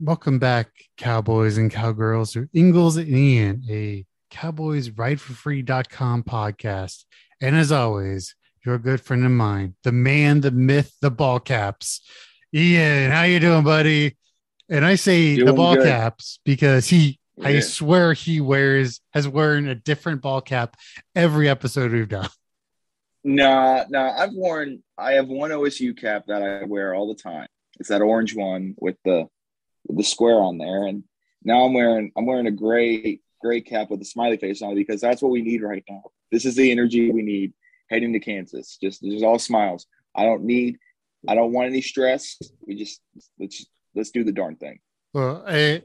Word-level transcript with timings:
Welcome 0.00 0.38
back, 0.38 0.68
cowboys 0.96 1.58
and 1.58 1.72
cowgirls, 1.72 2.32
to 2.34 2.48
Ingles 2.54 2.96
and 2.96 3.08
Ian, 3.08 3.64
a 3.68 4.06
Cowboys 4.30 4.90
Ride 4.90 5.20
for 5.20 5.32
Free.com 5.32 6.22
podcast. 6.22 7.04
And 7.40 7.56
as 7.56 7.72
always, 7.72 8.36
you're 8.64 8.76
a 8.76 8.78
good 8.78 9.00
friend 9.00 9.24
of 9.24 9.32
mine, 9.32 9.74
the 9.82 9.90
man, 9.90 10.40
the 10.40 10.52
myth, 10.52 10.94
the 11.00 11.10
ball 11.10 11.40
caps. 11.40 12.00
Ian, 12.54 13.10
how 13.10 13.24
you 13.24 13.40
doing, 13.40 13.64
buddy? 13.64 14.16
And 14.68 14.84
I 14.84 14.94
say 14.94 15.34
Doing 15.34 15.46
the 15.46 15.52
ball 15.52 15.74
good. 15.74 15.86
caps 15.88 16.38
because 16.44 16.86
he, 16.86 17.18
I 17.42 17.58
swear, 17.58 18.12
he 18.12 18.40
wears 18.40 19.00
has 19.14 19.26
worn 19.26 19.66
a 19.66 19.74
different 19.74 20.22
ball 20.22 20.40
cap 20.40 20.76
every 21.16 21.48
episode 21.48 21.90
we've 21.90 22.08
done. 22.08 22.28
Nah, 23.24 23.84
nah. 23.88 24.12
I've 24.16 24.32
worn. 24.32 24.84
I 24.96 25.14
have 25.14 25.26
one 25.26 25.50
OSU 25.50 25.98
cap 26.00 26.26
that 26.28 26.40
I 26.40 26.64
wear 26.66 26.94
all 26.94 27.08
the 27.08 27.20
time. 27.20 27.48
It's 27.80 27.88
that 27.88 28.00
orange 28.00 28.36
one 28.36 28.76
with 28.78 28.96
the 29.04 29.26
the 29.88 30.02
square 30.02 30.40
on 30.40 30.58
there. 30.58 30.84
And 30.84 31.04
now 31.44 31.64
I'm 31.64 31.74
wearing. 31.74 32.12
I'm 32.16 32.26
wearing 32.26 32.46
a 32.46 32.52
gray 32.52 33.20
gray 33.40 33.60
cap 33.60 33.90
with 33.90 34.00
a 34.00 34.04
smiley 34.04 34.36
face 34.36 34.62
on 34.62 34.72
it 34.72 34.76
because 34.76 35.00
that's 35.00 35.22
what 35.22 35.30
we 35.30 35.42
need 35.42 35.62
right 35.62 35.84
now. 35.88 36.02
This 36.32 36.44
is 36.44 36.56
the 36.56 36.70
energy 36.70 37.10
we 37.10 37.22
need 37.22 37.52
heading 37.90 38.12
to 38.12 38.20
Kansas. 38.20 38.78
Just 38.82 39.02
just 39.02 39.24
all 39.24 39.38
smiles. 39.38 39.86
I 40.14 40.24
don't 40.24 40.44
need. 40.44 40.78
I 41.26 41.34
don't 41.34 41.52
want 41.52 41.68
any 41.68 41.80
stress. 41.80 42.36
We 42.66 42.76
just 42.76 43.00
let's 43.38 43.66
let's 43.94 44.10
do 44.10 44.24
the 44.24 44.32
darn 44.32 44.56
thing. 44.56 44.78
Well, 45.14 45.44
I 45.46 45.82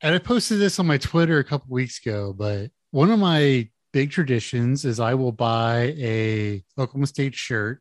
and 0.00 0.14
I 0.14 0.18
posted 0.18 0.58
this 0.58 0.78
on 0.78 0.86
my 0.86 0.98
Twitter 0.98 1.38
a 1.38 1.44
couple 1.44 1.68
weeks 1.70 2.00
ago, 2.04 2.32
but 2.32 2.70
one 2.90 3.10
of 3.10 3.18
my 3.18 3.68
big 3.92 4.10
traditions 4.10 4.84
is 4.84 4.98
I 4.98 5.14
will 5.14 5.32
buy 5.32 5.94
a 5.98 6.64
Oklahoma 6.78 7.06
State 7.06 7.34
shirt, 7.34 7.80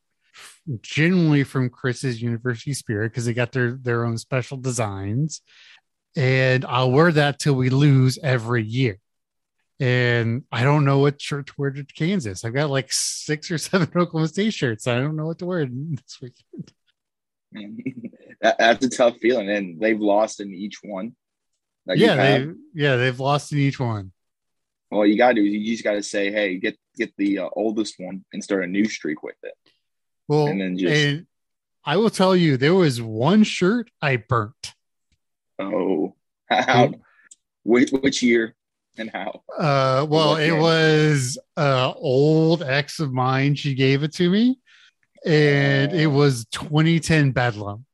generally 0.81 1.43
from 1.43 1.69
Chris's 1.69 2.21
University 2.21 2.73
Spirit, 2.73 3.09
because 3.09 3.25
they 3.25 3.33
got 3.33 3.51
their 3.51 3.73
their 3.73 4.05
own 4.05 4.17
special 4.17 4.57
designs, 4.57 5.41
and 6.15 6.65
I'll 6.65 6.91
wear 6.91 7.11
that 7.11 7.39
till 7.39 7.55
we 7.55 7.69
lose 7.69 8.19
every 8.21 8.63
year. 8.63 8.99
And 9.79 10.43
I 10.51 10.63
don't 10.63 10.85
know 10.85 10.99
what 10.99 11.19
shirt 11.19 11.47
to 11.47 11.53
wear 11.57 11.71
to 11.71 11.83
Kansas. 11.83 12.45
I've 12.45 12.53
got 12.53 12.69
like 12.69 12.91
six 12.91 13.49
or 13.49 13.57
seven 13.57 13.87
Oklahoma 13.95 14.27
State 14.27 14.53
shirts. 14.53 14.85
I 14.85 14.99
don't 14.99 15.15
know 15.15 15.25
what 15.25 15.39
to 15.39 15.45
wear 15.45 15.65
this 15.69 16.19
weekend. 16.21 16.71
Man, 17.51 17.77
that, 18.41 18.57
that's 18.59 18.85
a 18.85 18.89
tough 18.89 19.17
feeling, 19.17 19.49
and 19.49 19.79
they've 19.79 19.99
lost 19.99 20.39
in 20.39 20.53
each 20.53 20.79
one. 20.83 21.15
Yeah, 21.87 22.15
they 22.15 22.47
yeah 22.73 22.95
they've 22.97 23.19
lost 23.19 23.51
in 23.51 23.57
each 23.57 23.79
one. 23.79 24.11
Well, 24.91 25.05
you 25.05 25.17
gotta 25.17 25.35
do 25.35 25.45
is 25.45 25.53
you 25.53 25.71
just 25.71 25.83
gotta 25.83 26.03
say, 26.03 26.31
hey, 26.31 26.57
get 26.57 26.77
get 26.95 27.13
the 27.17 27.39
uh, 27.39 27.49
oldest 27.53 27.95
one 27.97 28.23
and 28.33 28.43
start 28.43 28.63
a 28.63 28.67
new 28.67 28.85
streak 28.85 29.23
with 29.23 29.37
it. 29.41 29.53
Well, 30.31 30.47
And 30.47 30.61
then 30.61 30.77
just- 30.77 30.93
and 30.95 31.25
I 31.83 31.97
will 31.97 32.09
tell 32.09 32.37
you, 32.37 32.55
there 32.55 32.73
was 32.73 33.01
one 33.01 33.43
shirt 33.43 33.91
I 34.01 34.15
burnt. 34.15 34.73
Oh, 35.59 36.15
how? 36.49 36.93
which, 37.63 37.91
which 37.91 38.23
year 38.23 38.55
and 38.97 39.09
how? 39.09 39.43
Uh, 39.57 40.05
well, 40.09 40.37
it 40.37 40.53
was 40.57 41.37
uh 41.57 41.91
old 41.97 42.63
ex 42.63 43.01
of 43.01 43.11
mine. 43.11 43.55
She 43.55 43.73
gave 43.73 44.03
it 44.03 44.13
to 44.15 44.29
me, 44.29 44.57
and 45.25 45.91
it 45.91 46.05
Oh. 46.05 46.11
was 46.11 46.45
2010 46.53 47.31
Bedlam, 47.31 47.85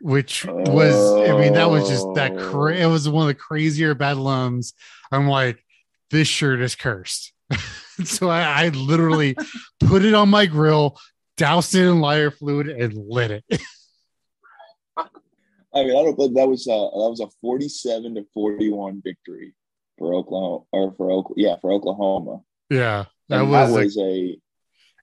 which 0.00 0.46
was, 0.46 0.94
I 1.28 1.38
mean, 1.38 1.52
that 1.52 1.68
was 1.68 1.86
just 1.90 2.06
that. 2.14 2.34
Cra- 2.38 2.76
Oh. 2.76 2.82
it 2.82 2.86
was 2.86 3.10
one 3.10 3.24
of 3.24 3.28
the 3.28 3.34
crazier 3.34 3.94
Bedlams. 3.94 4.72
I'm 5.12 5.28
like, 5.28 5.62
this 6.10 6.28
shirt 6.28 6.62
is 6.62 6.74
cursed. 6.76 7.32
so 8.04 8.30
I, 8.30 8.64
I 8.64 8.68
literally 8.70 9.36
put 9.80 10.02
it 10.04 10.14
on 10.14 10.30
my 10.30 10.46
grill, 10.46 10.98
doused 11.36 11.74
it 11.74 11.86
in 11.86 12.00
lighter 12.00 12.30
fluid, 12.30 12.68
and 12.68 12.94
lit 12.96 13.30
it. 13.30 13.44
I 14.98 15.82
mean, 15.84 15.90
I 15.90 16.02
don't 16.02 16.16
believe 16.16 16.34
that 16.34 16.48
was 16.48 16.66
a, 16.66 16.70
that 16.70 17.10
was 17.10 17.20
a 17.20 17.28
forty-seven 17.42 18.14
to 18.14 18.24
forty-one 18.32 19.02
victory 19.04 19.54
for 19.98 20.14
Oklahoma 20.14 20.64
or 20.72 20.94
for 20.96 21.10
Oklahoma. 21.10 21.34
Yeah, 21.36 21.56
for 21.60 21.72
Oklahoma. 21.72 22.40
yeah, 22.70 23.04
that 23.28 23.40
And 23.40 23.50
was, 23.50 23.74
that 23.74 23.80
a- 23.80 23.84
was 23.84 23.98
a 23.98 24.38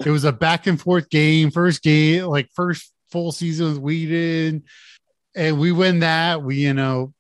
it 0.05 0.09
was 0.09 0.23
a 0.23 0.31
back 0.31 0.66
and 0.67 0.81
forth 0.81 1.09
game. 1.09 1.51
First 1.51 1.83
game, 1.83 2.25
like 2.25 2.50
first 2.55 2.91
full 3.11 3.31
season 3.31 3.67
with 3.67 3.83
Weeden, 3.83 4.63
and 5.35 5.59
we 5.59 5.71
win 5.71 6.00
that. 6.00 6.41
We, 6.41 6.55
you 6.55 6.73
know, 6.73 7.13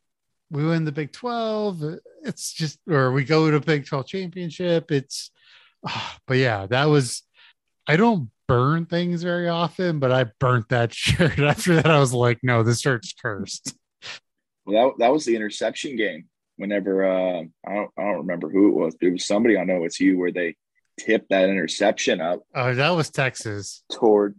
we 0.49 0.65
win 0.65 0.83
the 0.83 0.91
Big 0.91 1.11
12. 1.11 1.83
It's 2.23 2.51
just, 2.51 2.79
or 2.89 3.11
we 3.11 3.25
go 3.25 3.51
to 3.51 3.59
Big 3.59 3.85
12 3.85 4.07
championship. 4.07 4.91
It's, 4.91 5.29
ah, 5.85 6.17
but 6.25 6.37
yeah, 6.37 6.65
that 6.65 6.85
was, 6.85 7.21
I 7.87 7.95
don't 7.97 8.29
burn 8.47 8.85
things 8.85 9.23
very 9.23 9.49
often, 9.49 9.99
but 9.99 10.11
I 10.11 10.25
burnt 10.39 10.69
that 10.69 10.93
shirt. 10.95 11.39
After 11.39 11.75
that, 11.75 11.87
I 11.87 11.99
was 11.99 12.13
like, 12.13 12.39
no, 12.43 12.63
this 12.63 12.81
shirt's 12.81 13.13
cursed. 13.13 13.75
well, 14.65 14.89
that, 14.89 15.05
that 15.05 15.13
was 15.13 15.25
the 15.25 15.35
interception 15.35 15.95
game. 15.95 16.25
Whenever 16.57 17.03
uh, 17.03 17.41
I 17.67 17.73
don't 17.73 17.89
I 17.97 18.03
don't 18.03 18.17
remember 18.19 18.47
who 18.49 18.67
it 18.69 18.75
was, 18.75 18.95
but 18.95 19.07
it 19.07 19.11
was 19.13 19.25
somebody 19.25 19.57
I 19.57 19.63
know 19.63 19.83
it's 19.85 19.99
you 19.99 20.19
where 20.19 20.31
they 20.31 20.55
tipped 20.99 21.29
that 21.29 21.49
interception 21.49 22.21
up 22.21 22.41
Oh, 22.53 22.75
that 22.75 22.91
was 22.91 23.09
Texas. 23.09 23.83
toward. 23.91 24.35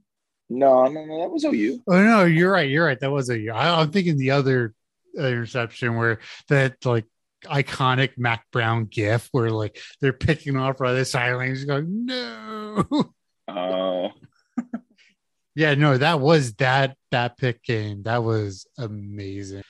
No, 0.49 0.84
no, 0.84 1.05
no, 1.05 1.21
that 1.22 1.31
was 1.31 1.44
OU. 1.44 1.81
Oh 1.88 2.03
no, 2.03 2.25
you're 2.25 2.53
right. 2.53 2.71
You're 2.71 2.84
right. 2.87 3.00
That 3.00 3.11
was 3.11 3.31
a. 3.31 3.49
I, 3.49 3.81
I'm 3.81 3.91
thinking 3.91 4.16
the 4.16 4.31
other 4.31 4.75
interception 5.19 5.97
where 5.97 6.21
that 6.49 6.84
like 6.84 7.06
iconic 7.47 8.11
Mack 8.16 8.44
Brown 8.53 8.84
gif 8.84 9.28
where 9.32 9.50
like 9.50 9.76
they're 10.00 10.12
picking 10.12 10.56
off 10.56 10.81
right 10.81 10.93
the 10.94 11.05
sidelines, 11.05 11.59
just 11.65 11.69
going 11.69 12.06
no. 12.06 12.84
Oh, 13.55 14.11
yeah, 15.55 15.75
no, 15.75 15.97
that 15.97 16.21
was 16.21 16.55
that 16.55 16.97
that 17.11 17.37
pick 17.37 17.63
game. 17.63 18.03
That 18.03 18.25
was 18.25 18.67
amazing. 18.79 19.63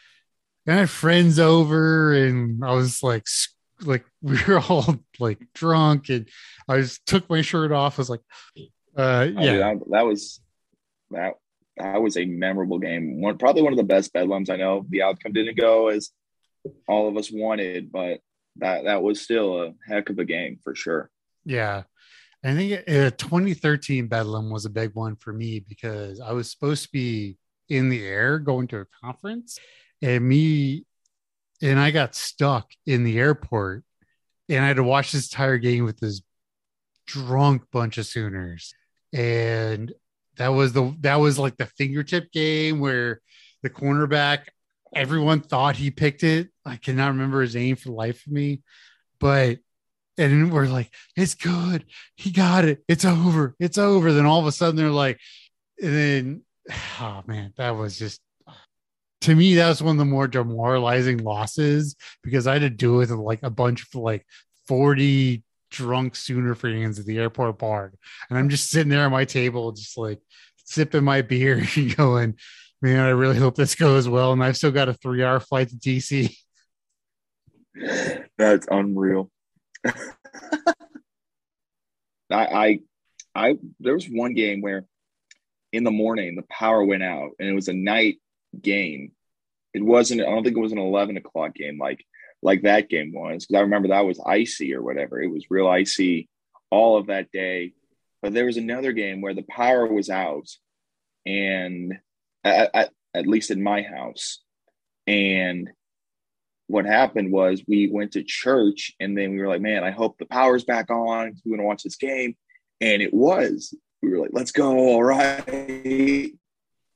And 0.67 0.77
I 0.77 0.79
had 0.81 0.91
friends 0.91 1.39
over, 1.39 2.15
and 2.15 2.65
I 2.65 2.73
was 2.73 3.03
like, 3.03 3.25
like 3.83 4.05
we 4.23 4.39
were 4.47 4.61
all 4.61 4.97
like 5.19 5.41
drunk, 5.55 6.09
and 6.09 6.29
I 6.69 6.81
just 6.81 7.05
took 7.07 7.29
my 7.29 7.43
shirt 7.43 7.73
off. 7.73 7.99
I 7.99 8.01
was 8.01 8.11
like, 8.11 8.23
uh, 8.97 9.29
yeah, 9.33 9.41
yeah, 9.41 9.57
that, 9.57 9.81
that 9.91 10.07
was 10.07 10.41
that 11.11 11.35
that 11.77 12.01
was 12.01 12.17
a 12.17 12.25
memorable 12.25 12.79
game. 12.79 13.21
One 13.21 13.39
probably 13.39 13.63
one 13.63 13.73
of 13.73 13.79
the 13.79 13.85
best 13.85 14.13
bedlams 14.15 14.51
I 14.51 14.57
know. 14.57 14.87
The 14.89 15.03
outcome 15.03 15.33
didn't 15.33 15.59
go 15.59 15.89
as 15.89 16.11
all 16.89 17.09
of 17.09 17.17
us 17.17 17.31
wanted, 17.31 17.93
but 17.93 18.21
that 18.57 18.85
that 18.85 19.03
was 19.03 19.21
still 19.21 19.63
a 19.63 19.75
heck 19.87 20.11
of 20.11 20.19
a 20.19 20.25
game 20.25 20.59
for 20.63 20.75
sure. 20.75 21.11
Yeah. 21.45 21.83
I 22.45 22.55
think 22.55 22.73
uh, 22.87 23.11
2013 23.17 24.07
Bedlam 24.07 24.51
was 24.51 24.67
a 24.67 24.71
big 24.71 24.95
one 24.95 25.17
for 25.17 25.33
me 25.33 25.61
because 25.61 26.21
I 26.21 26.33
was 26.33 26.51
supposed 26.51 26.85
to 26.85 26.93
be 26.93 27.39
in 27.71 27.89
the 27.89 28.05
air 28.05 28.39
going 28.39 28.69
to 28.69 28.81
a 28.81 28.87
conference 29.03 29.59
and 30.03 30.29
me 30.29 30.85
and 31.63 31.79
I 31.79 31.91
got 31.91 32.15
stuck 32.15 32.71
in 32.85 33.05
the 33.05 33.19
airport 33.19 33.85
and 34.51 34.63
I 34.63 34.69
had 34.69 34.77
to 34.77 34.83
watch 34.85 35.13
this 35.13 35.33
entire 35.33 35.57
game 35.57 35.85
with 35.85 35.99
this 35.99 36.21
drunk 37.07 37.63
bunch 37.73 37.97
of 37.97 38.05
Sooners. 38.05 38.75
And 39.15 39.93
that 40.37 40.49
was 40.49 40.75
the 40.75 40.95
that 41.01 41.17
was 41.17 41.39
like 41.39 41.57
the 41.57 41.67
fingertip 41.67 42.31
game 42.33 42.81
where 42.81 43.21
the 43.63 43.71
cornerback 43.71 44.49
everyone 44.95 45.41
thought 45.41 45.77
he 45.77 45.91
picked 45.91 46.25
it. 46.25 46.49
I 46.67 46.77
cannot 46.77 47.13
remember 47.13 47.41
his 47.41 47.55
name 47.55 47.77
for 47.77 47.89
the 47.89 47.95
life 47.95 48.27
of 48.27 48.33
me, 48.33 48.63
but 49.19 49.59
and 50.19 50.53
we're 50.53 50.67
like, 50.67 50.91
it's 51.17 51.35
good. 51.35 51.85
He 52.17 52.31
got 52.31 52.65
it. 52.65 52.83
It's 52.89 53.05
over. 53.05 53.55
It's 53.59 53.79
over. 53.79 54.13
Then 54.13 54.27
all 54.27 54.41
of 54.41 54.47
a 54.47 54.53
sudden 54.53 54.77
they're 54.77 54.91
like, 54.91 55.19
and 55.81 55.95
then, 55.95 56.43
oh 57.01 57.23
man, 57.27 57.53
that 57.57 57.77
was 57.77 57.99
just 57.99 58.21
to 59.25 59.35
me, 59.35 59.55
that 59.55 59.69
was 59.69 59.83
one 59.83 59.97
of 59.97 59.99
the 59.99 60.05
more 60.05 60.29
demoralizing 60.29 61.19
losses 61.19 61.97
because 62.23 62.47
I 62.47 62.55
had 62.55 62.63
to 62.63 62.71
do 62.71 62.97
it 62.97 63.09
with 63.09 63.11
like 63.13 63.43
a 63.43 63.49
bunch 63.49 63.83
of 63.83 63.95
like 63.95 64.27
40 64.69 65.43
drunk 65.71 66.15
Sooner 66.15 66.55
fans 66.55 66.99
at 66.99 67.07
the 67.07 67.19
airport 67.19 67.59
bar. 67.59 67.93
And 68.29 68.39
I'm 68.39 68.51
just 68.51 68.71
sitting 68.71 68.91
there 68.91 69.07
at 69.07 69.11
my 69.11 69.25
table, 69.25 69.73
just 69.73 69.97
like 69.97 70.21
sipping 70.65 71.05
my 71.05 71.23
beer 71.23 71.65
and 71.77 71.97
going, 71.97 72.35
man, 72.83 73.01
I 73.01 73.11
really 73.11 73.39
hope 73.39 73.55
this 73.55 73.75
goes 73.75 74.07
well. 74.07 74.33
And 74.33 74.45
I've 74.45 74.59
still 74.59 74.71
got 74.71 74.91
a 74.91 74.95
three 74.95 75.25
hour 75.25 75.41
flight 75.41 75.71
to 75.71 75.77
DC. 75.77 76.37
That's 78.37 78.69
unreal. 78.71 79.31
I, 82.31 82.47
I, 82.47 82.79
I, 83.35 83.59
there 83.81 83.95
was 83.95 84.07
one 84.07 84.35
game 84.35 84.61
where 84.61 84.87
in 85.73 85.85
the 85.85 85.91
morning 85.91 86.37
the 86.37 86.45
power 86.51 86.85
went 86.85 87.03
out 87.03 87.31
and 87.39 87.49
it 87.49 87.55
was 87.55 87.69
a 87.69 87.75
night 87.75 88.17
game. 88.61 89.13
It 89.73 89.83
wasn't, 89.83 90.21
I 90.23 90.25
don't 90.27 90.45
think 90.45 90.57
it 90.57 90.61
was 90.61 90.73
an 90.73 90.79
11 90.79 91.17
o'clock 91.17 91.55
game 91.55 91.79
like, 91.79 92.05
like 92.43 92.63
that 92.63 92.89
game 92.89 93.13
was. 93.13 93.47
Cause 93.47 93.57
I 93.57 93.63
remember 93.63 93.89
that 93.89 94.07
was 94.07 94.21
icy 94.25 94.75
or 94.75 94.83
whatever. 94.83 95.21
It 95.21 95.29
was 95.29 95.51
real 95.51 95.69
icy 95.69 96.29
all 96.71 96.97
of 96.97 97.07
that 97.09 97.31
day. 97.33 97.75
But 98.23 98.33
there 98.33 98.47
was 98.47 98.57
another 98.57 98.93
game 98.93 99.21
where 99.21 99.35
the 99.35 99.43
power 99.43 99.87
was 99.87 100.09
out 100.09 100.49
and 101.27 101.95
at, 102.43 102.71
at, 102.75 102.91
at 103.15 103.27
least 103.27 103.51
in 103.51 103.63
my 103.63 103.83
house. 103.83 104.41
And 105.07 105.71
what 106.67 106.87
happened 106.87 107.31
was 107.33 107.63
we 107.69 107.89
went 107.91 108.13
to 108.13 108.23
church 108.23 108.93
and 109.01 109.17
then 109.17 109.33
we 109.33 109.39
were 109.41 109.49
like, 109.49 109.61
man, 109.61 109.85
I 109.85 109.91
hope 109.91 110.17
the 110.19 110.27
power's 110.27 110.65
back 110.65 110.91
on. 110.91 111.35
We 111.45 111.51
want 111.51 111.61
to 111.61 111.65
watch 111.67 111.83
this 111.83 111.97
game. 111.97 112.37
And 112.81 113.03
it 113.03 113.13
was. 113.13 113.75
We 114.03 114.11
were 114.11 114.19
like, 114.19 114.31
let's 114.33 114.51
go. 114.53 114.77
All 114.77 115.03
right. 115.05 116.31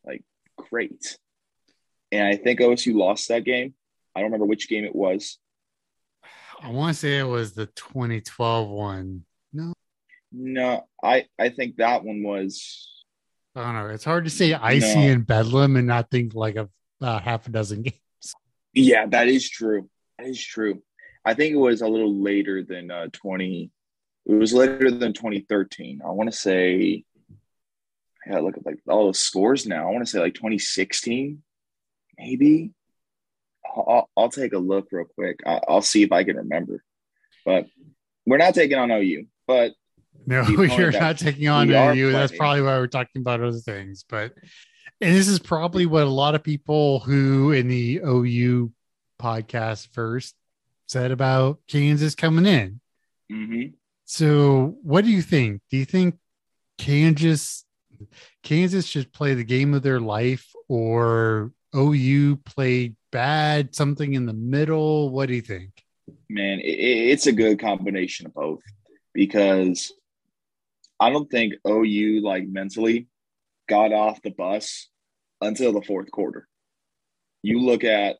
Like, 0.04 0.24
great. 0.70 1.18
and 2.12 2.26
I 2.26 2.36
think 2.36 2.60
OSU 2.60 2.94
lost 2.94 3.28
that 3.28 3.44
game. 3.44 3.74
I 4.14 4.20
don't 4.20 4.26
remember 4.28 4.46
which 4.46 4.68
game 4.68 4.84
it 4.84 4.94
was. 4.94 5.38
I 6.60 6.70
want 6.70 6.94
to 6.94 6.98
say 7.00 7.18
it 7.18 7.24
was 7.24 7.52
the 7.52 7.66
2012 7.66 8.68
one. 8.68 9.24
No, 9.52 9.72
No, 10.32 10.86
I 11.02 11.26
I 11.38 11.50
think 11.50 11.76
that 11.76 12.04
one 12.04 12.22
was. 12.22 13.04
I 13.54 13.62
don't 13.62 13.74
know. 13.74 13.94
It's 13.94 14.04
hard 14.04 14.24
to 14.24 14.30
say 14.30 14.52
icy 14.54 14.94
No. 15.06 15.12
in 15.12 15.20
Bedlam 15.22 15.76
and 15.76 15.86
not 15.86 16.10
think 16.10 16.34
like 16.34 16.56
a 16.56 16.68
uh, 17.00 17.18
half 17.20 17.46
a 17.46 17.50
dozen 17.50 17.82
games. 17.84 18.00
Yeah, 18.78 19.06
that 19.06 19.28
is 19.28 19.48
true. 19.48 19.88
That 20.18 20.28
is 20.28 20.42
true. 20.42 20.82
I 21.24 21.34
think 21.34 21.52
it 21.52 21.58
was 21.58 21.82
a 21.82 21.88
little 21.88 22.22
later 22.22 22.62
than 22.62 22.90
uh, 22.90 23.08
20. 23.12 23.70
It 24.26 24.34
was 24.34 24.52
later 24.52 24.90
than 24.90 25.12
2013. 25.12 26.00
I 26.04 26.10
want 26.10 26.30
to 26.30 26.36
say. 26.36 27.04
I 28.26 28.30
gotta 28.30 28.44
look 28.44 28.56
at 28.56 28.66
like 28.66 28.78
all 28.88 29.08
the 29.08 29.14
scores 29.14 29.66
now. 29.66 29.88
I 29.88 29.92
want 29.92 30.04
to 30.04 30.10
say 30.10 30.20
like 30.20 30.34
2016, 30.34 31.42
maybe. 32.18 32.72
I'll, 33.64 33.84
I'll, 33.88 34.10
I'll 34.16 34.28
take 34.28 34.52
a 34.52 34.58
look 34.58 34.88
real 34.90 35.06
quick. 35.06 35.40
I, 35.46 35.60
I'll 35.66 35.82
see 35.82 36.02
if 36.02 36.12
I 36.12 36.24
can 36.24 36.36
remember. 36.36 36.82
But 37.44 37.66
we're 38.26 38.38
not 38.38 38.54
taking 38.54 38.76
on 38.76 38.90
OU. 38.90 39.26
But 39.46 39.72
No, 40.26 40.42
you're 40.48 40.92
not 40.92 41.18
taking 41.18 41.48
on 41.48 41.68
you. 41.96 42.12
That's 42.12 42.36
probably 42.36 42.62
why 42.62 42.78
we're 42.78 42.86
talking 42.86 43.22
about 43.22 43.40
other 43.40 43.58
things. 43.58 44.04
But 44.08 44.34
and 45.00 45.14
this 45.14 45.28
is 45.28 45.38
probably 45.38 45.86
what 45.86 46.02
a 46.04 46.10
lot 46.10 46.34
of 46.34 46.42
people 46.42 47.00
who 47.00 47.52
in 47.52 47.68
the 47.68 48.00
OU 48.04 48.72
podcast 49.20 49.88
first 49.92 50.34
said 50.86 51.10
about 51.10 51.58
Kansas 51.68 52.14
coming 52.14 52.46
in. 52.46 52.80
mhm. 53.30 53.74
So, 54.04 54.78
what 54.82 55.04
do 55.04 55.10
you 55.10 55.20
think? 55.22 55.60
Do 55.70 55.76
you 55.76 55.84
think 55.84 56.16
Kansas 56.78 57.64
Kansas 58.42 58.86
should 58.86 59.12
play 59.12 59.34
the 59.34 59.44
game 59.44 59.74
of 59.74 59.82
their 59.82 60.00
life 60.00 60.46
or 60.68 61.52
OU 61.76 62.36
played 62.44 62.94
bad, 63.10 63.74
something 63.74 64.14
in 64.14 64.24
the 64.24 64.32
middle? 64.32 65.10
What 65.10 65.26
do 65.28 65.34
you 65.34 65.42
think? 65.42 65.70
man, 66.30 66.58
it- 66.60 66.64
it's 67.10 67.26
a 67.26 67.32
good 67.32 67.58
combination 67.58 68.24
of 68.26 68.32
both 68.34 68.60
because 69.12 69.92
I 70.98 71.10
don't 71.10 71.30
think 71.30 71.54
OU 71.66 72.20
like 72.22 72.46
mentally 72.48 73.08
got 73.68 73.92
off 73.92 74.22
the 74.22 74.30
bus 74.30 74.88
until 75.40 75.72
the 75.72 75.82
fourth 75.82 76.10
quarter. 76.10 76.48
You 77.42 77.60
look 77.60 77.84
at, 77.84 78.16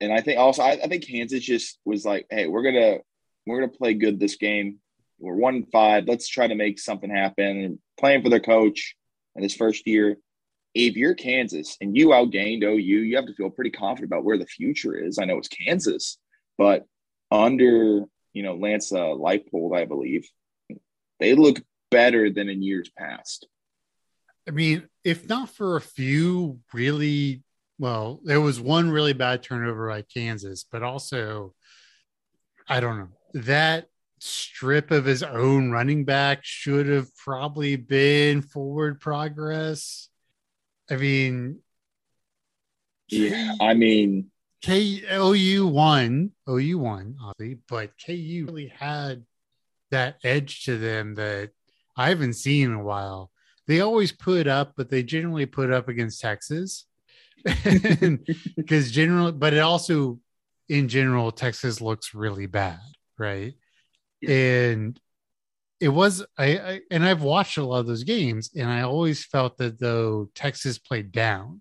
and 0.00 0.12
I 0.12 0.20
think 0.20 0.38
also 0.38 0.62
I, 0.62 0.72
I 0.72 0.88
think 0.88 1.06
Kansas 1.06 1.42
just 1.42 1.78
was 1.84 2.04
like, 2.04 2.26
hey, 2.30 2.46
we're 2.46 2.62
gonna 2.62 2.98
we're 3.46 3.60
gonna 3.60 3.72
play 3.72 3.94
good 3.94 4.18
this 4.18 4.36
game. 4.36 4.78
We're 5.18 5.36
one 5.36 5.64
five. 5.72 6.04
Let's 6.06 6.28
try 6.28 6.48
to 6.48 6.54
make 6.54 6.78
something 6.78 7.10
happen. 7.10 7.64
And 7.64 7.78
playing 7.98 8.22
for 8.22 8.28
their 8.28 8.40
coach 8.40 8.96
in 9.34 9.42
his 9.42 9.54
first 9.54 9.86
year. 9.86 10.16
If 10.74 10.96
you're 10.96 11.14
Kansas 11.14 11.76
and 11.80 11.96
you 11.96 12.08
outgained 12.08 12.62
OU, 12.62 12.78
you 12.78 13.16
have 13.16 13.26
to 13.26 13.34
feel 13.34 13.48
pretty 13.48 13.70
confident 13.70 14.12
about 14.12 14.24
where 14.24 14.36
the 14.36 14.46
future 14.46 14.94
is. 14.94 15.18
I 15.18 15.24
know 15.24 15.38
it's 15.38 15.48
Kansas, 15.48 16.18
but 16.58 16.84
under 17.30 18.04
you 18.32 18.42
know 18.42 18.56
Lance 18.56 18.92
uh, 18.92 19.14
Leipold, 19.14 19.76
I 19.76 19.86
believe, 19.86 20.28
they 21.20 21.34
look 21.34 21.62
better 21.90 22.30
than 22.30 22.48
in 22.48 22.62
years 22.62 22.90
past. 22.90 23.46
I 24.48 24.52
mean, 24.52 24.88
if 25.04 25.28
not 25.28 25.50
for 25.50 25.76
a 25.76 25.80
few 25.80 26.60
really, 26.72 27.42
well, 27.78 28.20
there 28.24 28.40
was 28.40 28.60
one 28.60 28.90
really 28.90 29.12
bad 29.12 29.42
turnover 29.42 29.88
by 29.88 30.02
Kansas, 30.02 30.64
but 30.70 30.82
also, 30.82 31.54
I 32.68 32.80
don't 32.80 32.98
know, 32.98 33.08
that 33.34 33.86
strip 34.18 34.90
of 34.90 35.04
his 35.04 35.22
own 35.22 35.70
running 35.70 36.04
back 36.04 36.40
should 36.42 36.86
have 36.86 37.14
probably 37.16 37.76
been 37.76 38.40
forward 38.42 39.00
progress. 39.00 40.08
I 40.90 40.96
mean, 40.96 41.60
Yeah, 43.08 43.52
I 43.60 43.74
mean, 43.74 44.30
K 44.62 45.02
OU 45.12 45.66
won, 45.68 46.32
OU 46.48 46.78
won, 46.78 47.16
obviously, 47.22 47.58
but 47.68 47.90
KU 48.04 48.46
really 48.46 48.68
had 48.68 49.24
that 49.90 50.18
edge 50.24 50.64
to 50.64 50.76
them 50.76 51.14
that 51.16 51.50
I 51.96 52.08
haven't 52.08 52.34
seen 52.34 52.70
in 52.70 52.74
a 52.74 52.82
while. 52.82 53.30
They 53.66 53.80
always 53.80 54.12
put 54.12 54.46
up, 54.46 54.74
but 54.76 54.90
they 54.90 55.02
generally 55.02 55.46
put 55.46 55.70
up 55.72 55.88
against 55.88 56.20
Texas. 56.20 56.86
Because 58.56 58.90
generally, 58.90 59.32
but 59.32 59.52
it 59.54 59.60
also, 59.60 60.18
in 60.68 60.88
general, 60.88 61.30
Texas 61.30 61.80
looks 61.80 62.14
really 62.14 62.46
bad, 62.46 62.80
right? 63.18 63.54
And 64.26 64.98
it 65.80 65.90
was 65.90 66.24
I, 66.38 66.58
I 66.58 66.80
and 66.90 67.04
I've 67.04 67.22
watched 67.22 67.58
a 67.58 67.64
lot 67.64 67.80
of 67.80 67.86
those 67.86 68.02
games, 68.04 68.50
and 68.56 68.68
I 68.68 68.82
always 68.82 69.24
felt 69.24 69.58
that 69.58 69.78
though 69.78 70.30
Texas 70.34 70.78
played 70.78 71.12
down. 71.12 71.60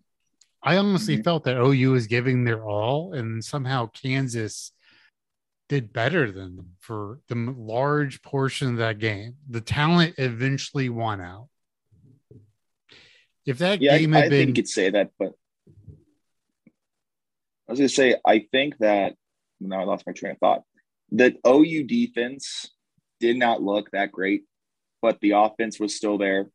I 0.63 0.77
honestly 0.77 1.17
Mhm. 1.17 1.23
felt 1.23 1.43
that 1.43 1.57
OU 1.57 1.91
was 1.91 2.07
giving 2.07 2.43
their 2.43 2.63
all, 2.65 3.13
and 3.13 3.43
somehow 3.45 3.87
Kansas 3.87 4.71
did 5.69 5.93
better 5.93 6.31
than 6.31 6.55
them 6.55 6.71
for 6.79 7.19
the 7.27 7.35
large 7.35 8.21
portion 8.23 8.69
of 8.69 8.77
that 8.77 8.99
game. 8.99 9.35
The 9.49 9.61
talent 9.61 10.15
eventually 10.17 10.89
won 10.89 11.21
out. 11.21 11.49
If 13.45 13.59
that 13.59 13.81
yeah, 13.81 13.95
I, 13.95 13.99
game 13.99 14.13
I 14.13 14.21
had 14.21 14.29
think 14.29 14.41
been, 14.41 14.47
you 14.49 14.53
could 14.53 14.67
say 14.67 14.89
that, 14.89 15.11
but 15.19 15.33
I 17.67 17.71
was 17.71 17.79
going 17.79 17.87
to 17.87 17.93
say, 17.93 18.15
I 18.25 18.45
think 18.51 18.77
that 18.79 19.15
now 19.59 19.81
I 19.81 19.83
lost 19.83 20.05
my 20.05 20.13
train 20.13 20.33
of 20.33 20.37
thought. 20.39 20.63
The 21.11 21.35
OU 21.47 21.83
defense 21.83 22.69
did 23.19 23.37
not 23.37 23.61
look 23.61 23.91
that 23.91 24.11
great, 24.11 24.43
but 25.01 25.19
the 25.21 25.31
offense 25.31 25.79
was 25.79 25.95
still 25.95 26.17
there. 26.17 26.49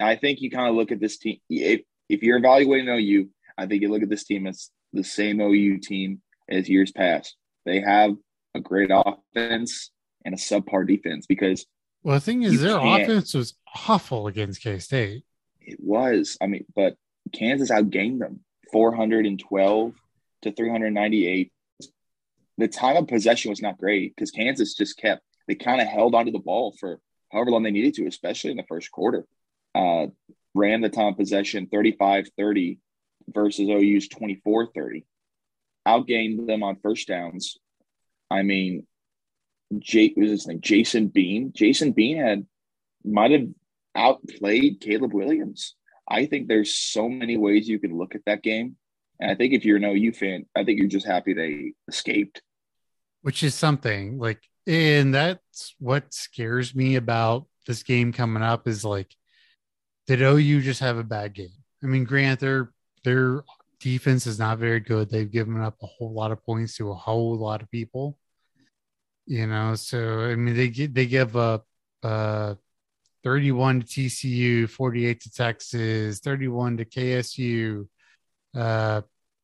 I 0.00 0.16
think 0.16 0.40
you 0.40 0.50
kind 0.50 0.68
of 0.68 0.74
look 0.74 0.92
at 0.92 1.00
this 1.00 1.18
team. 1.18 1.38
If 1.48 1.82
if 2.08 2.22
you're 2.22 2.38
evaluating 2.38 2.88
OU, 2.88 3.28
I 3.56 3.66
think 3.66 3.82
you 3.82 3.90
look 3.90 4.02
at 4.02 4.10
this 4.10 4.24
team 4.24 4.46
as 4.46 4.70
the 4.92 5.04
same 5.04 5.40
OU 5.40 5.78
team 5.78 6.20
as 6.48 6.68
years 6.68 6.92
past. 6.92 7.36
They 7.64 7.80
have 7.80 8.14
a 8.54 8.60
great 8.60 8.90
offense 8.92 9.90
and 10.24 10.34
a 10.34 10.38
subpar 10.38 10.86
defense 10.86 11.26
because 11.26 11.64
well, 12.02 12.16
the 12.16 12.20
thing 12.20 12.42
is, 12.42 12.60
their 12.60 12.78
offense 12.78 13.32
was 13.34 13.54
awful 13.88 14.26
against 14.26 14.62
K 14.62 14.78
State. 14.78 15.24
It 15.66 15.78
was. 15.80 16.36
I 16.40 16.46
mean, 16.46 16.64
but 16.74 16.96
Kansas 17.32 17.70
outgained 17.70 18.20
them 18.20 18.40
412 18.72 19.94
to 20.42 20.52
398. 20.52 21.52
The 22.56 22.68
time 22.68 22.96
of 22.96 23.08
possession 23.08 23.50
was 23.50 23.62
not 23.62 23.78
great 23.78 24.14
because 24.14 24.30
Kansas 24.30 24.74
just 24.74 24.96
kept, 24.96 25.22
they 25.48 25.54
kind 25.54 25.80
of 25.80 25.88
held 25.88 26.14
onto 26.14 26.32
the 26.32 26.38
ball 26.38 26.74
for 26.78 27.00
however 27.32 27.50
long 27.50 27.64
they 27.64 27.70
needed 27.70 27.94
to, 27.94 28.06
especially 28.06 28.52
in 28.52 28.56
the 28.56 28.64
first 28.68 28.90
quarter. 28.90 29.26
Uh, 29.74 30.06
ran 30.54 30.80
the 30.80 30.88
time 30.88 31.08
of 31.08 31.16
possession 31.16 31.66
35 31.66 32.28
30 32.36 32.78
versus 33.28 33.68
OU's 33.68 34.08
24 34.08 34.68
30. 34.72 35.04
Outgained 35.86 36.46
them 36.46 36.62
on 36.62 36.76
first 36.76 37.08
downs. 37.08 37.58
I 38.30 38.42
mean, 38.42 38.86
what 39.68 39.82
was 40.16 40.30
his 40.30 40.46
name? 40.46 40.60
Jason 40.60 41.08
Bean. 41.08 41.52
Jason 41.54 41.92
Bean 41.92 42.18
had, 42.18 42.46
might 43.04 43.32
have 43.32 43.48
outplayed 43.96 44.80
Caleb 44.80 45.12
Williams. 45.14 45.74
I 46.08 46.26
think 46.26 46.48
there's 46.48 46.74
so 46.74 47.08
many 47.08 47.36
ways 47.36 47.68
you 47.68 47.78
can 47.78 47.96
look 47.96 48.14
at 48.14 48.22
that 48.26 48.42
game. 48.42 48.76
And 49.20 49.30
I 49.30 49.34
think 49.34 49.54
if 49.54 49.64
you're 49.64 49.76
an 49.76 49.84
OU 49.84 50.12
fan, 50.12 50.46
I 50.56 50.64
think 50.64 50.78
you're 50.78 50.88
just 50.88 51.06
happy 51.06 51.32
they 51.34 51.72
escaped. 51.88 52.42
which 53.22 53.42
is 53.42 53.54
something 53.54 54.18
like 54.18 54.42
and 54.66 55.14
that's 55.14 55.74
what 55.78 56.12
scares 56.12 56.74
me 56.74 56.96
about 56.96 57.46
this 57.66 57.82
game 57.82 58.12
coming 58.12 58.42
up 58.42 58.66
is 58.68 58.84
like 58.84 59.14
did 60.06 60.20
OU 60.20 60.60
just 60.60 60.80
have 60.80 60.98
a 60.98 61.04
bad 61.04 61.32
game? 61.34 61.48
I 61.82 61.86
mean, 61.86 62.04
grant 62.04 62.40
their 62.40 62.72
their 63.04 63.44
defense 63.80 64.26
is 64.26 64.38
not 64.38 64.58
very 64.58 64.80
good. 64.80 65.10
They've 65.10 65.30
given 65.30 65.60
up 65.60 65.76
a 65.82 65.86
whole 65.86 66.12
lot 66.12 66.32
of 66.32 66.44
points 66.44 66.76
to 66.76 66.90
a 66.90 66.94
whole 66.94 67.36
lot 67.36 67.62
of 67.62 67.70
people. 67.70 68.18
You 69.26 69.46
know, 69.46 69.74
so 69.74 70.20
I 70.20 70.34
mean 70.36 70.54
they 70.54 70.68
they 70.68 71.06
give 71.06 71.36
up 71.36 71.66
uh 72.02 72.56
31 73.24 73.80
to 73.82 73.86
TCU, 73.86 74.68
48 74.68 75.20
to 75.22 75.30
Texas, 75.32 76.20
31 76.20 76.76
to 76.76 76.84
KSU, 76.84 77.88
uh 78.56 79.00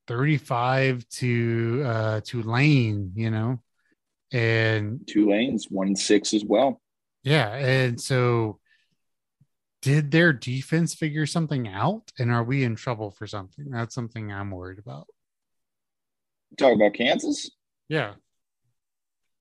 35 0.06 1.08
to 1.08 1.82
uh 1.84 2.20
Tulane, 2.22 3.12
you 3.14 3.30
know. 3.30 3.62
And 4.32 5.00
Tulane's, 5.08 5.66
one 5.70 5.88
and 5.88 5.98
six 5.98 6.32
as 6.34 6.44
well. 6.44 6.80
yeah, 7.24 7.48
and 7.54 8.00
so 8.00 8.58
did 9.82 10.10
their 10.10 10.32
defense 10.34 10.94
figure 10.94 11.24
something 11.26 11.66
out 11.66 12.12
and 12.18 12.30
are 12.30 12.44
we 12.44 12.64
in 12.64 12.76
trouble 12.76 13.10
for 13.10 13.26
something? 13.26 13.70
That's 13.70 13.94
something 13.94 14.30
I'm 14.30 14.50
worried 14.50 14.78
about. 14.78 15.06
Talk 16.58 16.74
about 16.74 16.92
Kansas. 16.92 17.50
Yeah. 17.88 18.12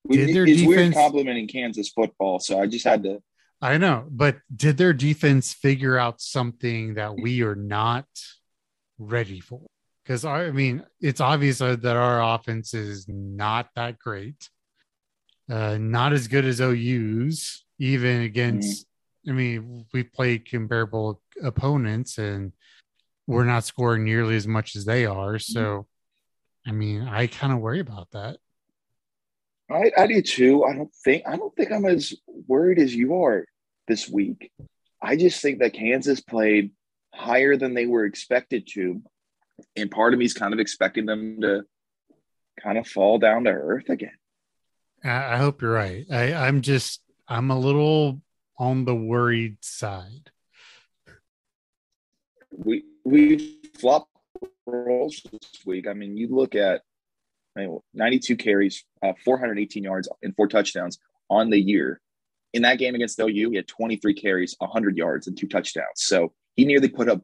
We, 0.06 0.16
Did 0.18 0.34
their 0.36 0.46
it's 0.48 0.62
weird 0.62 0.78
defense- 0.92 0.96
complimenting 0.96 1.48
Kansas 1.50 1.90
football, 1.90 2.40
so 2.40 2.58
I 2.60 2.68
just 2.68 2.86
had 2.86 3.04
to. 3.04 3.22
I 3.62 3.78
know, 3.78 4.06
but 4.10 4.38
did 4.56 4.78
their 4.78 4.94
defense 4.94 5.54
figure 5.54 5.98
out 5.98 6.22
something 6.22 6.94
that 6.94 7.16
we 7.16 7.42
are 7.44 7.56
not 7.56 8.06
ready 8.98 9.42
for? 9.42 9.62
Because 10.04 10.24
I 10.24 10.52
mean, 10.52 10.84
it's 11.02 11.20
obvious 11.20 11.60
that 11.60 11.86
our 11.86 12.36
offense 12.36 12.74
is 12.74 13.06
not 13.08 13.70
that 13.76 14.00
great, 14.00 14.50
uh, 15.50 15.78
not 15.78 16.14
as 16.14 16.28
good 16.28 16.46
as 16.46 16.62
OU's, 16.62 17.66
even 17.80 18.22
against. 18.22 18.86
I 19.28 19.34
mean, 19.34 19.86
we 19.94 20.04
played 20.04 20.50
comparable 20.50 21.22
opponents, 21.44 22.18
and 22.18 22.54
we're 23.28 23.44
not 23.44 23.66
scoring 23.66 24.06
nearly 24.06 24.38
as 24.38 24.48
much 24.48 24.76
as 24.76 24.86
they 24.86 25.06
are. 25.06 25.38
So, 25.38 25.86
I 26.66 26.72
mean, 26.72 27.04
I 27.04 27.28
kind 27.28 27.52
of 27.52 27.60
worry 27.60 27.82
about 27.82 28.10
that. 28.12 28.38
I, 29.70 29.92
I 29.98 30.08
do 30.08 30.22
too. 30.22 30.64
I 30.64 30.74
don't 30.74 30.94
think 31.04 31.24
I 31.28 31.36
don't 31.36 31.56
think 31.56 31.72
I'm 31.72 31.86
as 31.86 32.14
worried 32.48 32.80
as 32.80 32.96
you 32.96 33.24
are 33.24 33.46
this 33.88 34.10
week. 34.10 34.52
I 35.02 35.16
just 35.16 35.42
think 35.42 35.60
that 35.60 35.74
Kansas 35.74 36.22
played 36.22 36.72
higher 37.14 37.56
than 37.56 37.74
they 37.74 37.86
were 37.86 38.06
expected 38.06 38.68
to, 38.74 39.02
and 39.76 39.92
part 39.92 40.14
of 40.14 40.20
me 40.20 40.26
is 40.26 40.34
kind 40.34 40.54
of 40.54 40.60
expecting 40.60 41.06
them 41.06 41.42
to 41.42 41.64
kind 42.62 42.78
of 42.78 42.88
fall 42.88 43.20
down 43.20 43.46
to 43.46 43.52
earth 43.52 43.90
again. 43.90 44.18
I, 45.04 45.34
I 45.34 45.38
hope 45.38 45.62
you're 45.62 45.72
right. 45.72 46.06
I, 46.12 46.34
I'm 46.34 46.62
just 46.62 47.02
I'm 47.28 47.52
a 47.52 47.60
little 47.60 48.22
on 48.58 48.86
the 48.86 48.96
worried 48.96 49.58
side. 49.62 50.32
We 52.52 52.84
we 53.06 53.60
flop 53.80 54.10
roles 54.66 55.22
this 55.32 55.66
week. 55.66 55.88
I 55.88 55.94
mean, 55.94 56.18
you 56.18 56.28
look 56.28 56.56
at 56.56 56.82
I 57.60 57.68
mean, 57.68 57.80
92 57.94 58.36
carries, 58.38 58.84
uh, 59.04 59.14
418 59.24 59.84
yards, 59.84 60.10
and 60.24 60.36
four 60.36 60.48
touchdowns 60.48 61.00
on 61.30 61.50
the 61.50 61.60
year. 61.60 62.00
In 62.54 62.64
that 62.64 62.80
game 62.80 62.96
against 62.96 63.20
OU, 63.20 63.52
he 63.52 63.56
had 63.56 63.68
23 63.68 64.14
carries, 64.14 64.56
100 64.60 64.98
yards, 64.98 65.28
and 65.28 65.38
two 65.38 65.48
touchdowns. 65.48 65.88
So 65.96 66.34
he 66.56 66.66
nearly 66.66 66.90
put 66.90 67.10
up 67.10 67.22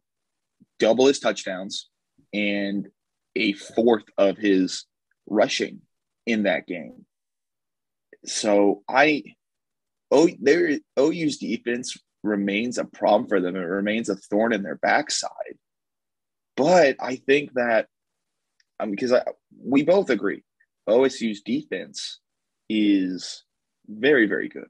double 0.79 1.07
his 1.07 1.19
touchdowns 1.19 1.89
and 2.33 2.87
a 3.35 3.53
fourth 3.53 4.03
of 4.17 4.37
his 4.37 4.85
rushing 5.25 5.81
in 6.25 6.43
that 6.43 6.67
game. 6.67 7.05
So 8.25 8.83
I, 8.87 9.23
oh, 10.11 10.29
there 10.39 10.77
OU's 10.99 11.37
defense 11.37 11.97
remains 12.23 12.77
a 12.77 12.85
problem 12.85 13.27
for 13.27 13.39
them. 13.39 13.55
It 13.55 13.59
remains 13.59 14.09
a 14.09 14.15
thorn 14.15 14.53
in 14.53 14.63
their 14.63 14.77
backside. 14.77 15.57
But 16.57 16.97
I 16.99 17.17
think 17.17 17.53
that 17.53 17.87
because 18.89 19.13
I, 19.13 19.23
we 19.63 19.83
both 19.83 20.09
agree 20.09 20.43
OSU's 20.87 21.41
defense 21.41 22.19
is 22.69 23.43
very, 23.87 24.27
very 24.27 24.49
good. 24.49 24.67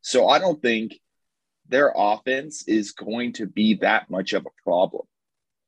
So 0.00 0.28
I 0.28 0.38
don't 0.38 0.60
think 0.60 0.98
their 1.68 1.92
offense 1.94 2.66
is 2.68 2.92
going 2.92 3.32
to 3.34 3.46
be 3.46 3.74
that 3.74 4.10
much 4.10 4.32
of 4.32 4.46
a 4.46 4.62
problem 4.62 5.06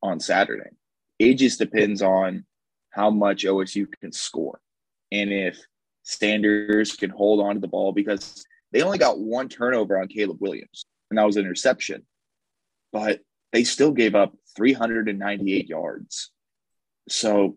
on 0.02 0.20
Saturday. 0.20 0.70
It 1.18 1.34
just 1.34 1.58
depends 1.58 2.02
on 2.02 2.44
how 2.90 3.10
much 3.10 3.44
OSU 3.44 3.86
can 4.00 4.12
score 4.12 4.60
and 5.10 5.32
if 5.32 5.58
Sanders 6.04 6.96
can 6.96 7.10
hold 7.10 7.40
on 7.40 7.54
to 7.54 7.60
the 7.60 7.68
ball 7.68 7.92
because 7.92 8.46
they 8.72 8.82
only 8.82 8.98
got 8.98 9.18
one 9.18 9.48
turnover 9.48 10.00
on 10.00 10.08
Caleb 10.08 10.40
Williams, 10.40 10.86
and 11.10 11.18
that 11.18 11.26
was 11.26 11.36
an 11.36 11.44
interception. 11.44 12.06
But 12.92 13.20
they 13.52 13.64
still 13.64 13.92
gave 13.92 14.14
up 14.14 14.34
398 14.56 15.68
yards. 15.68 16.30
So 17.10 17.56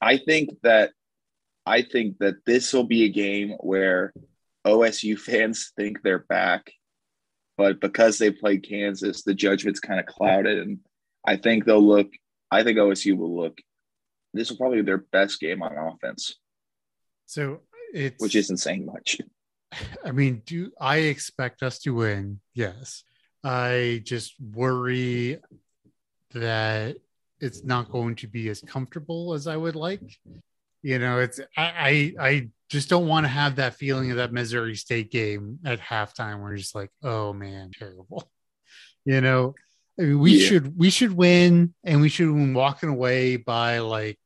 I 0.00 0.18
think 0.18 0.50
that 0.62 0.92
I 1.64 1.82
think 1.82 2.18
that 2.18 2.44
this 2.44 2.72
will 2.72 2.84
be 2.84 3.04
a 3.04 3.08
game 3.08 3.50
where 3.60 4.12
OSU 4.66 5.18
fans 5.18 5.72
think 5.76 6.02
they're 6.02 6.20
back, 6.28 6.70
but 7.56 7.80
because 7.80 8.18
they 8.18 8.30
played 8.30 8.68
Kansas, 8.68 9.22
the 9.22 9.34
judgment's 9.34 9.80
kind 9.80 9.98
of 9.98 10.06
clouded, 10.06 10.58
and 10.58 10.78
I 11.26 11.36
think 11.36 11.64
they'll 11.64 11.84
look. 11.84 12.08
I 12.50 12.62
think 12.62 12.78
OSU 12.78 13.16
will 13.16 13.34
look. 13.36 13.58
This 14.32 14.50
will 14.50 14.58
probably 14.58 14.78
be 14.78 14.86
their 14.86 14.98
best 14.98 15.40
game 15.40 15.62
on 15.62 15.76
offense. 15.76 16.36
So 17.26 17.62
it's 17.92 18.22
which 18.22 18.36
isn't 18.36 18.58
saying 18.58 18.86
much. 18.86 19.20
I 20.04 20.12
mean, 20.12 20.42
do 20.46 20.70
I 20.80 20.98
expect 20.98 21.62
us 21.62 21.80
to 21.80 21.94
win? 21.94 22.40
Yes. 22.54 23.02
I 23.42 24.02
just 24.04 24.34
worry 24.40 25.38
that 26.32 26.96
it's 27.40 27.64
not 27.64 27.90
going 27.90 28.16
to 28.16 28.26
be 28.26 28.48
as 28.48 28.60
comfortable 28.60 29.34
as 29.34 29.46
I 29.46 29.56
would 29.56 29.76
like. 29.76 30.00
You 30.82 30.98
know, 30.98 31.20
it's 31.20 31.40
I 31.56 32.12
I, 32.18 32.28
I 32.28 32.48
just 32.68 32.88
don't 32.88 33.08
want 33.08 33.24
to 33.24 33.28
have 33.28 33.56
that 33.56 33.74
feeling 33.74 34.10
of 34.10 34.16
that 34.18 34.32
Missouri 34.32 34.76
State 34.76 35.10
game 35.10 35.58
at 35.64 35.80
halftime 35.80 36.40
where 36.40 36.50
you're 36.50 36.58
just 36.58 36.74
like, 36.74 36.90
oh 37.02 37.32
man, 37.32 37.70
terrible. 37.78 38.28
You 39.08 39.20
know, 39.20 39.54
I 40.00 40.02
mean, 40.02 40.18
we 40.18 40.32
yeah. 40.32 40.48
should 40.48 40.76
we 40.76 40.90
should 40.90 41.12
win 41.12 41.72
and 41.84 42.00
we 42.00 42.08
should 42.08 42.28
win 42.28 42.54
walking 42.54 42.88
away 42.88 43.36
by 43.36 43.78
like 43.78 44.18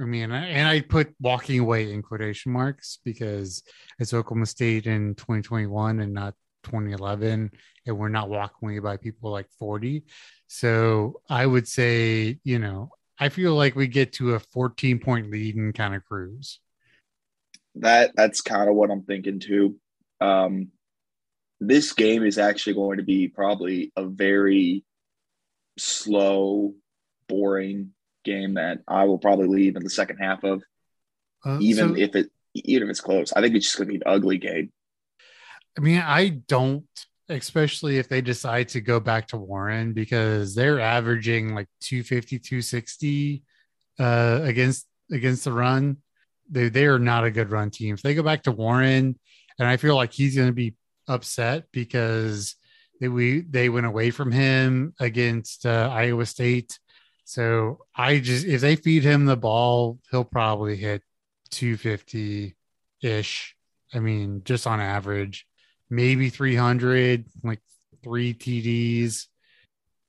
I 0.00 0.04
mean, 0.04 0.30
and 0.30 0.68
I 0.68 0.80
put 0.80 1.12
walking 1.20 1.58
away 1.58 1.92
in 1.92 2.02
quotation 2.02 2.52
marks 2.52 3.00
because 3.04 3.64
it's 3.98 4.14
Oklahoma 4.14 4.46
State 4.46 4.86
in 4.86 5.16
2021 5.16 5.98
and 5.98 6.14
not 6.14 6.34
2011 6.64 7.50
and 7.86 7.98
we're 7.98 8.08
not 8.08 8.28
walking 8.28 8.68
away 8.68 8.78
by 8.78 8.96
people 8.96 9.30
like 9.30 9.48
40 9.58 10.04
so 10.52 11.20
i 11.28 11.46
would 11.46 11.68
say 11.68 12.36
you 12.42 12.58
know 12.58 12.90
i 13.20 13.28
feel 13.28 13.54
like 13.54 13.76
we 13.76 13.86
get 13.86 14.12
to 14.12 14.34
a 14.34 14.40
14 14.40 14.98
point 14.98 15.30
lead 15.30 15.54
and 15.54 15.74
kind 15.74 15.94
of 15.94 16.04
cruise 16.04 16.58
that 17.76 18.10
that's 18.16 18.40
kind 18.40 18.68
of 18.68 18.74
what 18.74 18.90
i'm 18.90 19.02
thinking 19.04 19.38
too. 19.38 19.76
Um 20.20 20.72
this 21.60 21.92
game 21.92 22.24
is 22.24 22.36
actually 22.36 22.74
going 22.74 22.96
to 22.96 23.04
be 23.04 23.28
probably 23.28 23.92
a 23.94 24.04
very 24.06 24.82
slow 25.78 26.74
boring 27.28 27.90
game 28.24 28.54
that 28.54 28.78
i 28.88 29.04
will 29.04 29.18
probably 29.18 29.46
leave 29.46 29.76
in 29.76 29.84
the 29.84 29.90
second 29.90 30.16
half 30.16 30.42
of 30.42 30.64
uh, 31.46 31.58
even 31.60 31.90
so- 31.90 31.96
if 31.96 32.16
it 32.16 32.30
even 32.54 32.82
if 32.82 32.90
it's 32.90 33.00
close. 33.00 33.32
I 33.32 33.40
think 33.40 33.54
it's 33.54 33.66
just 33.66 33.78
going 33.78 33.88
to 33.88 33.92
be 33.92 33.96
an 33.98 34.02
ugly 34.06 34.38
game. 34.38 34.72
I 35.78 35.80
mean, 35.80 36.02
I 36.04 36.28
don't, 36.28 36.84
especially 37.30 37.98
if 37.98 38.08
they 38.08 38.20
decide 38.20 38.68
to 38.68 38.80
go 38.80 38.98
back 38.98 39.28
to 39.28 39.36
Warren 39.36 39.92
because 39.92 40.54
they're 40.54 40.80
averaging 40.80 41.54
like 41.54 41.68
250, 41.80 42.38
260 42.40 43.42
uh, 43.98 44.40
against 44.42 44.86
against 45.12 45.44
the 45.44 45.52
run. 45.52 45.98
They 46.50 46.68
they 46.68 46.86
are 46.86 46.98
not 46.98 47.24
a 47.24 47.30
good 47.30 47.50
run 47.50 47.70
team. 47.70 47.94
If 47.94 48.02
they 48.02 48.14
go 48.14 48.22
back 48.22 48.42
to 48.42 48.52
Warren, 48.52 49.18
and 49.58 49.68
I 49.68 49.76
feel 49.76 49.94
like 49.94 50.12
he's 50.12 50.34
going 50.34 50.48
to 50.48 50.52
be 50.52 50.74
upset 51.06 51.66
because 51.72 52.56
they 53.00 53.08
we 53.08 53.42
they 53.42 53.68
went 53.68 53.86
away 53.86 54.10
from 54.10 54.32
him 54.32 54.94
against 54.98 55.64
uh, 55.64 55.88
Iowa 55.92 56.26
State. 56.26 56.78
So 57.24 57.78
I 57.94 58.18
just 58.18 58.44
if 58.44 58.60
they 58.60 58.74
feed 58.74 59.04
him 59.04 59.26
the 59.26 59.36
ball, 59.36 60.00
he'll 60.10 60.24
probably 60.24 60.76
hit 60.76 61.02
250 61.50 62.56
ish. 63.02 63.56
I 63.94 64.00
mean, 64.00 64.42
just 64.44 64.66
on 64.66 64.80
average 64.80 65.46
maybe 65.90 66.30
300, 66.30 67.24
like 67.42 67.60
three 68.02 68.34
TDs. 68.34 69.26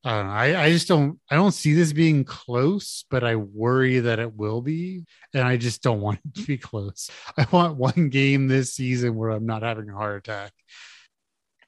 I 0.03 0.15
don't 0.15 0.27
know. 0.27 0.33
I, 0.33 0.63
I 0.63 0.71
just 0.71 0.87
don't 0.87 1.19
I 1.29 1.35
don't 1.35 1.51
see 1.51 1.73
this 1.73 1.93
being 1.93 2.23
close, 2.23 3.05
but 3.11 3.23
I 3.23 3.35
worry 3.35 3.99
that 3.99 4.19
it 4.19 4.33
will 4.33 4.61
be. 4.61 5.05
And 5.33 5.43
I 5.43 5.57
just 5.57 5.83
don't 5.83 6.01
want 6.01 6.19
it 6.25 6.41
to 6.41 6.47
be 6.47 6.57
close. 6.57 7.11
I 7.37 7.45
want 7.51 7.77
one 7.77 8.09
game 8.09 8.47
this 8.47 8.73
season 8.73 9.15
where 9.15 9.29
I'm 9.29 9.45
not 9.45 9.61
having 9.61 9.89
a 9.89 9.93
heart 9.93 10.17
attack. 10.27 10.53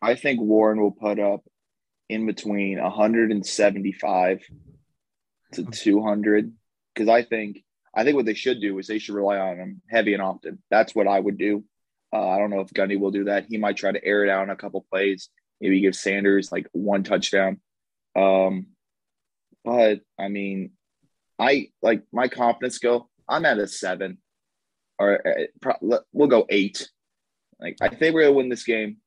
I 0.02 0.16
think 0.16 0.42
Warren 0.42 0.82
will 0.82 0.92
put 0.92 1.20
up 1.20 1.44
in 2.10 2.26
between 2.26 2.82
175 2.82 4.42
to 5.54 5.64
hmm. 5.64 5.70
200 5.70 6.52
because 6.94 7.10
I 7.10 7.24
think 7.24 7.64
I 7.96 8.04
think 8.04 8.16
what 8.16 8.26
they 8.26 8.34
should 8.34 8.60
do 8.60 8.80
is 8.80 8.88
they 8.88 9.00
should 9.00 9.16
rely 9.16 9.38
on 9.38 9.58
him 9.58 9.82
heavy 9.90 10.14
and 10.14 10.24
often. 10.24 10.62
That's 10.72 10.96
what 10.96 11.08
I 11.08 11.20
would 11.20 11.38
do. 11.38 11.64
Uh, 12.14 12.30
I 12.30 12.38
don't 12.38 12.52
know 12.52 12.60
if 12.60 12.70
Gundy 12.70 13.00
will 13.00 13.12
do 13.12 13.26
that. 13.26 13.48
He 13.50 13.58
might 13.58 13.76
try 13.76 13.92
to 13.92 14.06
air 14.06 14.24
it 14.24 14.30
out 14.30 14.44
in 14.44 14.52
a 14.52 14.56
couple 14.56 14.86
plays. 14.92 15.30
Maybe 15.60 15.82
give 15.82 15.96
Sanders 15.96 16.52
like 16.52 16.68
one 16.72 17.04
touchdown. 17.04 17.60
Um, 18.16 18.68
but 19.64 20.02
I 20.20 20.28
mean, 20.28 20.72
I 21.40 21.70
like 21.82 22.04
my 22.12 22.28
confidence 22.28 22.78
go. 22.78 23.10
I'm 23.28 23.46
at 23.46 23.58
a 23.58 23.68
seven, 23.68 24.20
or 25.00 25.22
uh, 25.66 25.98
we'll 26.12 26.28
go 26.28 26.46
eight. 26.50 26.88
Like 27.60 27.78
I 27.82 27.90
think 27.90 28.14
we're 28.14 28.24
gonna 28.24 28.34
win 28.34 28.50
this 28.50 28.64
game, 28.64 28.98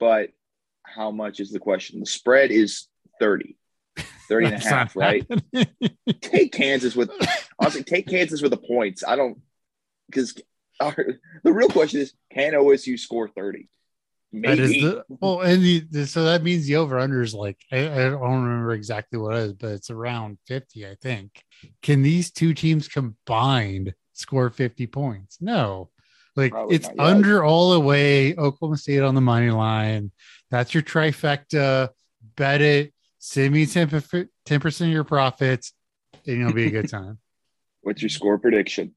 but 0.00 0.30
how 0.82 1.10
much 1.10 1.38
is 1.38 1.50
the 1.52 1.58
question? 1.58 2.00
The 2.00 2.06
spread 2.06 2.50
is 2.50 2.88
30. 3.20 3.56
30 4.28 4.46
and 4.46 4.54
a 4.54 4.58
half, 4.68 4.96
right? 4.96 5.26
take 6.20 6.52
Kansas 6.52 6.96
with 6.96 7.10
honestly, 7.58 7.84
take 7.84 8.08
Kansas 8.08 8.42
with 8.42 8.50
the 8.50 8.56
points. 8.56 9.04
I 9.06 9.16
don't 9.16 9.40
because 10.06 10.34
the 11.44 11.52
real 11.52 11.68
question 11.68 12.00
is 12.00 12.14
can 12.32 12.52
OSU 12.54 12.98
score 12.98 13.28
30? 13.28 13.68
Maybe. 14.32 14.56
That 14.56 14.58
is 14.62 14.82
the, 14.82 15.04
well, 15.08 15.40
and 15.40 15.62
the, 15.62 16.06
so 16.06 16.24
that 16.24 16.42
means 16.42 16.66
the 16.66 16.76
over 16.76 16.98
under 16.98 17.20
is 17.20 17.34
like, 17.34 17.58
I, 17.72 17.78
I, 17.78 18.10
don't 18.10 18.44
remember 18.44 18.72
exactly 18.72 19.18
what 19.18 19.34
it 19.34 19.40
is, 19.40 19.52
but 19.54 19.72
it's 19.72 19.90
around 19.90 20.38
50, 20.46 20.86
I 20.86 20.94
think. 21.02 21.42
Can 21.82 22.02
these 22.02 22.30
two 22.30 22.54
teams 22.54 22.86
combined 22.86 23.92
score 24.12 24.48
50 24.48 24.86
points? 24.86 25.38
No. 25.40 25.90
Like 26.36 26.52
Probably 26.52 26.76
it's 26.76 26.88
under 26.96 27.42
all 27.42 27.72
the 27.72 27.80
way 27.80 28.36
Oklahoma 28.36 28.76
State 28.76 29.02
on 29.02 29.16
the 29.16 29.20
money 29.20 29.50
line. 29.50 30.12
That's 30.50 30.74
your 30.74 30.84
trifecta. 30.84 31.90
Bet 32.36 32.60
it. 32.60 32.94
Send 33.18 33.52
me 33.52 33.66
10, 33.66 33.88
10% 33.88 34.80
of 34.80 34.88
your 34.88 35.04
profits, 35.04 35.72
and 36.26 36.40
it'll 36.40 36.52
be 36.52 36.68
a 36.68 36.70
good 36.70 36.88
time. 36.88 37.18
What's 37.82 38.00
your 38.00 38.08
score 38.08 38.38
prediction? 38.38 38.94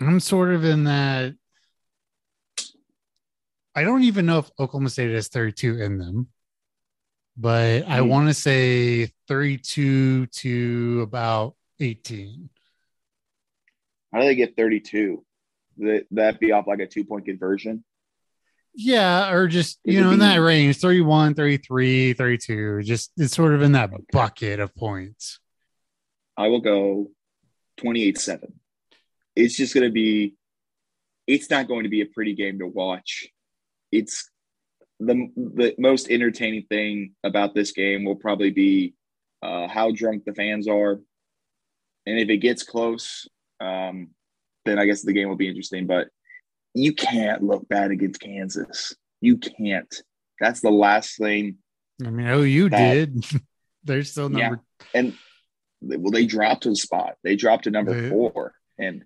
I'm 0.00 0.20
sort 0.20 0.50
of 0.52 0.64
in 0.64 0.84
that. 0.84 1.34
I 3.74 3.82
don't 3.84 4.02
even 4.02 4.26
know 4.26 4.38
if 4.38 4.50
Oklahoma 4.58 4.90
State 4.90 5.12
has 5.12 5.28
32 5.28 5.80
in 5.80 5.98
them, 5.98 6.28
but 7.36 7.86
I 7.86 8.00
Hmm. 8.00 8.08
want 8.08 8.28
to 8.28 8.34
say 8.34 9.12
32 9.28 10.26
to 10.26 11.00
about 11.02 11.54
18. 11.78 12.50
How 14.12 14.20
do 14.20 14.26
they 14.26 14.34
get 14.34 14.56
32? 14.56 15.24
That 15.78 16.06
that 16.10 16.40
be 16.40 16.52
off 16.52 16.66
like 16.66 16.80
a 16.80 16.86
two 16.86 17.04
point 17.04 17.26
conversion? 17.26 17.84
Yeah, 18.74 19.32
or 19.32 19.48
just, 19.48 19.80
you 19.84 20.00
know, 20.00 20.12
in 20.12 20.20
that 20.20 20.36
range 20.36 20.78
31, 20.78 21.34
33, 21.34 22.12
32. 22.12 22.82
Just 22.82 23.12
it's 23.16 23.34
sort 23.34 23.54
of 23.54 23.62
in 23.62 23.72
that 23.72 23.90
bucket 24.12 24.60
of 24.60 24.74
points. 24.74 25.38
I 26.36 26.48
will 26.48 26.60
go 26.60 27.10
28 27.78 28.18
7. 28.18 28.59
It's 29.36 29.56
just 29.56 29.74
going 29.74 29.86
to 29.86 29.92
be, 29.92 30.34
it's 31.26 31.50
not 31.50 31.68
going 31.68 31.84
to 31.84 31.88
be 31.88 32.00
a 32.02 32.06
pretty 32.06 32.34
game 32.34 32.58
to 32.58 32.66
watch. 32.66 33.28
It's 33.92 34.28
the, 34.98 35.28
the 35.36 35.74
most 35.78 36.10
entertaining 36.10 36.64
thing 36.68 37.14
about 37.24 37.54
this 37.54 37.72
game 37.72 38.04
will 38.04 38.16
probably 38.16 38.50
be 38.50 38.94
uh, 39.42 39.68
how 39.68 39.90
drunk 39.92 40.24
the 40.24 40.34
fans 40.34 40.68
are. 40.68 41.00
And 42.06 42.18
if 42.18 42.28
it 42.28 42.38
gets 42.38 42.62
close, 42.62 43.28
um, 43.60 44.08
then 44.64 44.78
I 44.78 44.86
guess 44.86 45.02
the 45.02 45.12
game 45.12 45.28
will 45.28 45.36
be 45.36 45.48
interesting. 45.48 45.86
But 45.86 46.08
you 46.74 46.94
can't 46.94 47.42
look 47.42 47.68
bad 47.68 47.90
against 47.90 48.20
Kansas. 48.20 48.94
You 49.20 49.38
can't. 49.38 49.92
That's 50.40 50.60
the 50.60 50.70
last 50.70 51.16
thing 51.18 51.58
I 52.04 52.10
mean, 52.10 52.26
OU 52.26 52.68
That- 52.70 52.94
did. 52.94 53.24
They're 53.84 54.04
still 54.04 54.30
Yeah. 54.30 54.48
number 54.48 54.62
and 54.94 55.14
well, 55.82 56.10
they 56.12 56.26
dropped 56.26 56.64
to 56.64 56.70
a 56.72 56.76
spot. 56.76 57.14
They 57.24 57.36
dropped 57.36 57.64
to 57.64 57.70
number 57.70 58.10
four, 58.10 58.52
and 58.78 59.02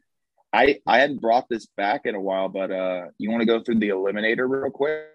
I 0.54 0.78
I 0.86 1.00
hadn't 1.00 1.20
brought 1.20 1.48
this 1.48 1.66
back 1.76 2.02
in 2.04 2.14
a 2.14 2.20
while, 2.20 2.48
but 2.48 2.70
uh, 2.70 3.06
you 3.18 3.30
want 3.30 3.40
to 3.40 3.46
go 3.46 3.60
through 3.60 3.80
the 3.80 3.88
eliminator 3.88 4.48
real 4.48 4.70
quick? 4.70 5.06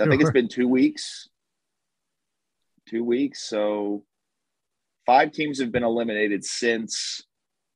I 0.00 0.06
think 0.06 0.22
it's 0.22 0.30
been 0.30 0.48
two 0.48 0.68
weeks. 0.68 1.28
Two 2.88 3.04
weeks, 3.04 3.46
so 3.48 4.04
five 5.06 5.32
teams 5.32 5.60
have 5.60 5.70
been 5.70 5.84
eliminated 5.84 6.44
since 6.44 7.22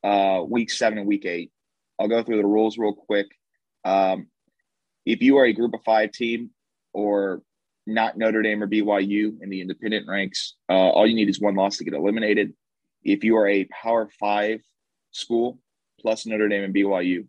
uh, 0.03 0.43
week 0.47 0.71
seven 0.71 0.99
and 0.99 1.07
week 1.07 1.27
eight. 1.27 1.53
I'll 1.99 2.09
go 2.09 2.23
through 2.23 2.39
the 2.39 2.47
rules 2.47 2.79
real 2.79 2.95
quick. 2.95 3.27
Um, 3.85 4.29
if 5.05 5.23
you 5.23 5.37
are 5.37 5.45
a 5.45 5.53
group 5.53 5.75
of 5.75 5.81
five 5.85 6.11
team 6.11 6.51
or 6.93 7.43
not 7.87 8.19
Notre 8.19 8.43
Dame 8.43 8.63
or 8.63 8.67
BYU 8.67 9.41
in 9.41 9.49
the 9.49 9.61
independent 9.61 10.09
ranks, 10.09 10.55
uh, 10.69 10.73
all 10.73 11.07
you 11.07 11.15
need 11.15 11.29
is 11.29 11.41
one 11.41 11.55
loss 11.55 11.77
to 11.77 11.85
get 11.85 11.95
eliminated. 11.95 12.53
If 13.05 13.25
you 13.25 13.37
are 13.37 13.47
a 13.47 13.65
Power 13.65 14.09
Five 14.19 14.61
school 15.13 15.61
plus 16.07 16.25
Notre 16.25 16.47
Dame 16.47 16.63
and 16.63 16.73
BYU, 16.75 17.27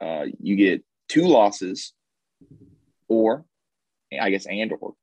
uh, 0.00 0.24
you 0.40 0.56
get 0.56 0.82
two 1.08 1.28
losses, 1.28 1.92
or 3.06 3.44
I 4.20 4.30
guess 4.30 4.44
and 4.44 4.72
or 4.80 4.94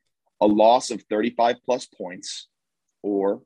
a 0.41 0.47
loss 0.47 0.91
of 0.91 1.01
35 1.09 1.55
plus 1.63 1.85
points, 1.85 2.49
or 3.03 3.41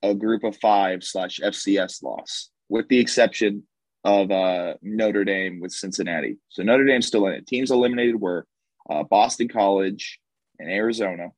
a 0.00 0.14
group 0.14 0.44
of 0.44 0.56
five 0.58 1.02
slash 1.02 1.40
FCS 1.40 2.04
loss, 2.04 2.50
with 2.68 2.86
the 2.86 3.00
exception 3.00 3.64
of 4.04 4.30
uh, 4.30 4.74
Notre 4.80 5.24
Dame 5.24 5.58
with 5.58 5.72
Cincinnati. 5.72 6.36
So 6.50 6.62
Notre 6.62 6.84
Dame's 6.84 7.08
still 7.08 7.26
in 7.26 7.32
it. 7.32 7.48
Teams 7.48 7.72
eliminated 7.72 8.20
were 8.20 8.46
uh, 8.88 9.02
Boston 9.02 9.48
College 9.48 10.20
and 10.60 10.70
Arizona 10.70 11.30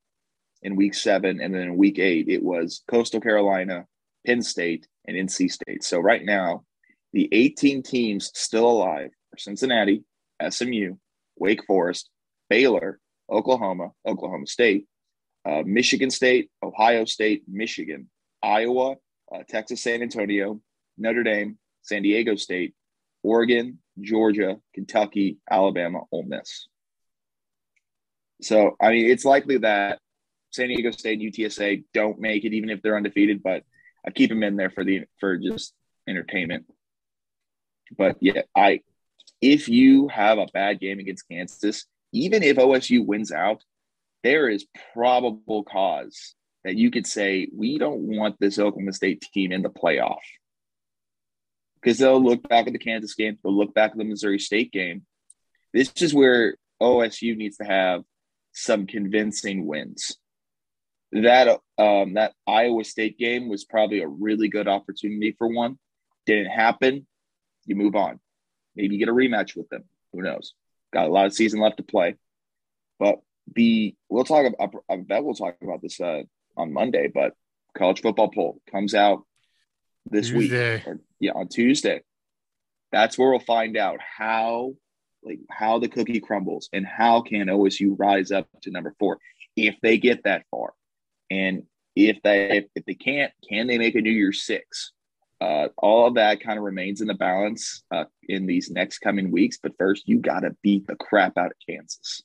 in 0.61 0.77
week 0.77 0.93
seven. 0.93 1.41
And 1.41 1.55
then 1.55 1.63
in 1.63 1.77
week 1.79 1.99
eight, 1.99 2.29
it 2.29 2.43
was 2.43 2.83
Coastal 2.87 3.23
Carolina, 3.23 3.87
Penn 4.27 4.43
State, 4.43 4.87
and 5.07 5.17
NC 5.17 5.51
State. 5.51 5.85
So 5.85 5.99
right 6.01 6.23
now, 6.23 6.65
the 7.17 7.31
18 7.33 7.83
teams 7.83 8.31
still 8.35 8.71
alive 8.71 9.09
are 9.33 9.39
Cincinnati, 9.39 10.05
SMU, 10.51 10.97
Wake 11.39 11.65
Forest, 11.67 12.11
Baylor, 12.51 13.01
Oklahoma, 13.33 13.93
Oklahoma 14.07 14.47
State, 14.47 14.85
uh, 15.47 15.63
Michigan 15.65 16.11
State, 16.11 16.51
Ohio 16.63 17.07
State, 17.07 17.45
Michigan, 17.49 18.11
Iowa, 18.43 18.97
uh, 19.35 19.39
Texas 19.49 19.83
San 19.83 20.03
Antonio, 20.03 20.61
Notre 20.99 21.23
Dame, 21.23 21.57
San 21.81 22.03
Diego 22.03 22.37
State, 22.37 22.75
Oregon, 23.23 23.79
Georgia, 23.99 24.59
Kentucky, 24.75 25.39
Alabama, 25.51 26.01
Ole 26.13 26.25
Miss. 26.25 26.69
So, 28.43 28.77
I 28.79 28.91
mean, 28.91 29.09
it's 29.09 29.25
likely 29.25 29.57
that 29.57 30.01
San 30.51 30.69
Diego 30.69 30.91
State 30.91 31.19
and 31.19 31.33
UTSA 31.33 31.83
don't 31.95 32.21
make 32.21 32.45
it, 32.45 32.53
even 32.53 32.69
if 32.69 32.83
they're 32.83 32.99
undefeated. 32.99 33.43
But 33.43 33.63
I 34.07 34.11
keep 34.11 34.29
them 34.29 34.43
in 34.43 34.57
there 34.57 34.69
for 34.69 34.85
the 34.85 35.05
for 35.19 35.39
just 35.39 35.73
entertainment. 36.07 36.67
But 37.97 38.17
yeah, 38.21 38.43
I 38.57 38.81
if 39.41 39.69
you 39.69 40.09
have 40.09 40.39
a 40.39 40.47
bad 40.53 40.81
game 40.81 40.99
against 40.99 41.29
Kansas, 41.29 41.85
even 42.13 42.43
if 42.43 42.57
OSU 42.57 43.05
wins 43.05 43.33
out, 43.33 43.63
there 44.23 44.49
is 44.49 44.67
probable 44.93 45.63
cause 45.65 46.35
that 46.65 46.77
you 46.77 46.91
could 46.91 47.07
say 47.07 47.49
we 47.55 47.79
don't 47.79 48.01
want 48.01 48.37
this 48.41 48.59
Oklahoma 48.59 48.93
State 48.93 49.25
team 49.33 49.53
in 49.53 49.63
the 49.63 49.71
playoff 49.71 50.19
because 51.81 51.99
they'll 51.99 52.23
look 52.23 52.49
back 52.49 52.67
at 52.67 52.73
the 52.73 52.79
Kansas 52.79 53.15
game, 53.15 53.39
they'll 53.43 53.57
look 53.57 53.73
back 53.73 53.93
at 53.93 53.97
the 53.97 54.05
Missouri 54.05 54.41
State 54.41 54.73
game. 54.73 55.07
This 55.73 55.93
is 56.03 56.13
where 56.13 56.57
OSU 56.83 57.37
needs 57.37 57.59
to 57.59 57.65
have 57.65 58.03
some 58.53 58.87
convincing 58.87 59.67
wins. 59.67 60.17
That 61.13 61.61
um, 61.79 62.15
that 62.15 62.33
Iowa 62.47 62.83
State 62.83 63.19
game 63.19 63.49
was 63.49 63.65
probably 63.65 64.01
a 64.01 64.09
really 64.09 64.49
good 64.49 64.67
opportunity 64.67 65.37
for 65.39 65.47
one. 65.47 65.79
Didn't 66.27 66.51
happen. 66.51 67.07
You 67.67 67.77
move 67.77 67.95
on. 67.95 68.21
Maybe 68.75 68.95
you 68.95 68.99
get 68.99 69.09
a 69.09 69.15
rematch 69.15 69.57
with 69.57 69.69
them. 69.69 69.85
Who 70.13 70.23
knows? 70.23 70.55
Got 70.93 71.09
a 71.09 71.13
lot 71.13 71.27
of 71.27 71.35
season 71.35 71.61
left 71.61 71.79
to 71.79 71.83
play. 71.83 72.17
But 72.99 73.21
the 73.55 73.95
we'll 74.09 74.25
talk 74.25 74.47
about. 74.47 74.75
I 74.89 74.97
bet 74.97 75.25
we'll 75.25 75.35
talk 75.35 75.57
about 75.63 75.83
this 75.83 76.01
uh, 76.01 76.23
on 76.57 76.73
Monday. 76.73 77.11
But 77.13 77.35
college 77.77 78.01
football 78.01 78.31
poll 78.31 78.61
comes 78.71 78.95
out 78.95 79.25
this 80.11 80.31
Tuesday. 80.31 80.77
week, 80.77 80.87
or 80.87 81.01
yeah, 81.21 81.33
on 81.33 81.49
Tuesday. 81.49 82.03
That's 82.93 83.19
where 83.19 83.31
we'll 83.31 83.41
find 83.41 83.77
out 83.77 84.01
how 84.01 84.75
like 85.23 85.41
how 85.51 85.79
the 85.79 85.89
cookie 85.89 86.21
crumbles 86.21 86.69
and 86.73 86.87
how 86.87 87.21
can 87.21 87.49
OSU 87.49 87.97
rise 87.99 88.31
up 88.31 88.49
to 88.63 88.71
number 88.71 88.95
four 88.99 89.19
if 89.57 89.75
they 89.83 89.99
get 89.99 90.25
that 90.25 90.45
far, 90.51 90.75
and 91.31 91.65
if 91.95 92.19
they 92.23 92.69
if, 92.75 92.85
they 92.85 92.95
can't, 92.95 93.33
can 93.49 93.67
they 93.67 93.79
make 93.79 93.95
a 93.95 94.01
New 94.01 94.11
Year's 94.11 94.45
Six? 94.45 94.93
Uh, 95.41 95.69
all 95.77 96.07
of 96.07 96.15
that 96.15 96.41
kind 96.41 96.59
of 96.59 96.65
remains 96.65 97.01
in 97.01 97.09
the 97.09 97.15
balance 97.15 97.83
uh, 97.91 98.05
in 98.29 98.47
these 98.47 98.71
next 98.71 98.99
coming 99.01 99.31
weeks. 99.31 99.59
But 99.63 99.73
first, 99.79 100.09
you 100.09 100.19
got 100.19 100.41
to 100.41 100.57
beat 100.63 100.87
the 100.87 100.97
crap 100.97 101.37
out 101.37 101.47
of 101.47 101.57
Kansas. 101.69 102.23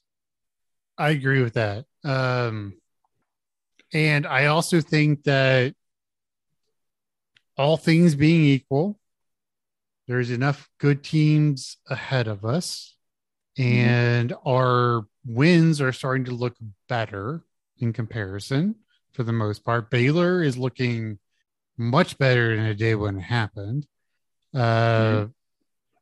I 0.98 1.10
agree 1.10 1.42
with 1.42 1.56
that. 1.56 1.86
Um, 2.04 2.74
and 3.94 4.26
I 4.26 4.46
also 4.46 4.82
think 4.82 5.24
that 5.24 5.76
all 7.58 7.78
things 7.78 8.16
being 8.16 8.44
equal, 8.44 8.98
there's 10.08 10.32
enough 10.32 10.70
good 10.80 11.04
teams 11.04 11.78
ahead 11.90 12.28
of 12.28 12.46
us, 12.46 12.96
and 13.58 14.34
our 14.46 15.06
wins 15.26 15.82
are 15.82 15.92
starting 15.92 16.26
to 16.26 16.32
look 16.32 16.56
better 16.88 17.44
in 17.78 17.94
comparison 17.94 18.76
for 19.12 19.24
the 19.24 19.34
most 19.34 19.64
part. 19.66 19.90
Baylor 19.90 20.42
is 20.42 20.58
looking 20.58 21.20
much 21.78 22.18
better 22.18 22.56
than 22.56 22.66
it 22.66 22.76
did 22.76 22.96
when 22.96 23.18
it 23.18 23.22
happened. 23.22 23.86
Uh, 24.54 25.28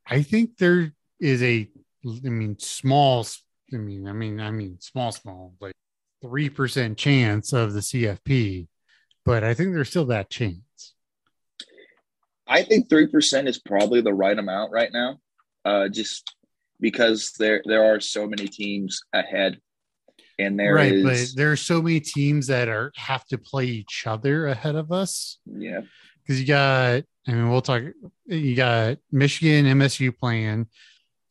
I 0.05 0.23
think 0.23 0.57
there 0.57 0.91
is 1.19 1.43
a, 1.43 1.69
I 2.05 2.29
mean, 2.29 2.57
small, 2.59 3.25
I 3.73 3.77
mean, 3.77 4.07
I 4.07 4.13
mean, 4.13 4.39
I 4.39 4.51
mean, 4.51 4.79
small, 4.79 5.11
small, 5.11 5.53
like 5.59 5.75
three 6.21 6.49
percent 6.49 6.97
chance 6.97 7.53
of 7.53 7.73
the 7.73 7.79
CFP, 7.81 8.67
but 9.25 9.43
I 9.43 9.53
think 9.53 9.73
there's 9.73 9.89
still 9.89 10.05
that 10.05 10.29
chance. 10.29 10.93
I 12.47 12.63
think 12.63 12.89
three 12.89 13.07
percent 13.07 13.47
is 13.47 13.59
probably 13.59 14.01
the 14.01 14.13
right 14.13 14.37
amount 14.37 14.71
right 14.71 14.89
now, 14.91 15.19
uh, 15.65 15.87
just 15.87 16.35
because 16.79 17.33
there 17.37 17.61
there 17.65 17.93
are 17.93 17.99
so 17.99 18.27
many 18.27 18.47
teams 18.47 19.01
ahead, 19.13 19.59
and 20.39 20.59
there 20.59 20.73
right, 20.73 20.93
is 20.93 21.03
but 21.03 21.37
there 21.37 21.51
are 21.51 21.55
so 21.57 21.81
many 21.81 21.99
teams 21.99 22.47
that 22.47 22.67
are 22.67 22.91
have 22.95 23.25
to 23.27 23.37
play 23.37 23.65
each 23.65 24.05
other 24.07 24.47
ahead 24.47 24.75
of 24.75 24.91
us 24.91 25.37
yeah 25.45 25.81
because 26.21 26.39
you 26.39 26.47
got. 26.47 27.03
I 27.27 27.31
mean, 27.31 27.49
we'll 27.49 27.61
talk. 27.61 27.83
You 28.25 28.55
got 28.55 28.97
Michigan, 29.11 29.65
MSU 29.65 30.15
playing. 30.15 30.67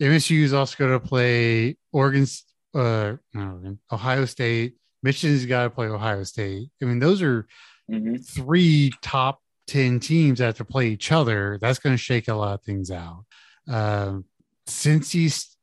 MSU 0.01 0.43
is 0.43 0.53
also 0.53 0.77
going 0.79 1.01
to 1.01 1.05
play 1.05 1.77
Oregon's, 1.93 2.45
uh, 2.75 3.15
Oregon, 3.35 3.79
Ohio 3.91 4.25
State. 4.25 4.75
Michigan's 5.03 5.47
got 5.47 5.65
to 5.65 5.71
play 5.71 5.87
Ohio 5.87 6.23
State. 6.25 6.69
I 6.81 6.85
mean, 6.85 6.99
those 7.01 7.23
are 7.23 7.47
Mhm. 7.91 8.25
three 8.25 8.93
top 9.03 9.41
10 9.67 9.99
teams 10.01 10.39
that 10.39 10.47
have 10.47 10.57
to 10.59 10.65
play 10.65 10.89
each 10.89 11.11
other. 11.11 11.59
That's 11.61 11.79
going 11.79 11.95
to 11.95 12.03
shake 12.03 12.29
a 12.29 12.35
lot 12.35 12.55
of 12.55 12.63
things 12.63 12.91
out. 12.91 13.25
Um, 13.69 14.25
since 14.67 15.11
he's 15.13 15.57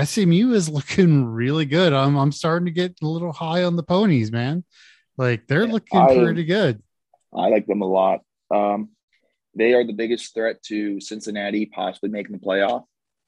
SMU 0.00 0.52
is 0.52 0.68
looking 0.68 1.24
really 1.26 1.64
good. 1.66 1.92
I'm, 1.92 2.16
I'm 2.16 2.32
starting 2.32 2.66
to 2.66 2.72
get 2.72 2.96
a 3.02 3.06
little 3.06 3.32
high 3.32 3.64
on 3.64 3.76
the 3.76 3.82
ponies, 3.82 4.30
man. 4.32 4.64
Like 5.16 5.46
they're 5.46 5.66
looking 5.66 6.00
I- 6.00 6.14
pretty 6.14 6.44
good. 6.44 6.82
I 7.34 7.48
like 7.48 7.66
them 7.66 7.80
a 7.82 7.86
lot. 7.86 8.20
Um, 8.54 8.90
they 9.54 9.72
are 9.74 9.84
the 9.86 9.92
biggest 9.94 10.34
threat 10.34 10.62
to 10.64 11.00
Cincinnati 11.00 11.66
possibly 11.66 12.10
making 12.10 12.32
the 12.32 12.38
playoff. 12.38 12.84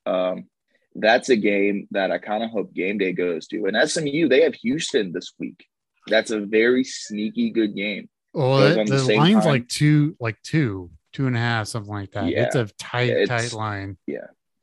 Um, 0.07 0.47
that's 0.95 1.29
a 1.31 1.37
game 1.37 1.89
that 1.91 2.11
I 2.11 2.19
kind 2.19 2.43
of 2.45 2.51
hope 2.51 2.73
game 2.75 2.99
day 2.99 3.13
goes 3.13 3.47
to. 3.49 3.65
And 3.67 3.91
SMU, 3.91 4.29
they 4.29 4.43
have 4.43 4.55
Houston 4.57 5.13
this 5.13 5.33
week. 5.39 5.67
That's 6.07 6.31
a 6.31 6.41
very 6.41 6.85
sneaky 6.85 7.51
good 7.51 7.75
game. 7.75 8.09
Well, 8.35 8.75
the, 8.75 8.85
the 8.85 9.17
line's 9.17 9.45
time. 9.45 9.53
like 9.53 9.69
two, 9.69 10.17
like 10.21 10.41
two, 10.43 10.91
two 11.13 11.27
and 11.27 11.37
a 11.37 11.39
half, 11.41 11.67
something 11.69 11.93
like 11.93 12.13
that. 12.13 12.29
Yeah. 12.29 12.45
It's 12.45 12.57
a 12.57 12.67
tight, 12.79 13.11
It's- 13.11 13.29
tight 13.29 13.57
line. 13.57 13.97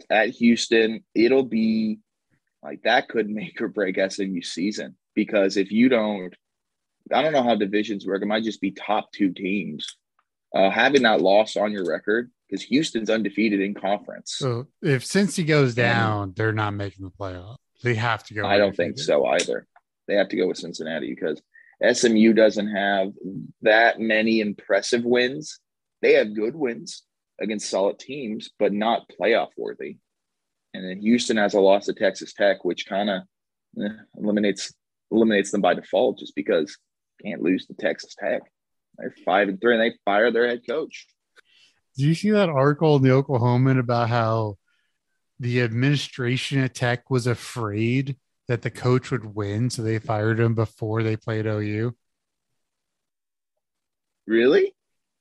At 0.09 0.29
Houston, 0.29 1.03
it'll 1.13 1.43
be 1.43 1.99
like 2.63 2.81
that 2.83 3.09
could 3.09 3.29
make 3.29 3.61
or 3.61 3.67
break 3.67 3.99
SMU 3.99 4.41
season 4.41 4.95
because 5.15 5.57
if 5.57 5.71
you 5.71 5.89
don't, 5.89 6.33
I 7.11 7.21
don't 7.21 7.33
know 7.33 7.43
how 7.43 7.55
divisions 7.55 8.05
work. 8.05 8.21
It 8.21 8.27
might 8.27 8.43
just 8.43 8.61
be 8.61 8.71
top 8.71 9.11
two 9.11 9.33
teams. 9.33 9.97
Uh, 10.53 10.69
having 10.69 11.03
that 11.03 11.21
loss 11.21 11.55
on 11.55 11.71
your 11.71 11.85
record 11.85 12.29
because 12.49 12.61
Houston's 12.63 13.09
undefeated 13.09 13.61
in 13.61 13.73
conference. 13.73 14.35
So 14.37 14.67
if 14.81 15.05
Cincy 15.05 15.47
goes 15.47 15.73
down, 15.73 16.33
they're 16.35 16.51
not 16.51 16.73
making 16.73 17.05
the 17.05 17.11
playoff. 17.11 17.55
They 17.83 17.95
have 17.95 18.23
to 18.25 18.33
go. 18.33 18.45
I 18.45 18.57
don't 18.57 18.75
think 18.75 18.99
so 18.99 19.25
either. 19.25 19.65
They 20.07 20.15
have 20.15 20.27
to 20.29 20.35
go 20.35 20.47
with 20.47 20.57
Cincinnati 20.57 21.15
because 21.15 21.41
SMU 21.97 22.33
doesn't 22.33 22.67
have 22.67 23.13
that 23.61 23.99
many 23.99 24.41
impressive 24.41 25.05
wins. 25.05 25.59
They 26.01 26.13
have 26.13 26.35
good 26.35 26.55
wins 26.55 27.03
against 27.41 27.69
solid 27.69 27.99
teams, 27.99 28.49
but 28.59 28.73
not 28.73 29.09
playoff 29.19 29.49
worthy. 29.57 29.97
And 30.73 30.85
then 30.85 31.01
Houston 31.01 31.37
has 31.37 31.53
a 31.53 31.59
loss 31.59 31.85
to 31.85 31.93
Texas 31.93 32.33
Tech, 32.33 32.63
which 32.63 32.85
kind 32.85 33.09
of 33.09 33.21
eh, 33.81 33.89
eliminates 34.17 34.73
eliminates 35.11 35.51
them 35.51 35.61
by 35.61 35.73
default, 35.73 36.19
just 36.19 36.35
because 36.35 36.77
can't 37.23 37.41
lose 37.41 37.65
to 37.67 37.73
Texas 37.73 38.15
Tech. 38.17 38.41
They're 38.97 39.13
five 39.25 39.49
and 39.49 39.59
three, 39.59 39.75
and 39.75 39.81
they 39.81 39.97
fire 40.05 40.31
their 40.31 40.47
head 40.47 40.61
coach. 40.67 41.07
Do 41.97 42.07
you 42.07 42.15
see 42.15 42.31
that 42.31 42.49
article 42.49 42.95
in 42.95 43.03
the 43.03 43.09
Oklahoman 43.09 43.79
about 43.79 44.09
how 44.09 44.57
the 45.39 45.61
administration 45.61 46.59
at 46.59 46.73
Tech 46.73 47.09
was 47.09 47.27
afraid 47.27 48.17
that 48.47 48.61
the 48.61 48.71
coach 48.71 49.11
would 49.11 49.35
win, 49.35 49.69
so 49.69 49.81
they 49.81 49.99
fired 49.99 50.39
him 50.39 50.55
before 50.55 51.03
they 51.03 51.17
played 51.17 51.45
OU? 51.45 51.93
Really? 54.25 54.73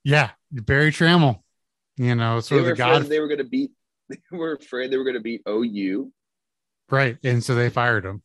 Yeah, 0.04 0.30
Berry 0.52 0.92
Tramel. 0.92 1.40
You 1.96 2.14
know, 2.14 2.40
They 2.40 2.57
of 2.57 2.62
were 2.62 2.70
the 2.70 2.76
god, 2.76 3.07
they 3.07 3.20
were 3.20 3.29
going 3.29 3.38
to 3.38 3.44
beat. 3.44 3.72
They 4.09 4.37
were 4.37 4.55
afraid 4.55 4.90
they 4.90 4.96
were 4.96 5.05
going 5.05 5.14
to 5.14 5.20
beat 5.20 5.42
OU. 5.48 6.11
right? 6.90 7.16
And 7.22 7.44
so 7.44 7.55
they 7.55 7.70
fired 7.70 8.05
him 8.05 8.22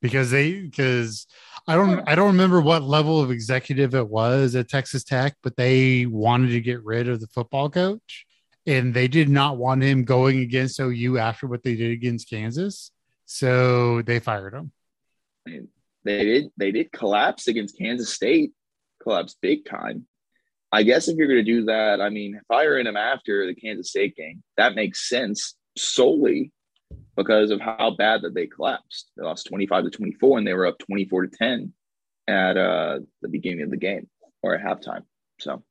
because 0.00 0.30
they 0.30 0.60
because 0.60 1.26
I 1.66 1.74
don't 1.74 2.08
I 2.08 2.14
don't 2.14 2.28
remember 2.28 2.60
what 2.60 2.82
level 2.82 3.20
of 3.20 3.30
executive 3.30 3.94
it 3.94 4.08
was 4.08 4.54
at 4.54 4.68
Texas 4.68 5.04
Tech, 5.04 5.36
but 5.42 5.56
they 5.56 6.06
wanted 6.06 6.50
to 6.50 6.60
get 6.60 6.82
rid 6.84 7.08
of 7.08 7.20
the 7.20 7.26
football 7.26 7.68
coach, 7.68 8.26
and 8.66 8.94
they 8.94 9.08
did 9.08 9.28
not 9.28 9.58
want 9.58 9.82
him 9.82 10.04
going 10.04 10.40
against 10.40 10.80
OU 10.80 11.18
after 11.18 11.46
what 11.46 11.62
they 11.62 11.74
did 11.74 11.90
against 11.90 12.30
Kansas, 12.30 12.90
so 13.26 14.02
they 14.02 14.20
fired 14.20 14.54
him. 14.54 14.72
They 16.04 16.24
did 16.24 16.50
they 16.56 16.72
did 16.72 16.92
collapse 16.92 17.48
against 17.48 17.76
Kansas 17.76 18.12
State, 18.12 18.52
collapse 19.02 19.36
big 19.40 19.64
time. 19.64 20.06
I 20.70 20.82
guess 20.82 21.08
if 21.08 21.16
you're 21.16 21.28
going 21.28 21.44
to 21.44 21.52
do 21.52 21.64
that, 21.66 22.00
I 22.00 22.10
mean, 22.10 22.40
firing 22.46 22.86
him 22.86 22.96
after 22.96 23.46
the 23.46 23.54
Kansas 23.54 23.90
State 23.90 24.16
game, 24.16 24.42
that 24.56 24.74
makes 24.74 25.08
sense 25.08 25.54
solely 25.76 26.52
because 27.16 27.50
of 27.50 27.60
how 27.60 27.94
bad 27.96 28.22
that 28.22 28.34
they 28.34 28.46
collapsed. 28.46 29.10
They 29.16 29.24
lost 29.24 29.46
25 29.48 29.84
to 29.84 29.90
24 29.90 30.38
and 30.38 30.46
they 30.46 30.54
were 30.54 30.66
up 30.66 30.78
24 30.78 31.26
to 31.26 31.36
10 31.36 31.72
at 32.28 32.56
uh, 32.56 33.00
the 33.22 33.28
beginning 33.28 33.62
of 33.62 33.70
the 33.70 33.76
game 33.76 34.08
or 34.42 34.54
at 34.54 34.62
halftime. 34.62 35.02
So, 35.40 35.62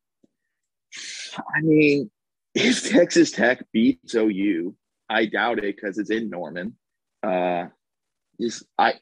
I 1.38 1.62
mean, 1.62 2.10
if 2.56 2.90
Texas 2.90 3.32
Tech 3.32 3.64
beats 3.72 4.16
OU, 4.16 4.76
I 5.10 5.26
doubt 5.26 5.60
it 5.60 5.76
because 5.76 5.98
it's 5.98 6.10
in 6.10 6.30
Norman. 6.30 6.76
Uh, 7.24 7.68
just 8.40 8.64
I 8.78 8.96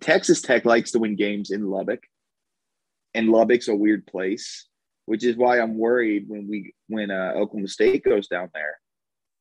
Texas 0.00 0.40
Tech 0.40 0.64
likes 0.64 0.92
to 0.92 0.98
win 0.98 1.14
games 1.14 1.50
in 1.50 1.68
Lubbock, 1.68 2.04
and 3.14 3.28
Lubbock's 3.28 3.68
a 3.68 3.74
weird 3.74 4.06
place, 4.06 4.66
which 5.10 5.24
is 5.24 5.36
why 5.36 5.58
I'm 5.58 5.76
worried 5.76 6.26
when 6.28 6.46
we 6.48 6.72
when 6.86 7.10
uh, 7.10 7.32
Oklahoma 7.34 7.66
State 7.66 8.04
goes 8.04 8.28
down 8.28 8.48
there. 8.54 8.78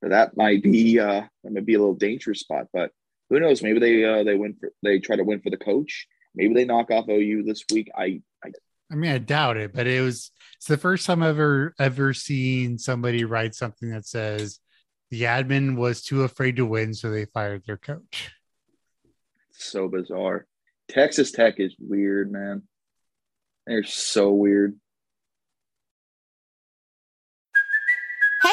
That 0.02 0.36
might 0.36 0.64
be 0.64 1.00
uh, 1.00 1.22
that 1.44 1.54
might 1.54 1.68
be 1.68 1.76
a 1.76 1.80
little 1.80 1.94
dangerous 1.94 2.40
spot, 2.40 2.66
but 2.74 2.90
who 3.30 3.40
knows? 3.40 3.62
Maybe 3.62 3.78
they 3.78 4.04
uh, 4.04 4.24
they 4.24 4.34
win 4.34 4.56
for 4.60 4.72
they 4.82 4.98
try 4.98 5.16
to 5.16 5.24
win 5.24 5.42
for 5.42 5.52
the 5.52 5.58
coach. 5.58 6.08
Maybe 6.34 6.56
they 6.56 6.66
knock 6.66 6.90
off 6.90 7.08
OU 7.08 7.44
this 7.44 7.64
week. 7.72 7.92
I, 7.96 8.20
I 8.44 8.52
I 8.92 8.96
mean, 8.96 9.12
I 9.12 9.20
doubt 9.20 9.58
it, 9.58 9.72
but 9.72 9.86
it 9.86 10.02
was 10.02 10.32
it's 10.58 10.66
the 10.66 10.76
first 10.76 11.06
time 11.06 11.22
I've 11.22 11.38
ever 11.38 11.76
ever 11.78 12.16
seen 12.16 12.80
somebody 12.80 13.24
write 13.24 13.54
something 13.54 13.92
that 13.92 14.08
says 14.08 14.60
the 15.12 15.22
admin 15.24 15.76
was 15.76 16.02
too 16.02 16.24
afraid 16.24 16.56
to 16.56 16.66
win, 16.66 16.96
so 16.96 17.12
they 17.12 17.26
fired 17.26 17.62
their 17.68 17.78
coach. 17.78 18.32
so 19.52 19.88
bizarre. 19.88 20.48
Texas 20.88 21.32
Tech 21.32 21.60
is 21.60 21.76
weird, 21.78 22.32
man. 22.32 22.64
They're 23.68 23.84
so 23.84 24.32
weird. 24.32 24.76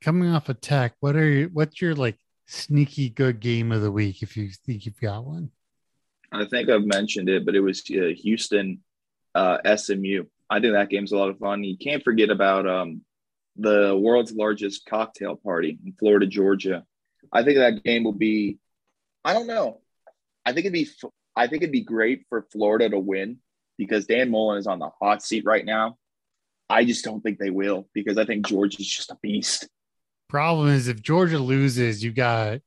Coming 0.00 0.28
off 0.28 0.48
of 0.48 0.60
tech, 0.60 0.94
what 1.00 1.16
are 1.16 1.28
you, 1.28 1.50
what's 1.52 1.80
your 1.80 1.94
like 1.94 2.16
sneaky 2.46 3.10
good 3.10 3.40
game 3.40 3.72
of 3.72 3.82
the 3.82 3.90
week 3.90 4.22
if 4.22 4.36
you 4.36 4.50
think 4.66 4.86
you've 4.86 5.00
got 5.00 5.24
one? 5.24 5.50
I 6.32 6.44
think 6.44 6.68
I've 6.68 6.84
mentioned 6.84 7.28
it, 7.28 7.46
but 7.46 7.54
it 7.54 7.60
was 7.60 7.82
uh, 7.90 8.14
Houston 8.22 8.80
uh, 9.34 9.58
SMU. 9.76 10.24
I 10.50 10.60
think 10.60 10.72
that 10.74 10.90
game's 10.90 11.12
a 11.12 11.16
lot 11.16 11.30
of 11.30 11.38
fun. 11.38 11.64
You 11.64 11.76
can't 11.76 12.02
forget 12.02 12.30
about 12.30 12.68
um, 12.68 13.02
the 13.56 13.96
world's 13.96 14.32
largest 14.32 14.86
cocktail 14.86 15.36
party 15.36 15.78
in 15.84 15.92
Florida, 15.92 16.26
Georgia. 16.26 16.84
I 17.32 17.42
think 17.42 17.58
that 17.58 17.84
game 17.84 18.04
will 18.04 18.12
be. 18.12 18.58
I 19.24 19.32
don't 19.32 19.46
know. 19.46 19.80
I 20.44 20.52
think 20.52 20.66
it'd 20.66 20.72
be. 20.72 20.88
I 21.36 21.46
think 21.46 21.62
it'd 21.62 21.72
be 21.72 21.82
great 21.82 22.24
for 22.28 22.46
Florida 22.50 22.88
to 22.88 22.98
win 22.98 23.38
because 23.76 24.06
Dan 24.06 24.30
Mullen 24.30 24.58
is 24.58 24.66
on 24.66 24.78
the 24.78 24.90
hot 25.00 25.22
seat 25.22 25.44
right 25.44 25.64
now. 25.64 25.96
I 26.68 26.84
just 26.84 27.04
don't 27.04 27.20
think 27.20 27.38
they 27.38 27.50
will 27.50 27.88
because 27.94 28.18
I 28.18 28.24
think 28.24 28.46
Georgia's 28.46 28.86
just 28.86 29.10
a 29.10 29.18
beast. 29.22 29.68
Problem 30.28 30.68
is, 30.68 30.88
if 30.88 31.02
Georgia 31.02 31.38
loses, 31.38 32.02
you 32.04 32.12
got 32.12 32.60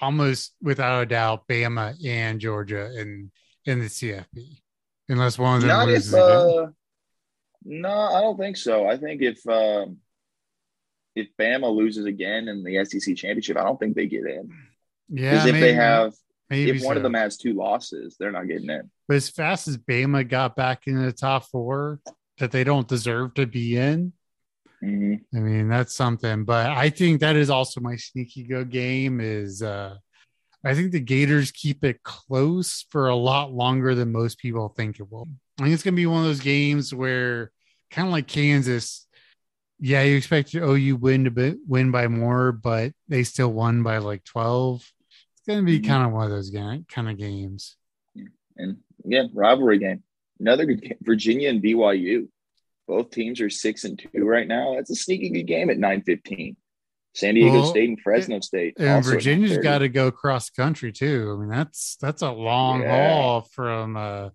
almost 0.00 0.54
without 0.60 1.02
a 1.02 1.06
doubt 1.06 1.48
Bama 1.48 1.96
and 2.04 2.40
Georgia 2.40 2.90
in 2.98 3.30
in 3.64 3.80
the 3.80 3.86
CFP, 3.86 4.60
unless 5.08 5.38
one 5.38 5.56
of 5.56 5.60
them 5.62 5.68
Not 5.68 5.88
loses 5.88 6.12
if. 6.12 6.20
Uh, 6.20 6.66
no, 7.64 7.90
I 7.90 8.20
don't 8.20 8.38
think 8.38 8.56
so. 8.56 8.86
I 8.86 8.96
think 8.96 9.22
if 9.22 9.46
um, 9.48 9.98
if 11.14 11.28
Bama 11.40 11.74
loses 11.74 12.04
again 12.04 12.48
in 12.48 12.62
the 12.62 12.84
SEC 12.84 13.16
championship, 13.16 13.56
I 13.56 13.64
don't 13.64 13.80
think 13.80 13.96
they 13.96 14.06
get 14.06 14.26
in. 14.26 14.50
Yeah, 15.08 15.30
Because 15.32 15.46
if 15.46 15.60
they 15.60 15.72
have, 15.72 16.12
maybe 16.50 16.78
if 16.78 16.84
one 16.84 16.96
of 16.96 17.02
them 17.02 17.14
has 17.14 17.38
two 17.38 17.54
losses, 17.54 18.16
they're 18.20 18.32
not 18.32 18.46
getting 18.46 18.68
in. 18.68 18.90
But 19.08 19.16
as 19.16 19.30
fast 19.30 19.66
as 19.66 19.78
Bama 19.78 20.28
got 20.28 20.56
back 20.56 20.86
into 20.86 21.02
the 21.02 21.12
top 21.12 21.46
four 21.46 22.00
that 22.38 22.52
they 22.52 22.64
don't 22.64 22.86
deserve 22.86 23.34
to 23.34 23.46
be 23.46 23.76
in, 23.76 24.12
Mhm. 24.82 25.20
I 25.34 25.38
mean, 25.38 25.68
that's 25.68 25.94
something. 25.94 26.44
But 26.44 26.70
I 26.70 26.90
think 26.90 27.20
that 27.20 27.36
is 27.36 27.50
also 27.50 27.80
my 27.80 27.96
sneaky 27.96 28.44
go 28.44 28.64
game 28.64 29.20
is 29.20 29.62
uh 29.62 29.96
I 30.64 30.74
think 30.74 30.90
the 30.92 31.00
Gators 31.00 31.52
keep 31.52 31.84
it 31.84 32.02
close 32.02 32.84
for 32.90 33.08
a 33.08 33.14
lot 33.16 33.52
longer 33.52 33.94
than 33.94 34.10
most 34.10 34.38
people 34.38 34.68
think 34.68 34.98
it 34.98 35.10
will. 35.10 35.28
I 35.58 35.62
think 35.64 35.74
it's 35.74 35.82
gonna 35.82 35.96
be 35.96 36.06
one 36.06 36.20
of 36.20 36.24
those 36.26 36.40
games 36.40 36.92
where 36.94 37.52
kind 37.90 38.08
of 38.08 38.12
like 38.12 38.26
Kansas, 38.26 39.06
yeah, 39.78 40.02
you 40.02 40.16
expect 40.16 40.54
OU 40.54 40.96
win 40.96 41.24
to 41.24 41.30
be, 41.30 41.54
win 41.68 41.90
by 41.90 42.08
more, 42.08 42.50
but 42.52 42.92
they 43.08 43.22
still 43.22 43.52
won 43.52 43.82
by 43.82 43.98
like 43.98 44.24
12. 44.24 44.82
It's 45.36 45.46
gonna 45.46 45.62
be 45.62 45.78
Mhm. 45.80 45.86
kind 45.86 46.06
of 46.06 46.12
one 46.12 46.24
of 46.24 46.30
those 46.30 46.50
ga- 46.50 46.82
kind 46.88 47.08
of 47.08 47.16
games. 47.16 47.76
And 48.56 48.78
again, 49.04 49.30
rivalry 49.34 49.78
game. 49.78 50.02
Another 50.40 50.64
good 50.66 50.80
game. 50.82 50.96
Virginia 51.02 51.48
and 51.50 51.62
BYU. 51.62 52.28
Both 52.86 53.10
teams 53.10 53.40
are 53.40 53.50
six 53.50 53.84
and 53.84 53.98
two 53.98 54.24
right 54.24 54.46
now. 54.46 54.74
That's 54.76 54.90
a 54.90 54.94
sneaky 54.94 55.30
good 55.30 55.46
game 55.46 55.70
at 55.70 55.78
nine 55.78 56.02
fifteen. 56.02 56.56
San 57.14 57.34
Diego 57.34 57.52
Well, 57.60 57.66
State 57.70 57.88
and 57.88 57.98
Fresno 58.00 58.40
State. 58.40 58.74
And 58.78 59.02
Virginia's 59.04 59.52
9:30. 59.58 59.62
got 59.62 59.78
to 59.78 59.88
go 59.88 60.10
cross 60.10 60.50
country 60.50 60.92
too. 60.92 61.34
I 61.34 61.40
mean, 61.40 61.48
that's 61.48 61.96
that's 62.00 62.22
a 62.22 62.30
long 62.30 62.82
Yeah. 62.82 63.10
haul 63.12 63.40
from 63.52 63.96
uh 63.96 64.30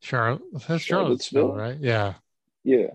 Charlotte. 0.00 0.42
That's 0.68 0.82
Charlottesville, 0.84 1.48
Charlottesville. 1.48 1.54
right? 1.56 1.76
Yeah. 1.80 2.14
Yeah. 2.64 2.90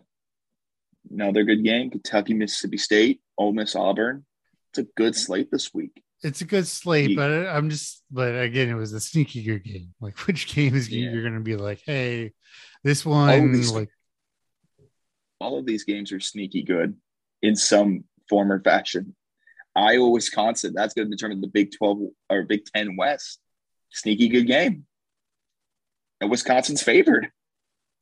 Another 1.12 1.44
good 1.44 1.64
game. 1.64 1.90
Kentucky, 1.90 2.34
Mississippi 2.34 2.78
State, 2.78 3.22
Ole 3.38 3.52
Miss, 3.54 3.76
Auburn. 3.76 4.26
It's 4.72 4.80
a 4.80 4.84
good 4.96 5.16
slate 5.16 5.52
this 5.52 5.74
week. 5.74 6.02
it's 6.24 6.40
a 6.40 6.46
good 6.46 6.66
slate, 6.66 7.10
Ye- 7.12 7.16
but 7.18 7.30
I'm 7.48 7.70
just, 7.70 8.02
but 8.10 8.40
again, 8.40 8.70
it 8.70 8.76
was 8.76 8.94
a 8.94 9.00
sneaky 9.02 9.44
good 9.44 9.64
game. 9.66 9.94
Like, 10.00 10.18
which 10.28 10.48
games 10.56 10.90
Yeah. 10.90 11.12
you're 11.12 11.22
going 11.22 11.34
to 11.36 11.42
be 11.42 11.58
like, 11.58 11.82
hey, 11.86 12.32
this 12.84 13.06
one, 13.06 13.52
these- 13.52 13.72
like, 13.74 13.90
all 15.44 15.60
of 15.60 15.66
these 15.66 15.84
games 15.84 16.14
are 16.14 16.22
sneaky 16.22 16.64
good 16.64 16.96
in 17.42 17.56
some 17.58 18.06
form 18.30 18.50
or 18.50 18.62
fashion. 18.62 19.14
Iowa, 19.76 20.10
Wisconsin, 20.10 20.74
that's 20.74 20.94
going 20.94 21.10
to 21.10 21.16
determine 21.16 21.42
the 21.42 21.48
Big 21.48 21.72
12 21.78 22.00
or 22.30 22.44
Big 22.44 22.64
10 22.74 22.96
West. 22.96 23.40
Sneaky 23.92 24.30
good 24.30 24.48
game. 24.48 24.86
And 26.22 26.32
Wisconsin's 26.32 26.82
favored. 26.82 27.30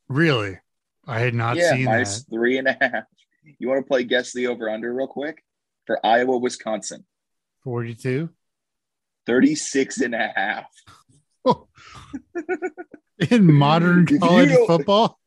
really, 0.07 0.59
I 1.07 1.19
had 1.19 1.33
not 1.33 1.57
yeah, 1.57 1.71
seen 1.71 1.85
minus 1.85 2.23
that. 2.23 2.31
three 2.31 2.59
and 2.59 2.67
a 2.67 2.77
half. 2.79 3.05
You 3.57 3.69
want 3.69 3.83
to 3.83 3.87
play 3.87 4.03
guess 4.03 4.33
the 4.33 4.47
over 4.47 4.69
under 4.69 4.93
real 4.93 5.07
quick? 5.07 5.43
For 5.87 6.05
Iowa, 6.05 6.37
Wisconsin, 6.37 7.05
42. 7.63 8.29
36 9.25 10.01
and 10.01 10.13
a 10.13 10.31
half. 10.35 10.65
In 13.31 13.51
modern 13.51 14.05
college 14.19 14.55
football, 14.67 15.19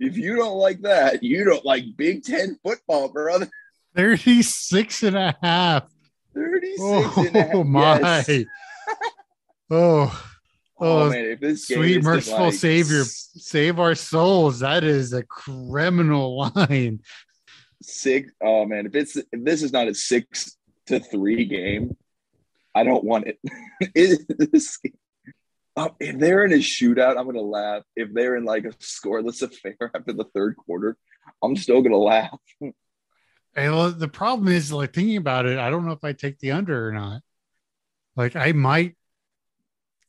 If 0.00 0.16
you 0.16 0.34
don't 0.36 0.56
like 0.56 0.80
that, 0.82 1.22
you 1.22 1.44
don't 1.44 1.64
like 1.64 1.84
Big 1.96 2.24
10 2.24 2.58
football, 2.64 3.08
brother. 3.10 3.48
36 3.94 5.02
and 5.04 5.16
a 5.16 5.36
half. 5.42 5.84
36 6.34 6.78
Oh, 6.80 7.24
and 7.26 7.36
a 7.36 7.52
oh, 7.52 7.62
half. 7.62 7.66
my. 7.66 7.98
Yes. 8.00 8.30
Oh, 9.72 10.26
Oh, 10.82 11.02
Oh, 11.02 11.10
man, 11.10 11.56
sweet, 11.56 12.02
merciful 12.02 12.46
like 12.46 12.54
Savior, 12.54 13.04
save 13.04 13.78
our 13.78 13.94
souls. 13.94 14.60
That 14.60 14.82
is 14.82 15.12
a 15.12 15.22
criminal 15.22 16.50
line. 16.56 17.00
six. 17.82 18.32
Oh 18.42 18.64
man, 18.64 18.86
if 18.86 18.94
it's 18.94 19.16
if 19.16 19.26
this 19.32 19.62
is 19.62 19.72
not 19.72 19.88
a 19.88 19.94
six 19.94 20.56
to 20.86 20.98
three 20.98 21.44
game, 21.44 21.96
I 22.74 22.82
don't 22.84 23.04
want 23.04 23.26
it. 23.28 23.38
Um, 25.80 25.90
if 25.98 26.18
they're 26.18 26.44
in 26.44 26.52
a 26.52 26.56
shootout, 26.56 27.16
I'm 27.18 27.26
gonna 27.26 27.40
laugh. 27.40 27.82
If 27.96 28.12
they're 28.12 28.36
in 28.36 28.44
like 28.44 28.64
a 28.64 28.70
scoreless 28.70 29.42
affair 29.42 29.90
after 29.94 30.12
the 30.12 30.26
third 30.34 30.56
quarter, 30.56 30.96
I'm 31.42 31.56
still 31.56 31.82
gonna 31.82 31.96
laugh. 31.96 32.38
And 32.60 32.74
well, 33.72 33.90
the 33.90 34.08
problem 34.08 34.48
is, 34.48 34.72
like, 34.72 34.92
thinking 34.92 35.16
about 35.16 35.46
it, 35.46 35.58
I 35.58 35.70
don't 35.70 35.86
know 35.86 35.92
if 35.92 36.04
I 36.04 36.12
take 36.12 36.38
the 36.38 36.52
under 36.52 36.88
or 36.88 36.92
not. 36.92 37.22
Like, 38.14 38.36
I 38.36 38.52
might. 38.52 38.96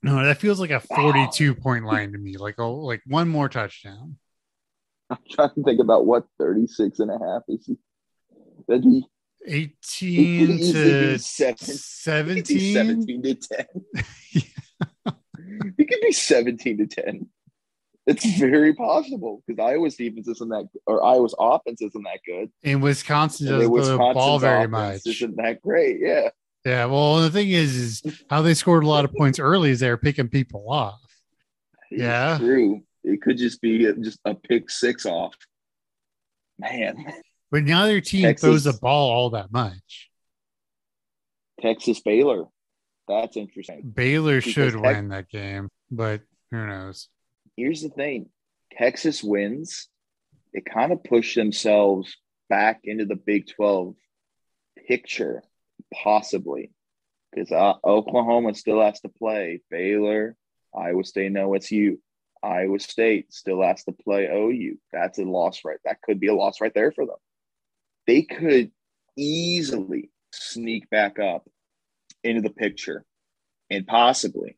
No, 0.04 0.24
that 0.24 0.38
feels 0.40 0.60
like 0.60 0.72
a 0.72 0.80
42 0.80 1.56
point 1.56 1.86
line 1.86 2.12
to 2.12 2.18
me. 2.18 2.38
Like, 2.38 2.60
oh, 2.60 2.76
like 2.76 3.02
one 3.06 3.30
more 3.30 3.50
touchdown. 3.50 4.18
I'm 5.10 5.18
trying 5.30 5.54
to 5.56 5.64
think 5.64 5.80
about 5.80 6.06
what 6.06 6.26
36 6.40 7.00
and 7.00 7.12
a 7.12 7.20
half 7.20 7.44
is. 7.48 7.70
That'd 8.68 8.84
be 8.84 9.06
18 9.46 10.48
to 10.48 10.74
be 10.74 11.18
seven. 11.18 12.38
It 12.38 12.46
could 12.46 12.48
be 12.48 12.74
17. 12.74 12.74
17 12.74 13.24
to 13.24 13.36
10. 13.36 13.66
it 16.12 16.18
could 16.34 16.58
be 16.58 16.76
17 16.76 16.78
to 16.78 16.88
10. 16.88 17.28
It's 18.08 18.26
very 18.40 18.74
possible 18.74 19.44
because 19.46 19.64
Iowa's 19.64 19.96
defense 19.96 20.28
isn't 20.28 20.50
that, 20.50 20.68
or 20.88 21.04
Iowa's 21.04 21.36
offense 21.38 21.82
isn't 21.82 22.04
that 22.04 22.20
good. 22.26 22.50
And 22.64 22.82
Wisconsin 22.82 23.48
And 23.48 23.58
doesn't 23.58 23.74
throw 23.98 24.08
the 24.10 24.14
ball 24.14 24.40
very 24.40 24.68
much. 24.68 25.02
Isn't 25.06 25.36
that 25.38 25.62
great? 25.62 26.00
Yeah. 26.02 26.30
Yeah. 26.66 26.86
Well, 26.86 27.18
the 27.22 27.30
thing 27.30 27.50
is, 27.52 27.76
is 27.76 28.24
how 28.30 28.42
they 28.42 28.56
scored 28.56 28.84
a 28.84 28.88
lot 28.88 29.06
of 29.06 29.14
points 29.14 29.38
early 29.40 29.70
is 29.70 29.80
they're 29.80 29.98
picking 29.98 30.30
people 30.30 30.66
off. 30.72 31.00
It's 31.92 32.02
Yeah. 32.02 32.38
True. 32.40 32.82
It 33.04 33.22
could 33.22 33.38
just 33.38 33.62
be 33.62 33.86
a- 33.86 33.94
just 33.94 34.20
a 34.26 34.34
pick 34.36 34.70
six 34.72 35.06
off. 35.06 35.36
Man, 36.60 37.06
But 37.52 37.64
now 37.64 37.86
their 37.86 38.02
team 38.02 38.24
Texas- 38.24 38.48
throws 38.48 38.64
the 38.64 38.74
ball 38.74 39.12
all 39.12 39.30
that 39.32 39.52
much. 39.52 40.10
Texas 41.62 42.00
Baylor. 42.02 42.46
That's 43.08 43.38
interesting. 43.38 43.82
Baylor 43.94 44.38
Because 44.40 44.54
should 44.54 44.76
win 44.76 45.10
that 45.10 45.30
game, 45.30 45.70
but 45.92 46.22
who 46.50 46.66
knows? 46.66 47.10
Here's 47.58 47.82
the 47.82 47.90
thing 47.90 48.30
Texas 48.72 49.24
wins, 49.24 49.90
they 50.54 50.62
kind 50.62 50.92
of 50.92 51.04
push 51.04 51.36
themselves 51.36 52.18
back 52.50 52.82
into 52.84 53.06
the 53.06 53.16
Big 53.16 53.48
12 53.56 53.96
picture, 54.88 55.44
possibly, 55.94 56.72
because 57.32 57.52
uh, 57.52 57.74
Oklahoma 57.84 58.54
still 58.56 58.82
has 58.82 59.00
to 59.02 59.10
play 59.10 59.62
Baylor, 59.70 60.36
Iowa 60.76 61.04
State, 61.04 61.32
no, 61.32 61.54
it's 61.54 61.72
you. 61.72 62.02
Iowa 62.44 62.80
State 62.80 63.32
still 63.34 63.62
has 63.62 63.84
to 63.84 63.92
play 63.92 64.28
OU. 64.28 64.78
That's 64.92 65.20
a 65.20 65.24
loss 65.24 65.62
right. 65.64 65.78
That 65.86 66.02
could 66.02 66.20
be 66.20 66.28
a 66.28 66.34
loss 66.34 66.60
right 66.60 66.74
there 66.74 66.92
for 66.92 67.06
them. 67.06 67.18
They 68.08 68.24
could 68.24 68.72
easily 69.16 70.10
sneak 70.34 70.90
back 70.90 71.20
up 71.20 71.48
into 72.24 72.42
the 72.42 72.50
picture 72.50 73.06
and 73.70 73.86
possibly 73.86 74.58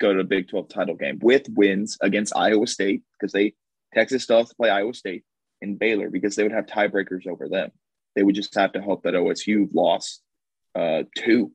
go 0.00 0.12
to 0.12 0.18
the 0.18 0.24
Big 0.24 0.48
12 0.48 0.68
title 0.68 0.96
game 0.96 1.18
with 1.22 1.46
wins 1.48 1.98
against 2.00 2.36
Iowa 2.36 2.66
State 2.66 3.02
because 3.12 3.32
they 3.32 3.54
Texas 3.92 4.24
still 4.24 4.38
has 4.38 4.48
to 4.48 4.54
play 4.56 4.70
Iowa 4.70 4.92
State 4.94 5.24
and 5.62 5.78
Baylor 5.78 6.10
because 6.10 6.36
they 6.36 6.42
would 6.42 6.52
have 6.52 6.66
tiebreakers 6.66 7.26
over 7.26 7.48
them. 7.48 7.70
They 8.14 8.22
would 8.22 8.34
just 8.34 8.54
have 8.54 8.72
to 8.72 8.82
hope 8.82 9.04
that 9.04 9.14
OSU 9.14 9.68
lost 9.72 10.20
uh, 10.74 11.04
two. 11.16 11.52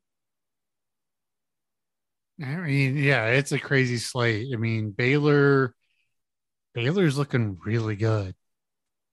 I 2.41 2.55
mean, 2.55 2.97
yeah, 2.97 3.27
it's 3.27 3.51
a 3.51 3.59
crazy 3.59 3.97
slate. 3.97 4.47
I 4.53 4.57
mean, 4.57 4.91
Baylor, 4.91 5.75
Baylor's 6.73 7.17
looking 7.17 7.57
really 7.65 7.97
good. 7.97 8.33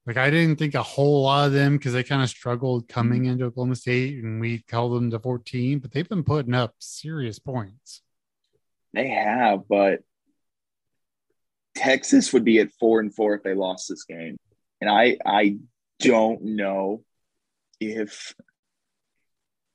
Like 0.07 0.17
I 0.17 0.31
didn't 0.31 0.57
think 0.57 0.75
a 0.75 0.83
whole 0.83 1.23
lot 1.23 1.49
of 1.49 1.53
them 1.53 1.77
because 1.77 1.93
they 1.93 2.05
kind 2.05 2.23
of 2.23 2.29
struggled 2.29 2.87
coming 2.89 3.25
into 3.25 3.47
Oklahoma 3.47 3.75
State, 3.75 4.23
and 4.23 4.41
we 4.41 4.61
called 4.61 4.95
them 4.95 5.11
to 5.11 5.19
14, 5.19 5.81
but 5.81 5.91
they've 5.91 6.09
been 6.09 6.23
putting 6.23 6.55
up 6.55 6.75
serious 6.79 7.41
points. 7.41 8.03
They 8.97 9.09
have, 9.09 9.69
but 9.69 10.01
Texas 11.77 12.33
would 12.33 12.47
be 12.47 12.61
at 12.61 12.73
four 12.81 12.99
and 12.99 13.15
four 13.15 13.35
if 13.35 13.43
they 13.43 13.55
lost 13.55 13.91
this 13.91 14.05
game. 14.05 14.39
And 14.81 14.89
I 14.89 15.19
I 15.25 15.59
don't 16.01 16.43
know 16.43 17.05
if 17.79 18.35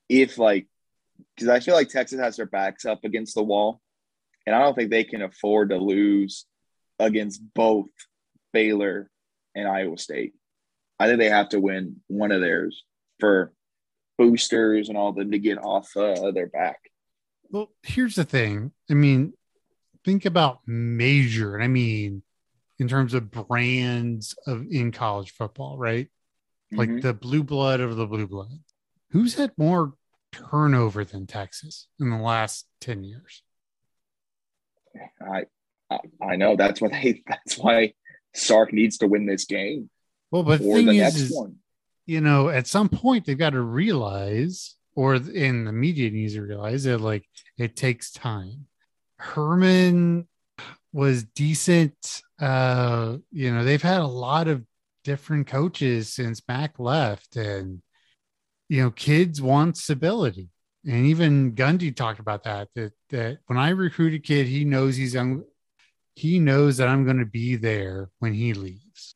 if 0.10 0.40
like 0.40 0.68
because 1.36 1.50
I 1.50 1.60
feel 1.60 1.76
like 1.76 1.90
Texas 1.90 2.20
has 2.20 2.38
their 2.38 2.48
backs 2.48 2.84
up 2.84 3.04
against 3.04 3.36
the 3.36 3.44
wall. 3.44 3.80
And 4.48 4.56
I 4.56 4.60
don't 4.60 4.74
think 4.74 4.90
they 4.90 5.04
can 5.04 5.22
afford 5.22 5.70
to 5.70 5.78
lose 5.78 6.48
against 6.98 7.44
both 7.54 7.90
Baylor 8.54 9.12
and 9.54 9.68
Iowa 9.68 10.00
State. 10.00 10.34
I 11.00 11.06
think 11.06 11.20
they 11.20 11.30
have 11.30 11.50
to 11.50 11.60
win 11.60 11.98
one 12.08 12.32
of 12.32 12.42
theirs 12.42 12.84
for 13.20 13.54
boosters 14.18 14.90
and 14.90 14.98
all 14.98 15.14
them 15.14 15.30
to 15.30 15.38
get 15.38 15.60
off 15.60 15.96
uh, 15.96 16.32
their 16.32 16.48
back. 16.48 16.91
Well, 17.52 17.72
here's 17.84 18.16
the 18.16 18.24
thing. 18.24 18.72
I 18.90 18.94
mean, 18.94 19.34
think 20.06 20.26
about 20.26 20.60
major, 20.66 21.56
and 21.56 21.64
I 21.64 21.68
mean, 21.68 22.24
in 22.80 22.88
terms 22.88 23.14
of 23.14 23.30
brands 23.30 24.36
of 24.48 24.66
in 24.72 24.92
college 24.92 25.32
football, 25.32 25.78
right? 25.78 26.10
Like 26.72 26.90
Mhm. 26.90 27.02
the 27.02 27.14
blue 27.14 27.44
blood 27.44 27.80
of 27.82 27.96
the 27.98 28.08
blue 28.08 28.28
blood. 28.28 28.64
Who's 29.10 29.36
had 29.36 29.52
more 29.58 29.94
turnover 30.32 31.04
than 31.04 31.28
Texas 31.28 31.88
in 32.00 32.10
the 32.10 32.18
last 32.18 32.66
10 32.80 33.04
years? 33.04 33.44
I, 35.22 35.46
I 35.90 36.00
I 36.22 36.36
know 36.38 36.56
that's 36.56 36.80
what 36.82 36.92
they 36.92 37.22
that's 37.28 37.58
why 37.58 37.94
Sark 38.34 38.72
needs 38.74 38.98
to 39.00 39.08
win 39.08 39.26
this 39.26 39.46
game 39.46 39.90
Well, 40.32 40.44
but 40.44 40.62
the 40.62 40.74
thing 40.74 40.86
the 40.86 40.92
is, 40.94 40.98
next 41.02 41.16
is, 41.18 41.36
one. 41.36 41.58
you 42.06 42.22
know, 42.22 42.48
at 42.50 42.68
some 42.68 42.88
point 42.90 43.26
they've 43.26 43.38
got 43.38 43.52
to 43.52 43.62
realize, 43.62 44.76
or 44.96 45.16
in 45.16 45.66
the 45.66 45.72
media 45.72 46.10
needs 46.10 46.34
to 46.34 46.42
realize 46.42 46.84
that 46.84 47.00
like 47.00 47.26
it 47.58 47.76
takes 47.76 48.12
time. 48.12 48.68
Herman 49.18 50.28
was 50.94 51.24
decent. 51.24 52.22
Uh, 52.40 53.18
you 53.32 53.54
know, 53.54 53.64
they've 53.64 53.82
had 53.82 54.02
a 54.02 54.08
lot 54.08 54.48
of 54.48 54.64
different 55.04 55.48
coaches 55.48 56.14
since 56.14 56.42
Mack 56.48 56.80
left, 56.80 57.36
and 57.36 57.82
you 58.70 58.82
know, 58.82 58.92
kids 58.92 59.42
want 59.42 59.78
stability. 59.78 60.50
And 60.86 61.06
even 61.06 61.54
Gundy 61.54 61.96
talked 61.96 62.20
about 62.20 62.44
that. 62.44 62.70
That 62.76 62.94
that 63.10 63.40
when 63.46 63.58
I 63.58 63.70
recruit 63.70 64.14
a 64.14 64.20
kid, 64.20 64.48
he 64.48 64.66
knows 64.66 64.96
he's 64.96 65.14
young. 65.14 65.44
He 66.16 66.40
knows 66.40 66.78
that 66.78 66.88
I'm 66.88 67.06
going 67.06 67.20
to 67.20 67.26
be 67.26 67.56
there 67.56 68.10
when 68.20 68.34
he 68.34 68.54
leaves. 68.54 69.16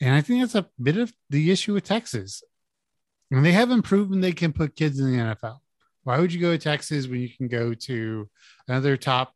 And 0.00 0.14
I 0.14 0.20
think 0.20 0.40
that's 0.40 0.56
a 0.56 0.68
bit 0.82 0.96
of 0.96 1.12
the 1.30 1.52
issue 1.52 1.74
with 1.74 1.84
Texas. 1.84 2.42
And 3.32 3.44
they 3.44 3.52
haven't 3.52 3.82
proven 3.82 4.20
they 4.20 4.32
can 4.32 4.52
put 4.52 4.76
kids 4.76 5.00
in 5.00 5.10
the 5.10 5.18
NFL. 5.18 5.58
Why 6.04 6.18
would 6.18 6.32
you 6.32 6.40
go 6.40 6.52
to 6.52 6.58
Texas 6.58 7.06
when 7.06 7.20
you 7.20 7.30
can 7.30 7.48
go 7.48 7.72
to 7.72 8.28
another 8.68 8.96
top 8.96 9.34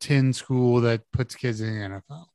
10 0.00 0.32
school 0.32 0.82
that 0.82 1.10
puts 1.12 1.34
kids 1.34 1.60
in 1.60 1.78
the 1.78 2.02
NFL? 2.10 2.26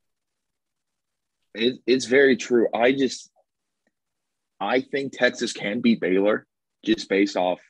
It, 1.54 1.80
it's 1.86 2.06
very 2.06 2.36
true. 2.36 2.66
I 2.74 2.92
just 2.92 3.30
I 4.58 4.80
think 4.80 5.12
Texas 5.16 5.52
can 5.52 5.80
beat 5.80 6.00
Baylor 6.00 6.46
just 6.84 7.08
based 7.08 7.36
off. 7.36 7.60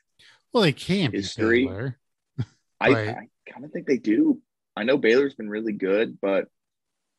Well, 0.53 0.63
they 0.63 0.73
can't 0.73 1.13
be 1.13 1.19
History. 1.19 1.67
Baylor. 1.67 1.99
I. 2.81 2.89
I 2.89 3.29
kind 3.53 3.65
of 3.65 3.73
think 3.73 3.87
they 3.87 3.99
do. 3.99 4.41
I 4.75 4.85
know 4.85 4.97
Baylor's 4.97 5.35
been 5.35 5.51
really 5.51 5.73
good, 5.73 6.19
but 6.21 6.47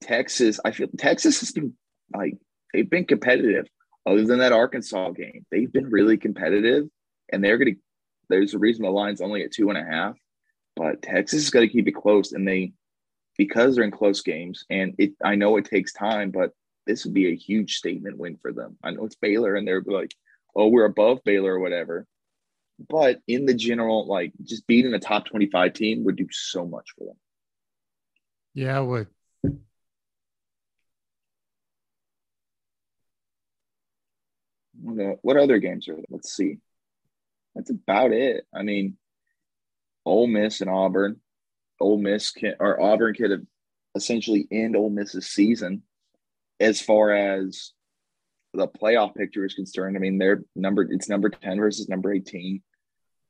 Texas, 0.01 0.59
I 0.65 0.71
feel 0.71 0.88
Texas 0.97 1.39
has 1.41 1.51
been 1.51 1.73
like 2.13 2.33
they've 2.73 2.89
been 2.89 3.05
competitive. 3.05 3.67
Other 4.05 4.23
than 4.25 4.39
that 4.39 4.51
Arkansas 4.51 5.11
game, 5.11 5.45
they've 5.51 5.71
been 5.71 5.89
really 5.89 6.17
competitive, 6.17 6.87
and 7.31 7.43
they're 7.43 7.57
gonna 7.57 7.71
there's 8.29 8.53
a 8.53 8.59
reason 8.59 8.83
the 8.83 8.89
line's 8.89 9.21
only 9.21 9.43
at 9.43 9.51
two 9.51 9.69
and 9.69 9.77
a 9.77 9.83
half, 9.83 10.17
but 10.75 11.01
Texas 11.01 11.43
is 11.43 11.49
going 11.49 11.67
to 11.67 11.71
keep 11.71 11.87
it 11.87 11.93
close, 11.93 12.31
and 12.31 12.47
they 12.47 12.73
because 13.37 13.75
they're 13.75 13.83
in 13.83 13.91
close 13.91 14.21
games, 14.21 14.65
and 14.69 14.95
it 14.97 15.13
I 15.23 15.35
know 15.35 15.57
it 15.57 15.65
takes 15.65 15.93
time, 15.93 16.31
but 16.31 16.51
this 16.85 17.05
would 17.05 17.13
be 17.13 17.31
a 17.31 17.35
huge 17.35 17.75
statement 17.75 18.17
win 18.17 18.37
for 18.41 18.53
them. 18.53 18.77
I 18.83 18.91
know 18.91 19.05
it's 19.05 19.15
Baylor, 19.15 19.55
and 19.55 19.67
they're 19.67 19.83
like, 19.85 20.13
oh, 20.55 20.67
we're 20.67 20.85
above 20.85 21.19
Baylor 21.25 21.55
or 21.55 21.59
whatever. 21.59 22.05
But 22.89 23.21
in 23.27 23.45
the 23.45 23.53
general, 23.53 24.05
like 24.05 24.33
just 24.43 24.67
beating 24.67 24.93
a 24.93 24.99
top 24.99 25.25
25 25.25 25.73
team 25.73 26.03
would 26.03 26.15
do 26.15 26.27
so 26.31 26.65
much 26.65 26.87
for 26.97 27.05
them. 27.05 27.15
Yeah, 28.53 28.79
would. 28.79 29.07
What, 34.81 35.38
uh, 35.38 35.41
other 35.41 35.59
games 35.59 35.88
are 35.88 35.95
there? 35.95 36.05
Let's 36.09 36.35
see. 36.35 36.57
That's 37.55 37.69
about 37.69 38.11
it. 38.11 38.45
I 38.53 38.63
mean, 38.63 38.97
Ole 40.05 40.27
Miss 40.27 40.61
and 40.61 40.69
Auburn. 40.69 41.21
Ole 41.79 41.97
Miss 41.97 42.31
can 42.31 42.55
or 42.59 42.81
Auburn 42.81 43.13
could 43.13 43.31
have 43.31 43.41
essentially 43.95 44.47
end 44.51 44.75
Ole 44.75 44.89
Miss's 44.89 45.27
season 45.27 45.83
as 46.59 46.81
far 46.81 47.11
as 47.11 47.71
the 48.53 48.67
playoff 48.67 49.15
picture 49.15 49.45
is 49.45 49.53
concerned. 49.53 49.97
I 49.97 49.99
mean, 49.99 50.17
they're 50.17 50.43
number 50.55 50.83
it's 50.89 51.09
number 51.09 51.29
10 51.29 51.59
versus 51.59 51.89
number 51.89 52.13
18. 52.13 52.61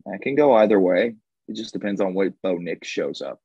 That 0.05 0.21
can 0.21 0.35
go 0.35 0.53
either 0.53 0.79
way. 0.79 1.15
It 1.47 1.55
just 1.55 1.73
depends 1.73 2.01
on 2.01 2.13
what 2.13 2.39
Bo 2.41 2.57
Nix 2.57 2.87
shows 2.87 3.21
up. 3.21 3.39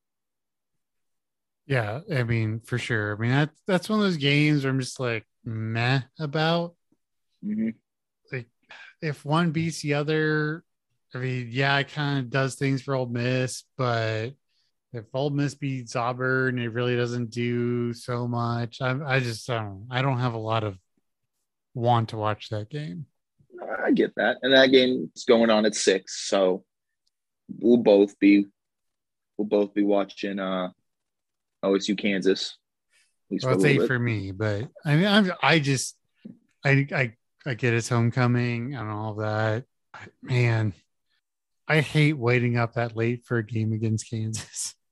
Yeah, 1.67 2.01
I 2.13 2.25
mean, 2.25 2.61
for 2.61 2.79
sure. 2.79 3.15
I 3.15 3.19
mean, 3.21 3.31
that 3.31 3.51
that's 3.67 3.89
one 3.89 4.01
of 4.01 4.05
those 4.05 4.17
games 4.17 4.65
where 4.65 4.73
I'm 4.73 4.81
just 4.81 4.99
like 5.01 5.25
meh 5.45 6.01
about. 6.19 6.75
Mhm. 7.45 7.75
If 9.03 9.25
one 9.25 9.51
beats 9.51 9.83
the 9.83 9.95
other, 9.95 10.65
I 11.15 11.19
mean, 11.19 11.49
yeah, 11.51 11.79
it 11.79 11.93
kind 11.93 12.19
of 12.19 12.31
does 12.31 12.55
things 12.55 12.83
for 12.83 12.95
Ole 12.95 13.07
Miss, 13.07 13.65
but 13.77 14.31
if 14.93 15.05
Ole 15.15 15.31
Miss 15.31 15.55
beats 15.55 15.97
Auburn, 15.97 16.59
it 16.59 16.73
really 16.73 16.97
doesn't 16.97 17.31
do 17.31 17.93
so 17.93 18.27
much. 18.27 18.81
I, 18.81 18.99
I 19.05 19.21
just 19.21 19.47
don't. 19.47 19.87
I 19.91 20.03
don't 20.03 20.19
have 20.19 20.35
a 20.35 20.39
lot 20.39 20.65
of 20.65 20.77
want 21.75 22.11
to 22.11 22.17
watch 22.17 22.49
that 22.51 22.71
game. 22.71 23.07
I 23.85 23.93
get 23.93 24.15
that. 24.17 24.39
And 24.43 24.53
that 24.53 24.73
game 24.73 25.11
is 25.15 25.25
going 25.25 25.51
on 25.51 25.65
at 25.65 25.75
six. 25.75 26.29
So 26.29 26.65
we'll 27.59 27.79
both 27.79 28.19
be 28.19 28.47
we'll 29.37 29.49
both 29.49 29.75
be 29.75 29.83
watching 29.83 30.39
uh 30.39 30.71
OSU 31.65 31.97
Kansas. 31.97 32.57
At 33.29 33.33
least 33.33 33.45
Well, 33.45 33.55
for 33.55 33.59
it's 33.59 33.65
eight 33.67 33.81
little 33.81 33.87
for 33.87 33.99
me, 33.99 34.33
but 34.33 34.69
I 34.85 34.97
mean, 34.97 35.07
I'm, 35.07 35.33
I 35.43 35.59
just, 35.61 35.97
I, 36.65 36.87
I, 36.93 37.13
I 37.47 37.55
get 37.55 37.75
it's 37.75 37.89
homecoming 37.89 38.75
and 38.75 38.91
all 38.91 39.15
that. 39.15 39.65
Man, 40.23 40.73
I 41.67 41.81
hate 41.81 42.15
waiting 42.19 42.57
up 42.59 42.75
that 42.75 42.97
late 42.97 43.25
for 43.25 43.39
a 43.39 43.47
game 43.47 43.73
against 43.73 44.11
Kansas. 44.11 44.75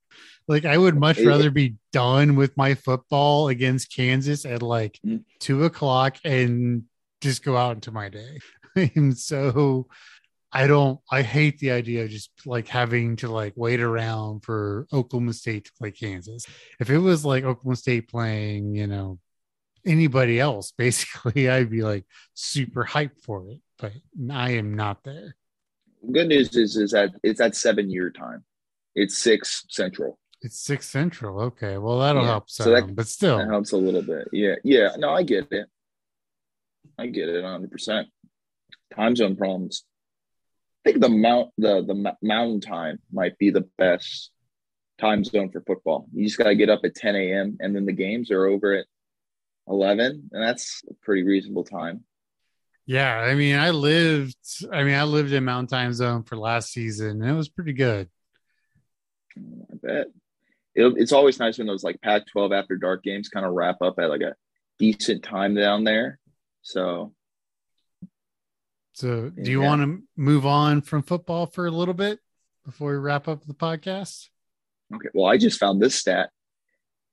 Like, 0.47 0.65
I 0.65 0.79
would 0.79 0.95
much 0.97 1.19
rather 1.19 1.51
be 1.51 1.75
done 1.93 2.35
with 2.35 2.57
my 2.57 2.73
football 2.73 3.49
against 3.49 3.95
Kansas 3.95 4.45
at 4.45 4.63
like 4.63 4.97
Mm. 5.05 5.23
two 5.39 5.63
o'clock 5.63 6.17
and 6.25 6.85
just 7.21 7.43
go 7.43 7.55
out 7.55 7.75
into 7.75 7.91
my 7.91 8.09
day. 8.09 8.39
I'm 8.95 9.13
so, 9.13 9.85
I 10.51 10.65
don't, 10.65 10.99
I 11.11 11.21
hate 11.21 11.59
the 11.59 11.69
idea 11.69 12.05
of 12.05 12.09
just 12.09 12.31
like 12.47 12.67
having 12.67 13.15
to 13.17 13.27
like 13.31 13.53
wait 13.57 13.79
around 13.79 14.43
for 14.43 14.87
Oklahoma 14.91 15.33
State 15.33 15.65
to 15.65 15.71
play 15.77 15.91
Kansas 15.91 16.47
if 16.79 16.89
it 16.89 16.97
was 16.97 17.23
like 17.23 17.43
Oklahoma 17.43 17.75
State 17.75 18.09
playing, 18.09 18.73
you 18.73 18.87
know, 18.87 19.19
anybody 19.85 20.39
else, 20.39 20.71
basically, 20.77 21.49
I'd 21.49 21.69
be 21.69 21.81
like 21.81 22.05
super 22.33 22.83
hyped 22.85 23.21
for 23.21 23.47
it. 23.49 23.59
But 23.77 23.93
I 24.31 24.51
am 24.51 24.73
not 24.75 25.03
there. 25.03 25.35
Good 26.11 26.27
news 26.27 26.55
is 26.55 26.75
is 26.77 26.91
that 26.91 27.11
it's 27.23 27.41
at 27.41 27.55
seven 27.55 27.89
year 27.89 28.09
time. 28.09 28.43
It's 28.95 29.17
six 29.17 29.65
central. 29.69 30.17
It's 30.41 30.59
six 30.59 30.87
central. 30.87 31.39
Okay, 31.41 31.77
well 31.77 31.99
that'll 31.99 32.21
Yeah, 32.23 32.27
help 32.29 32.49
so 32.49 32.71
that- 32.71 32.95
but 32.95 33.07
still, 33.07 33.37
That 33.37 33.47
helps 33.49 33.71
a 33.73 33.77
little 33.77 34.01
bit. 34.01 34.27
Yeah. 34.31 34.55
Yeah. 34.63 34.89
No, 34.97 35.09
I 35.11 35.23
get 35.23 35.51
it. 35.51 35.67
I 36.97 37.07
get 37.07 37.29
it 37.29 37.43
100%. 37.43 38.05
Time 38.95 39.15
zone 39.15 39.35
problems. 39.35 39.83
I 40.85 40.91
think 40.91 41.01
the 41.01 41.09
mount 41.09 41.51
the 41.57 41.83
the 41.85 42.15
mountain 42.21 42.61
time 42.61 42.99
might 43.11 43.37
be 43.37 43.49
the 43.51 43.67
best 43.77 44.31
time 44.97 45.23
zone 45.23 45.51
for 45.51 45.61
football. 45.61 46.07
You 46.13 46.25
just 46.25 46.37
got 46.37 46.45
to 46.45 46.55
get 46.55 46.69
up 46.69 46.81
at 46.83 46.95
10 46.95 47.15
a.m. 47.15 47.57
and 47.59 47.75
then 47.75 47.85
the 47.85 47.93
games 47.93 48.31
are 48.31 48.45
over 48.45 48.73
at 48.73 48.85
11, 49.69 50.29
and 50.31 50.43
that's 50.43 50.81
a 50.89 50.93
pretty 50.95 51.23
reasonable 51.23 51.63
time. 51.63 52.03
yeah. 52.85 53.15
I 53.17 53.35
mean, 53.35 53.55
I 53.55 53.69
lived. 53.71 54.35
I 54.71 54.83
mean, 54.83 54.95
I 54.95 55.03
lived 55.03 55.31
in 55.31 55.45
Mountain 55.45 55.67
Time 55.67 55.93
Zone 55.93 56.23
for 56.23 56.35
last 56.37 56.71
season, 56.71 57.21
and 57.21 57.29
it 57.29 57.33
was 57.33 57.49
pretty 57.49 57.73
good. 57.73 58.09
I 59.37 59.75
bet. 59.81 60.07
It's 60.75 61.11
always 61.11 61.39
nice 61.39 61.57
when 61.57 61.67
those 61.67 61.83
like 61.83 61.99
Pac-12 62.01 62.53
after 62.57 62.77
dark 62.77 63.03
games 63.03 63.27
kind 63.29 63.45
of 63.45 63.53
wrap 63.53 63.81
up 63.81 63.99
at 63.99 64.09
like 64.09 64.21
a 64.21 64.35
decent 64.77 65.23
time 65.23 65.53
down 65.55 65.83
there. 65.83 66.19
So 66.61 67.13
So, 68.93 69.29
do 69.29 69.49
you 69.51 69.61
Yeah. 69.61 69.67
want 69.67 69.81
to 69.81 70.03
move 70.17 70.45
on 70.45 70.81
from 70.81 71.03
football 71.03 71.45
for 71.47 71.65
a 71.67 71.71
little 71.71 71.93
bit 71.93 72.19
before 72.65 72.91
we 72.91 72.97
wrap 72.97 73.27
up 73.27 73.45
the 73.45 73.53
podcast? 73.53 74.27
Okay. 74.93 75.09
Well, 75.13 75.25
I 75.31 75.37
just 75.37 75.59
found 75.59 75.81
this 75.81 75.95
stat. 75.95 76.31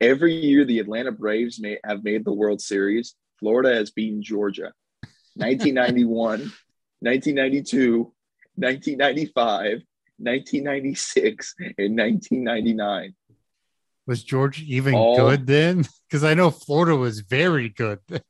Every 0.00 0.34
year, 0.34 0.64
the 0.64 0.78
Atlanta 0.78 1.12
Braves 1.12 1.60
may 1.60 1.78
have 1.84 2.04
made 2.04 2.24
the 2.24 2.32
World 2.32 2.60
Series. 2.60 3.14
Florida 3.38 3.74
has 3.74 3.90
beaten 3.90 4.22
Georgia. 4.22 4.72
1991, 5.34 6.40
1992, 7.00 8.12
1995, 8.56 9.82
1996, 10.18 11.54
and 11.78 11.98
1999. 11.98 13.14
Was 14.06 14.22
Georgia 14.22 14.62
even 14.66 14.94
All- 14.94 15.16
good 15.16 15.46
then? 15.46 15.84
Because 16.08 16.22
I 16.22 16.34
know 16.34 16.52
Florida 16.52 16.94
was 16.94 17.18
very 17.20 17.68
good. 17.68 17.98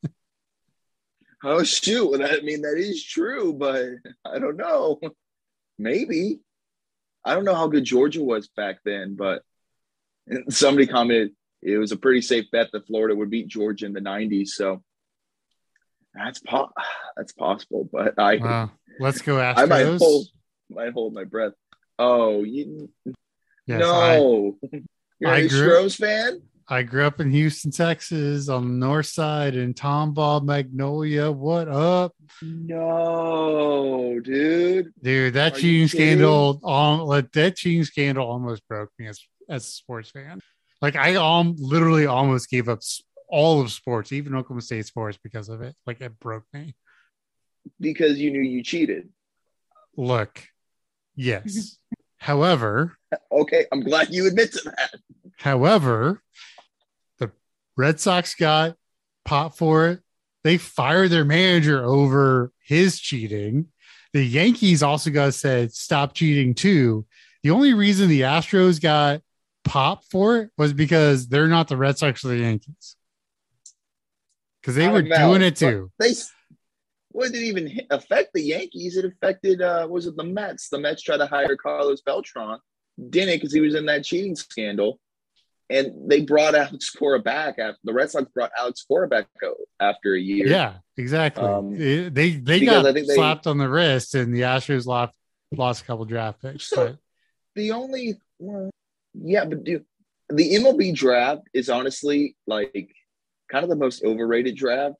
Oh 1.45 1.63
shoot! 1.63 2.21
I 2.23 2.41
mean, 2.41 2.63
that 2.63 2.79
is 2.79 3.05
true, 3.05 3.53
but 3.53 3.85
I 4.25 4.39
don't 4.39 4.57
know. 4.57 4.99
Maybe 5.79 6.41
I 7.25 7.35
don't 7.35 7.45
know 7.45 7.55
how 7.55 7.69
good 7.69 7.85
Georgia 7.85 8.25
was 8.25 8.49
back 8.49 8.79
then, 8.85 9.15
but 9.17 9.43
somebody 10.49 10.87
commented 10.87 11.33
it 11.63 11.79
was 11.79 11.93
a 11.93 11.97
pretty 11.97 12.21
safe 12.23 12.47
bet 12.51 12.69
that 12.73 12.87
Florida 12.87 13.15
would 13.15 13.31
beat 13.31 13.49
Georgia 13.49 13.87
in 13.87 13.93
the 13.93 14.01
'90s. 14.01 14.49
So 14.49 14.83
that's 16.15 16.39
po- 16.41 16.71
that's 17.17 17.33
possible, 17.33 17.89
but 17.91 18.19
I 18.19 18.37
Wow. 18.37 18.71
Let's 18.99 19.21
go 19.23 19.35
Astros. 19.37 19.59
I 19.59 19.65
might 19.67 19.87
hold 19.99 20.27
might 20.71 20.93
hold 20.93 21.13
my 21.15 21.25
breath. 21.25 21.53
Oh, 21.99 22.43
you 22.45 22.91
Yes, 23.67 23.83
I, 23.83 24.17
no! 24.17 24.59
You're 25.21 25.31
I 25.31 25.39
an 25.41 25.49
grew- 25.49 25.69
Astros 25.69 25.97
fan? 25.97 26.43
I 26.69 26.83
grew 26.83 27.05
up 27.07 27.21
in 27.21 27.31
Houston, 27.31 27.71
Texas, 27.71 28.49
on 28.49 28.65
the 28.81 28.87
north 28.87 29.07
side 29.07 29.55
in 29.55 29.73
Tomball, 29.73 30.45
Magnolia. 30.45 31.31
What 31.31 31.69
up, 31.69 32.13
No, 32.43 34.19
dude. 34.21 34.93
dude? 35.01 35.35
That 35.35 35.53
Are 35.53 35.61
cheating 35.61 35.87
scandal, 35.89 36.61
um, 36.69 37.01
like, 37.01 37.31
that 37.33 37.57
cheating 37.57 37.85
scandal 37.85 38.27
almost 38.29 38.67
broke 38.69 38.91
me 38.99 39.07
as 39.07 39.21
as 39.49 39.65
a 39.65 39.71
sports 39.71 40.11
fan. 40.11 40.41
Like 40.87 40.95
I 40.95 41.17
um 41.17 41.57
literally 41.59 42.07
almost 42.07 42.49
gave 42.49 42.69
up 42.69 42.79
all 43.29 43.61
of 43.61 43.73
sports, 43.73 44.13
even 44.13 44.37
Oklahoma 44.37 44.61
State 44.61 44.87
sports, 44.87 45.19
because 45.21 45.49
of 45.49 45.61
it. 45.61 45.75
Like 45.85 46.01
it 46.01 46.17
broke 46.21 46.45
me. 46.53 46.77
Because 47.81 48.21
you 48.21 48.31
knew 48.31 48.41
you 48.41 48.63
cheated. 48.63 49.09
Look, 49.97 50.45
yes. 51.17 51.77
However, 52.19 52.97
Okay, 53.33 53.67
I'm 53.73 53.81
glad 53.81 54.15
you 54.15 54.29
admit 54.29 54.53
to 54.53 54.61
that. 54.77 54.95
However, 55.39 56.23
the 57.19 57.33
Red 57.77 57.99
Sox 57.99 58.37
got 58.37 58.77
pot 59.25 59.59
for 59.59 59.89
it. 59.89 60.01
They 60.45 60.57
fired 60.57 61.11
their 61.11 61.25
manager 61.25 61.85
over 61.85 62.53
his 62.63 63.01
cheating. 63.01 63.67
The 64.13 64.23
Yankees 64.25 64.85
also 64.85 65.11
got 65.11 65.35
said 65.35 65.73
stop 65.73 66.15
cheating 66.15 66.55
too. 66.55 67.07
The 67.43 67.51
only 67.51 67.75
reason 67.75 68.09
the 68.09 68.21
Astros 68.21 68.81
got 68.81 69.23
pop 69.67 70.05
for 70.05 70.39
it 70.39 70.51
was 70.57 70.73
because 70.73 71.29
they're 71.29 71.49
not 71.49 71.69
the 71.69 71.77
Red 71.77 71.99
Sox 71.99 72.25
or 72.25 72.29
the 72.29 72.39
Yankees. 72.39 72.97
Because 74.61 74.75
they 74.75 74.89
were 74.89 75.03
mouth, 75.03 75.19
doing 75.19 75.43
it 75.43 75.57
too. 75.57 75.91
They 75.99 76.13
well, 77.13 77.29
it 77.29 77.33
didn't 77.33 77.47
even 77.49 77.81
affect 77.91 78.31
the 78.35 78.43
Yankees. 78.43 78.97
It 78.97 79.05
affected 79.05 79.63
uh 79.63 79.87
was 79.91 80.07
it 80.07 80.17
the 80.17 80.25
Mets? 80.25 80.69
The 80.69 80.79
Mets 80.79 81.03
tried 81.03 81.19
to 81.19 81.27
hire 81.27 81.57
Carlos 81.57 82.01
Beltran, 82.03 82.59
didn't 83.11 83.37
because 83.37 83.53
he 83.53 83.61
was 83.61 83.75
in 83.75 83.87
that 83.87 84.05
cheating 84.05 84.37
scandal. 84.37 84.99
And 85.69 86.09
they 86.09 86.21
brought 86.21 86.55
Alex 86.55 86.91
Cora 86.91 87.19
back 87.19 87.59
after 87.59 87.79
the 87.83 87.93
Red 87.93 88.11
Sox 88.11 88.31
brought 88.33 88.53
Alex 88.57 88.85
Cora 88.87 89.09
back 89.09 89.27
after 89.81 90.15
a 90.15 90.21
year. 90.21 90.47
Yeah, 90.47 90.75
exactly. 90.97 91.45
Um, 91.45 91.77
they 91.77 92.09
they, 92.09 92.31
they 92.31 92.65
got 92.65 92.87
I 92.87 92.93
think 92.93 93.09
they- 93.09 93.15
slapped 93.15 93.47
on 93.49 93.59
the 93.59 93.69
wrist, 93.69 94.15
and 94.15 94.33
the 94.35 94.43
Astros 94.43 94.87
lost 94.87 95.13
lost 95.53 95.83
a 95.83 95.85
couple 95.85 96.05
draft 96.05 96.41
picks. 96.41 96.69
So- 96.69 96.87
But 96.87 96.99
The 97.57 97.73
only 97.73 98.21
well, 98.39 98.71
yeah, 99.23 99.45
but 99.45 99.65
dude, 99.65 99.85
the 100.29 100.55
MLB 100.57 100.95
draft 100.95 101.43
is 101.55 101.69
honestly 101.69 102.37
like 102.47 102.91
kind 103.51 103.63
of 103.65 103.71
the 103.71 103.77
most 103.77 104.05
overrated 104.05 104.57
draft. 104.57 104.97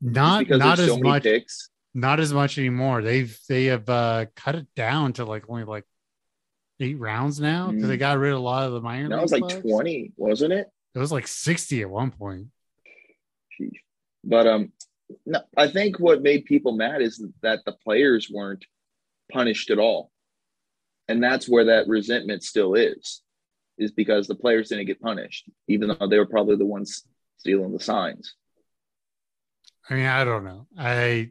not 0.00 0.40
because 0.40 0.58
not 0.58 0.78
as 0.78 0.86
so 0.88 0.96
many 0.96 1.08
much 1.08 1.22
picks. 1.24 1.70
not 1.94 2.20
as 2.20 2.32
much 2.32 2.58
anymore. 2.58 3.02
They've 3.02 3.36
they 3.48 3.64
have 3.66 3.88
uh, 3.88 4.26
cut 4.36 4.54
it 4.54 4.66
down 4.76 5.12
to 5.14 5.24
like 5.24 5.44
only 5.48 5.64
like 5.64 5.84
eight 6.80 6.98
rounds 6.98 7.40
now 7.40 7.70
because 7.70 7.84
Mm. 7.84 7.88
they 7.88 7.96
got 7.96 8.18
rid 8.18 8.32
of 8.32 8.38
a 8.38 8.42
lot 8.42 8.66
of 8.66 8.72
the 8.72 8.80
minor. 8.80 9.08
That 9.10 9.20
was 9.22 9.32
like 9.32 9.42
clubs. 9.42 9.62
20, 9.62 10.12
wasn't 10.16 10.52
it? 10.52 10.68
It 10.94 10.98
was 10.98 11.12
like 11.12 11.26
sixty 11.28 11.82
at 11.82 11.90
one 11.90 12.10
point. 12.10 12.46
But 14.24 14.46
um, 14.46 14.72
no, 15.26 15.40
I 15.56 15.68
think 15.68 15.98
what 15.98 16.22
made 16.22 16.44
people 16.44 16.72
mad 16.72 17.02
is 17.02 17.22
that 17.42 17.60
the 17.64 17.72
players 17.72 18.30
weren't 18.30 18.64
punished 19.32 19.70
at 19.70 19.78
all, 19.78 20.10
and 21.08 21.22
that's 21.22 21.48
where 21.48 21.66
that 21.66 21.88
resentment 21.88 22.42
still 22.42 22.74
is, 22.74 23.22
is 23.80 23.90
because 23.92 24.26
the 24.28 24.34
players 24.34 24.68
didn't 24.68 24.86
get 24.86 25.00
punished, 25.00 25.48
even 25.68 25.88
though 25.88 26.06
they 26.06 26.18
were 26.18 26.26
probably 26.26 26.56
the 26.56 26.66
ones 26.66 27.04
stealing 27.38 27.72
the 27.72 27.80
signs. 27.80 28.34
I 29.88 29.94
mean, 29.94 30.06
I 30.06 30.24
don't 30.24 30.44
know. 30.44 30.66
I 30.78 31.30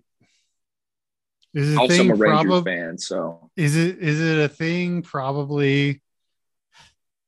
is 1.53 1.73
it 1.73 1.77
Also, 1.77 1.93
thing 1.95 2.11
a 2.11 2.15
Rangers 2.15 2.51
probab- 2.51 2.63
fan, 2.65 2.97
so 2.97 3.49
Is 3.55 3.75
it 3.75 3.99
is 3.99 4.19
it 4.19 4.39
a 4.39 4.49
thing? 4.49 5.01
Probably. 5.01 6.01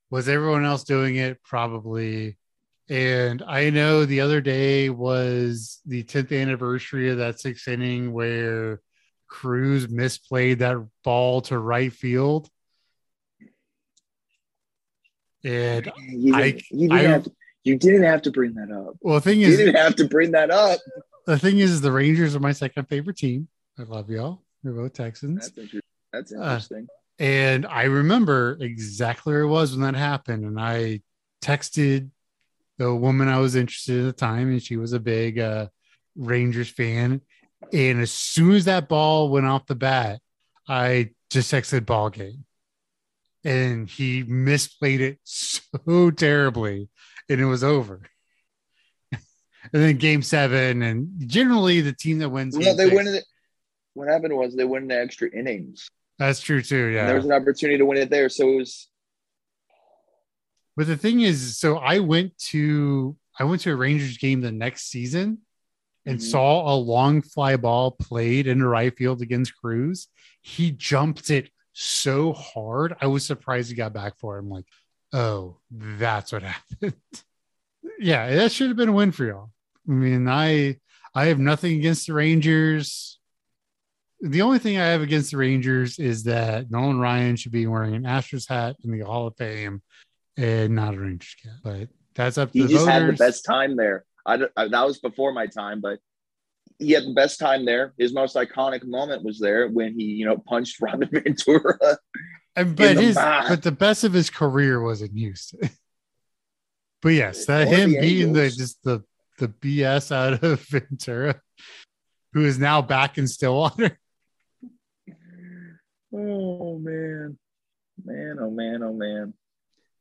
Was 0.09 0.28
everyone 0.28 0.65
else 0.65 0.84
doing 0.84 1.15
it? 1.15 1.41
Probably. 1.43 2.38
And 2.89 3.41
I 3.47 3.69
know 3.69 4.03
the 4.03 4.19
other 4.22 4.41
day 4.41 4.89
was 4.89 5.80
the 5.86 6.03
10th 6.03 6.34
anniversary 6.38 7.09
of 7.09 7.19
that 7.19 7.39
sixth 7.39 7.67
inning 7.69 8.11
where 8.11 8.82
Cruz 9.30 9.88
misplayed 9.88 10.57
that 10.57 10.76
ball 11.05 11.39
to 11.43 11.57
right 11.57 11.93
field. 11.93 12.49
And 15.44 15.92
you 16.10 16.36
I- 16.36 16.52
didn't, 16.52 16.64
you, 16.72 16.89
didn't 16.89 16.92
I- 16.94 17.10
have 17.10 17.24
to, 17.24 17.32
you 17.64 17.78
didn't 17.78 18.04
have 18.04 18.22
to 18.24 18.32
bring 18.32 18.54
that 18.56 18.72
up. 18.72 18.96
well, 19.02 19.16
the 19.16 19.22
thing 19.22 19.39
You 19.39 19.48
is, 19.48 19.60
you 19.60 19.66
didn't 19.66 19.76
have 19.82 19.96
to 19.98 20.08
bring 20.08 20.32
that 20.32 20.50
up. 20.52 20.80
the 21.28 21.38
thing 21.38 21.60
is, 21.60 21.82
the 21.82 21.92
Rangers 21.92 22.36
are 22.36 22.39
my 22.39 22.52
second 22.54 22.86
favorite 22.86 23.18
team. 23.18 23.48
I 23.80 23.84
love 23.84 24.10
y'all. 24.10 24.42
We're 24.64 24.74
both 24.74 24.94
Texans. 24.94 25.52
That's 25.52 25.58
interesting. 25.58 25.82
That's 26.12 26.72
Uh. 26.72 26.82
And 27.20 27.66
I 27.68 27.84
remember 27.84 28.58
exactly 28.60 29.32
where 29.34 29.42
it 29.44 29.48
was 29.48 29.72
when 29.78 29.82
that 29.82 29.96
happened. 29.98 30.44
And 30.44 30.60
I 30.60 31.02
texted 31.44 32.10
the 32.80 32.94
woman 32.96 33.28
I 33.28 33.38
was 33.39 33.56
interested 33.56 33.98
in 33.98 34.08
at 34.08 34.16
the 34.16 34.20
time, 34.20 34.50
and 34.50 34.62
she 34.62 34.76
was 34.78 34.94
a 34.94 35.00
big 35.00 35.38
uh, 35.38 35.68
Rangers 36.16 36.70
fan. 36.70 37.22
And 37.72 38.02
as 38.02 38.12
soon 38.12 38.54
as 38.56 38.66
that 38.66 38.89
ball 38.89 39.30
went 39.30 39.46
off 39.46 39.68
the 39.68 39.76
bat, 39.76 40.20
I 40.68 41.12
just 41.30 41.52
texted 41.54 41.86
ball 41.86 42.10
game. 42.10 42.44
And 43.44 43.89
he 43.89 44.24
misplayed 44.24 45.00
it 45.00 45.18
so 45.24 46.12
terribly, 46.16 46.89
and 47.30 47.42
it 47.42 47.46
was 47.46 47.64
over. 47.64 48.02
and 49.12 49.22
then 49.72 49.98
game 49.98 50.22
seven, 50.22 50.82
and 50.84 51.10
generally 51.28 51.82
the 51.82 51.94
team 51.94 52.20
that 52.20 52.30
wins. 52.30 52.56
no, 52.56 52.76
they 52.76 52.86
six- 52.86 52.96
win 52.96 53.08
it. 53.08 53.24
What 53.94 54.08
happened 54.08 54.36
was 54.38 54.56
they 54.56 54.64
won 54.64 54.88
the 54.88 54.98
extra 55.00 55.30
innings. 55.30 55.89
That's 56.18 56.39
true 56.39 56.62
too. 56.62 56.86
Yeah. 56.86 57.00
And 57.02 57.10
there 57.10 57.16
was 57.16 57.26
an 57.26 57.32
opportunity 57.34 57.78
to 57.80 57.86
win 57.86 57.98
it 57.98 58.10
there. 58.10 58.30
So 58.30 58.48
it 58.50 58.56
was 58.58 58.88
But 60.78 60.88
the 60.88 60.96
thing 60.98 61.22
is, 61.22 61.58
so 61.58 61.78
I 61.78 62.00
went 62.00 62.38
to 62.50 63.18
I 63.39 63.44
went 63.44 63.62
to 63.62 63.72
a 63.72 63.76
Rangers 63.76 64.18
game 64.18 64.42
the 64.42 64.52
next 64.52 64.89
season 64.89 65.39
and 66.06 66.20
Mhm. 66.20 66.22
saw 66.22 66.74
a 66.74 66.76
long 66.78 67.22
fly 67.22 67.56
ball 67.58 67.92
played 67.92 68.48
into 68.48 68.68
right 68.68 68.96
field 68.96 69.22
against 69.22 69.56
Cruz. 69.58 70.08
He 70.42 70.72
jumped 70.72 71.30
it 71.30 71.50
so 71.74 72.34
hard. 72.34 72.95
I 73.01 73.07
was 73.07 73.26
surprised 73.26 73.69
he 73.69 73.76
got 73.76 73.93
back 73.93 74.17
for 74.17 74.36
it. 74.36 74.39
I'm 74.39 74.49
like, 74.49 74.65
oh, 75.13 75.57
that's 75.69 76.32
what 76.32 76.43
happened. 76.43 76.95
yeah, 77.99 78.34
that 78.36 78.51
should 78.51 78.67
have 78.67 78.78
been 78.78 78.89
a 78.89 78.93
win 78.93 79.11
for 79.11 79.26
y'all. 79.26 79.51
I 79.88 79.91
mean, 79.91 80.28
I 80.28 80.78
I 81.13 81.26
have 81.26 81.39
nothing 81.39 81.78
against 81.78 82.07
the 82.07 82.13
Rangers. 82.13 83.19
The 84.22 84.43
only 84.43 84.59
thing 84.59 84.78
I 84.78 84.86
have 84.86 85.01
against 85.01 85.32
the 85.32 85.38
Rangers 85.38 85.97
is 85.97 86.24
that 86.26 86.69
Nolan 86.69 86.99
Ryan 86.99 87.36
should 87.36 87.51
be 87.51 87.65
wearing 87.65 87.95
an 87.95 88.03
Astros 88.03 88.47
hat 88.47 88.76
in 88.84 88.91
the 88.91 89.03
Hall 89.05 89.28
of 89.28 89.36
Fame 89.36 89.82
and 90.38 90.76
not 90.76 90.93
a 90.93 90.99
Rangers 90.99 91.36
cap. 91.41 91.53
But 91.63 91.89
that's 92.13 92.38
up 92.38 92.51
to 92.51 92.59
he 92.59 92.65
the 92.65 92.74
just 92.74 92.88
had 92.88 93.07
the 93.07 93.13
best 93.13 93.43
time 93.45 93.76
there. 93.76 94.05
I, 94.26 94.39
I 94.55 94.67
that 94.67 94.86
was 94.86 94.99
before 94.99 95.34
my 95.34 95.47
time, 95.47 95.82
but 95.82 95.99
he 96.82 96.92
had 96.92 97.06
the 97.06 97.14
best 97.14 97.40
time 97.40 97.64
there. 97.64 97.94
His 97.98 98.14
most 98.14 98.36
iconic 98.36 98.84
moment 98.84 99.24
was 99.24 99.40
there 99.40 99.70
when 99.70 99.98
he, 99.98 100.06
you 100.06 100.26
know, 100.26 100.38
punched 100.38 100.78
Robin 100.82 101.08
Ventura. 101.12 101.78
And, 102.56 102.76
but 102.76 102.96
the 102.96 103.02
his 103.02 103.16
back. 103.16 103.48
but 103.48 103.62
the 103.64 103.72
best 103.72 104.04
of 104.04 104.14
his 104.14 104.30
career 104.30 104.82
was 104.82 105.02
in 105.02 105.16
Houston. 105.16 105.70
but 107.02 107.10
yes, 107.10 107.46
that 107.46 107.68
him 107.68 107.92
beating 107.92 108.34
the 108.34 108.50
just 108.50 108.84
the 108.84 109.04
the 109.38 109.48
BS 109.48 110.12
out 110.12 110.44
of 110.44 110.62
Ventura, 110.70 111.40
who 112.34 112.44
is 112.44 112.60
now 112.60 112.82
back 112.82 113.18
in 113.18 113.28
Stillwater. 113.28 113.98
oh 116.14 116.78
man, 116.80 117.38
man, 118.04 118.38
oh 118.42 118.52
man, 118.52 118.84
oh 118.84 118.94
man. 118.94 119.34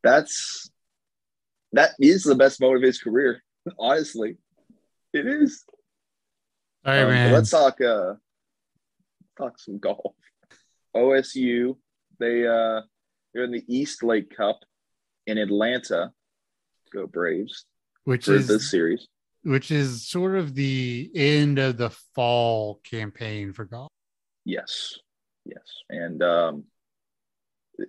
That's 0.03 0.71
that 1.73 1.91
is 2.01 2.25
the 2.25 2.35
best 2.35 2.61
moment 2.61 2.83
of 2.83 2.87
his 2.87 2.99
career. 2.99 3.43
Honestly, 3.79 4.39
it 5.13 5.27
is. 5.27 5.65
All 6.85 6.93
right, 6.93 7.03
Um, 7.03 7.11
man. 7.11 7.33
Let's 7.33 7.51
talk. 7.51 7.81
Uh, 7.81 8.15
talk 9.39 9.59
some 9.59 9.79
golf. 9.79 10.15
OSU. 10.97 11.77
They 12.19 12.47
uh, 12.47 12.83
they're 13.33 13.45
in 13.45 13.53
the 13.53 13.65
East 13.69 14.03
Lake 14.03 14.35
Cup 14.37 14.61
in 15.27 15.39
Atlanta. 15.39 16.13
Go 16.93 17.07
Braves 17.07 17.67
which 18.05 18.27
is 18.27 18.49
this 18.49 18.69
series. 18.71 19.07
which 19.45 19.71
is 19.71 20.09
sort 20.09 20.35
of 20.37 20.55
the 20.55 21.09
end 21.15 21.59
of 21.61 21.77
the 21.77 21.91
fall 22.17 22.81
campaign 22.91 23.53
for 23.53 23.65
golf. 23.65 23.89
Yes, 24.45 24.99
yes, 25.45 25.63
and 25.89 26.21
um, 26.23 26.65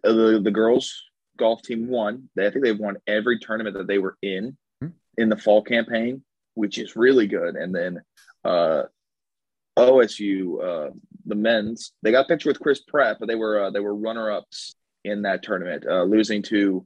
the 0.04 0.39
the 0.44 0.52
girls 0.52 1.02
golf 1.38 1.62
team 1.64 1.88
won. 1.88 2.30
They, 2.36 2.46
I 2.46 2.52
think 2.52 2.64
they've 2.64 2.78
won 2.78 2.98
every 3.08 3.39
tournament 3.39 3.76
that 3.78 3.88
they 3.88 3.98
were 3.98 4.18
in 4.22 4.56
Hmm. 4.82 4.89
in 5.18 5.30
the 5.30 5.38
fall 5.38 5.64
campaign, 5.64 6.24
which 6.54 6.78
is 6.78 6.96
really 6.96 7.26
good. 7.28 7.56
And 7.56 7.74
then 7.74 8.02
uh, 8.44 8.84
OSU, 9.78 10.62
uh, 10.64 10.92
the 11.26 11.36
men's, 11.36 11.94
they 12.02 12.12
got 12.12 12.26
a 12.26 12.28
picture 12.28 12.50
with 12.50 12.60
Chris 12.60 12.82
Pratt, 12.82 13.18
but 13.20 13.28
they 13.28 13.36
were 13.36 13.66
uh, 13.66 13.70
they 13.72 13.80
were 13.80 13.96
runner 13.96 14.32
ups 14.32 14.76
in 15.04 15.22
that 15.24 15.44
tournament, 15.44 15.86
uh, 15.88 16.04
losing 16.04 16.42
to 16.44 16.86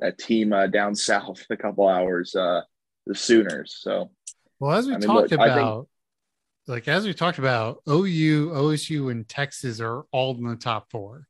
that 0.00 0.18
team 0.18 0.52
uh, 0.52 0.66
down 0.66 0.94
south 0.94 1.44
a 1.50 1.56
couple 1.56 1.88
hours, 1.88 2.34
uh, 2.34 2.62
the 3.06 3.14
Sooners. 3.14 3.76
So 3.80 4.10
Well, 4.58 4.72
as 4.76 4.86
we 4.86 4.94
I 4.94 4.98
mean, 4.98 5.06
talked 5.06 5.30
look, 5.30 5.40
I 5.40 5.46
think- 5.48 5.58
about, 5.60 5.88
like 6.66 6.88
as 6.88 7.04
we 7.06 7.14
talked 7.14 7.38
about, 7.38 7.82
OU, 7.88 8.50
OSU, 8.50 9.10
and 9.10 9.26
Texas 9.28 9.80
are 9.80 10.04
all 10.12 10.36
in 10.36 10.44
the 10.44 10.56
top 10.56 10.90
four 10.90 11.26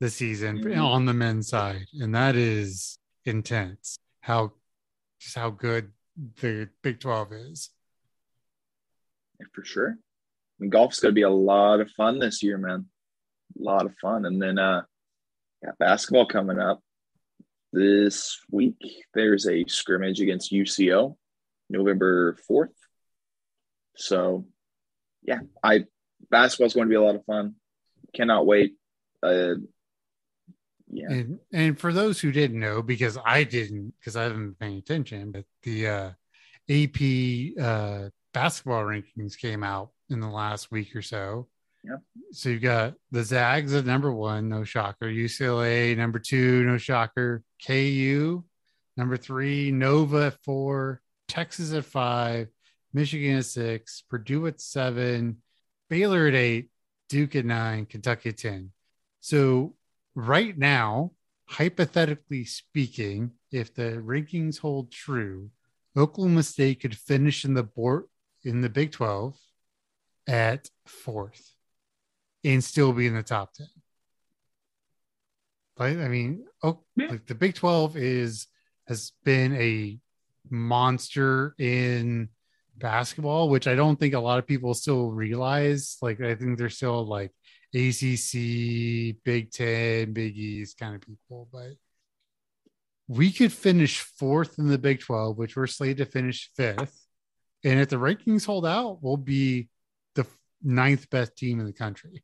this 0.00 0.14
season 0.16 0.62
Mhm. 0.62 0.78
on 0.82 1.06
the 1.06 1.14
men's 1.14 1.48
side, 1.48 1.86
and 2.00 2.14
that 2.14 2.34
is 2.36 2.98
intense. 3.24 3.98
How 4.20 4.52
just 5.20 5.36
how 5.36 5.50
good 5.50 5.92
the 6.40 6.68
Big 6.82 7.00
Twelve 7.00 7.32
is. 7.32 7.70
For 9.52 9.64
sure. 9.64 9.98
Mean, 10.58 10.70
golf's 10.70 11.00
going 11.00 11.10
to 11.10 11.14
be 11.14 11.22
a 11.22 11.30
lot 11.30 11.80
of 11.80 11.90
fun 11.92 12.18
this 12.18 12.42
year, 12.42 12.58
man. 12.58 12.86
A 13.58 13.62
lot 13.62 13.86
of 13.86 13.94
fun. 14.00 14.24
And 14.24 14.40
then, 14.40 14.58
uh, 14.58 14.82
got 15.64 15.78
basketball 15.78 16.26
coming 16.26 16.58
up 16.58 16.80
this 17.72 18.40
week. 18.50 18.76
There's 19.14 19.48
a 19.48 19.64
scrimmage 19.66 20.20
against 20.20 20.52
UCO, 20.52 21.16
November 21.68 22.36
4th. 22.48 22.68
So, 23.96 24.46
yeah, 25.22 25.40
I 25.62 25.84
basketball's 26.30 26.74
going 26.74 26.86
to 26.86 26.90
be 26.90 26.96
a 26.96 27.02
lot 27.02 27.16
of 27.16 27.24
fun. 27.24 27.54
Cannot 28.14 28.46
wait. 28.46 28.74
Uh, 29.22 29.54
yeah, 30.90 31.10
And 31.10 31.38
and 31.52 31.78
for 31.78 31.92
those 31.92 32.20
who 32.20 32.30
didn't 32.30 32.60
know, 32.60 32.82
because 32.82 33.18
I 33.24 33.44
didn't, 33.44 33.94
because 33.98 34.16
I 34.16 34.24
haven't 34.24 34.44
been 34.44 34.54
paying 34.54 34.78
attention, 34.78 35.32
but 35.32 35.44
the 35.62 35.88
uh, 35.88 36.10
AP 36.68 37.58
uh, 37.60 38.10
basketball 38.34 38.82
rankings 38.82 39.38
came 39.38 39.62
out 39.62 39.90
in 40.10 40.20
the 40.20 40.28
last 40.28 40.70
week 40.70 40.94
or 40.94 41.00
so. 41.00 41.48
Yep. 41.84 42.00
So 42.32 42.48
you've 42.48 42.62
got 42.62 42.94
the 43.10 43.22
Zags 43.22 43.72
at 43.72 43.86
number 43.86 44.12
one, 44.12 44.48
no 44.48 44.64
shocker. 44.64 45.06
UCLA 45.06 45.96
number 45.96 46.18
two, 46.18 46.64
no 46.64 46.76
shocker. 46.76 47.42
KU 47.66 48.44
number 48.96 49.16
three, 49.16 49.70
Nova 49.70 50.26
at 50.26 50.42
four, 50.44 51.00
Texas 51.28 51.72
at 51.72 51.84
five, 51.84 52.48
Michigan 52.92 53.38
at 53.38 53.46
six, 53.46 54.02
Purdue 54.08 54.46
at 54.46 54.60
seven, 54.60 55.42
Baylor 55.88 56.26
at 56.26 56.34
eight, 56.34 56.70
Duke 57.08 57.36
at 57.36 57.44
nine, 57.44 57.86
Kentucky 57.86 58.30
at 58.30 58.38
ten. 58.38 58.72
So 59.20 59.74
right 60.14 60.56
now, 60.56 61.12
hypothetically 61.46 62.44
speaking, 62.44 63.32
if 63.52 63.74
the 63.74 64.02
rankings 64.04 64.58
hold 64.58 64.90
true, 64.90 65.50
Oklahoma 65.96 66.42
State 66.42 66.80
could 66.80 66.96
finish 66.96 67.44
in 67.44 67.54
the 67.54 67.62
board 67.62 68.04
in 68.44 68.60
the 68.60 68.68
Big 68.68 68.92
12 68.92 69.36
at 70.26 70.68
fourth 70.86 71.54
and 72.44 72.62
still 72.62 72.92
be 72.92 73.06
in 73.06 73.14
the 73.14 73.22
top 73.22 73.54
10. 73.54 73.66
Right? 75.78 75.98
I 75.98 76.08
mean, 76.08 76.44
oh, 76.62 76.84
Yeah. 76.96 77.08
like 77.08 77.26
the 77.26 77.34
Big 77.34 77.54
12 77.54 77.96
is 77.96 78.46
has 78.86 79.12
been 79.24 79.54
a 79.54 79.98
monster 80.50 81.54
in 81.58 82.28
basketball, 82.76 83.48
which 83.48 83.66
I 83.66 83.74
don't 83.74 83.98
think 83.98 84.14
a 84.14 84.20
lot 84.20 84.38
of 84.38 84.46
people 84.46 84.74
still 84.74 85.10
realize. 85.10 85.96
Like, 86.02 86.20
I 86.20 86.34
think 86.34 86.58
they're 86.58 86.68
still 86.68 87.06
like 87.06 87.32
ACC, 87.74 89.16
Big 89.24 89.50
Ten, 89.50 90.12
Big 90.12 90.36
East 90.36 90.78
kind 90.78 90.94
of 90.94 91.00
people, 91.00 91.48
but 91.50 91.72
we 93.08 93.32
could 93.32 93.52
finish 93.52 94.00
fourth 94.00 94.58
in 94.58 94.68
the 94.68 94.78
Big 94.78 95.00
12, 95.00 95.36
which 95.38 95.56
we're 95.56 95.66
slated 95.66 95.98
to 95.98 96.06
finish 96.06 96.50
fifth. 96.56 97.03
And 97.64 97.80
if 97.80 97.88
the 97.88 97.96
rankings 97.96 98.44
hold 98.44 98.66
out, 98.66 98.98
we'll 99.02 99.16
be 99.16 99.68
the 100.14 100.26
ninth 100.62 101.08
best 101.10 101.36
team 101.36 101.60
in 101.60 101.66
the 101.66 101.72
country. 101.72 102.22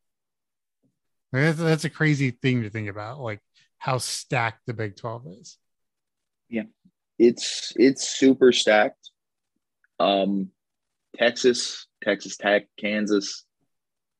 That's, 1.32 1.58
that's 1.58 1.84
a 1.84 1.90
crazy 1.90 2.30
thing 2.30 2.62
to 2.62 2.70
think 2.70 2.88
about, 2.88 3.20
like 3.20 3.40
how 3.78 3.98
stacked 3.98 4.66
the 4.66 4.74
Big 4.74 4.96
12 4.96 5.26
is. 5.40 5.58
Yeah. 6.48 6.64
It's 7.18 7.72
it's 7.76 8.08
super 8.08 8.52
stacked. 8.52 9.10
Um 9.98 10.50
Texas, 11.16 11.86
Texas 12.02 12.36
Tech, 12.36 12.66
Kansas. 12.78 13.44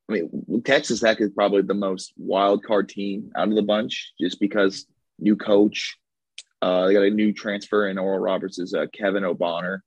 I 0.08 0.14
mean, 0.14 0.62
Texas 0.64 1.00
Tech 1.00 1.20
is 1.20 1.30
probably 1.30 1.62
the 1.62 1.74
most 1.74 2.12
wild 2.16 2.64
card 2.64 2.88
team 2.88 3.30
out 3.36 3.48
of 3.48 3.54
the 3.54 3.62
bunch 3.62 4.12
just 4.20 4.40
because 4.40 4.86
new 5.18 5.36
coach. 5.36 5.96
Uh, 6.62 6.86
they 6.86 6.92
got 6.92 7.04
a 7.04 7.10
new 7.10 7.32
transfer 7.32 7.88
in 7.88 7.96
Oral 7.96 8.18
Roberts 8.18 8.58
is 8.58 8.74
uh, 8.74 8.86
Kevin 8.92 9.22
Obanor. 9.22 9.78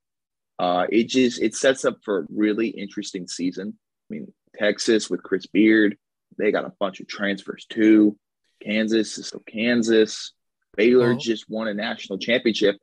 Uh, 0.59 0.85
it 0.89 1.07
just 1.07 1.41
it 1.41 1.55
sets 1.55 1.85
up 1.85 1.97
for 2.03 2.19
a 2.19 2.25
really 2.29 2.67
interesting 2.67 3.27
season. 3.27 3.77
I 4.09 4.13
mean, 4.13 4.33
Texas 4.57 5.09
with 5.09 5.23
Chris 5.23 5.45
Beard, 5.47 5.97
they 6.37 6.51
got 6.51 6.65
a 6.65 6.73
bunch 6.79 6.99
of 6.99 7.07
transfers 7.07 7.65
too. 7.69 8.17
Kansas 8.61 9.17
is 9.17 9.27
so 9.27 9.39
Kansas. 9.39 10.33
Baylor 10.75 11.15
just 11.15 11.49
won 11.49 11.67
a 11.67 11.73
national 11.73 12.17
championship. 12.17 12.77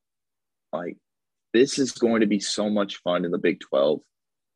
Like 0.72 0.96
this 1.52 1.78
is 1.78 1.92
going 1.92 2.20
to 2.20 2.26
be 2.26 2.40
so 2.40 2.70
much 2.70 2.98
fun 2.98 3.24
in 3.24 3.30
the 3.30 3.38
Big 3.38 3.60
12 3.60 4.00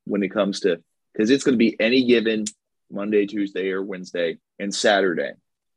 when 0.05 0.23
it 0.23 0.33
comes 0.33 0.61
to 0.61 0.83
because 1.13 1.31
it's 1.31 1.45
going 1.45 1.55
to 1.55 1.59
be 1.59 1.77
any 1.81 2.07
given 2.07 2.45
Monday, 2.91 3.27
Tuesday, 3.27 3.71
or 3.71 3.83
Wednesday 3.83 4.39
and 4.59 4.75
Saturday. 4.75 5.33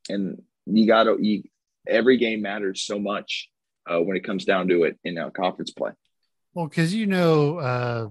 And 0.10 0.42
you 0.66 0.88
got 0.88 1.04
to, 1.04 1.44
every 1.88 2.18
game 2.18 2.42
matters 2.42 2.84
so 2.84 3.00
much 3.00 3.50
uh, 3.90 4.00
when 4.00 4.18
it 4.18 4.24
comes 4.24 4.46
down 4.46 4.68
to 4.70 4.84
it 4.84 5.00
in 5.04 5.18
uh, 5.18 5.30
conference 5.30 5.72
play. 5.72 5.92
Well, 6.58 6.66
because 6.66 6.92
you 6.92 7.06
know 7.06 7.60
uh, 7.60 8.08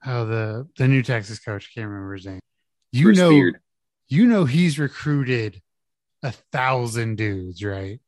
how 0.00 0.24
the 0.24 0.66
the 0.76 0.88
new 0.88 1.04
Texas 1.04 1.38
coach 1.38 1.72
can't 1.72 1.86
remember 1.86 2.14
his 2.14 2.26
name. 2.26 2.40
You 2.90 3.04
Chris 3.04 3.18
know, 3.18 3.30
Beard. 3.30 3.60
you 4.08 4.26
know 4.26 4.44
he's 4.44 4.76
recruited 4.76 5.62
a 6.24 6.32
thousand 6.32 7.14
dudes, 7.14 7.62
right? 7.62 8.00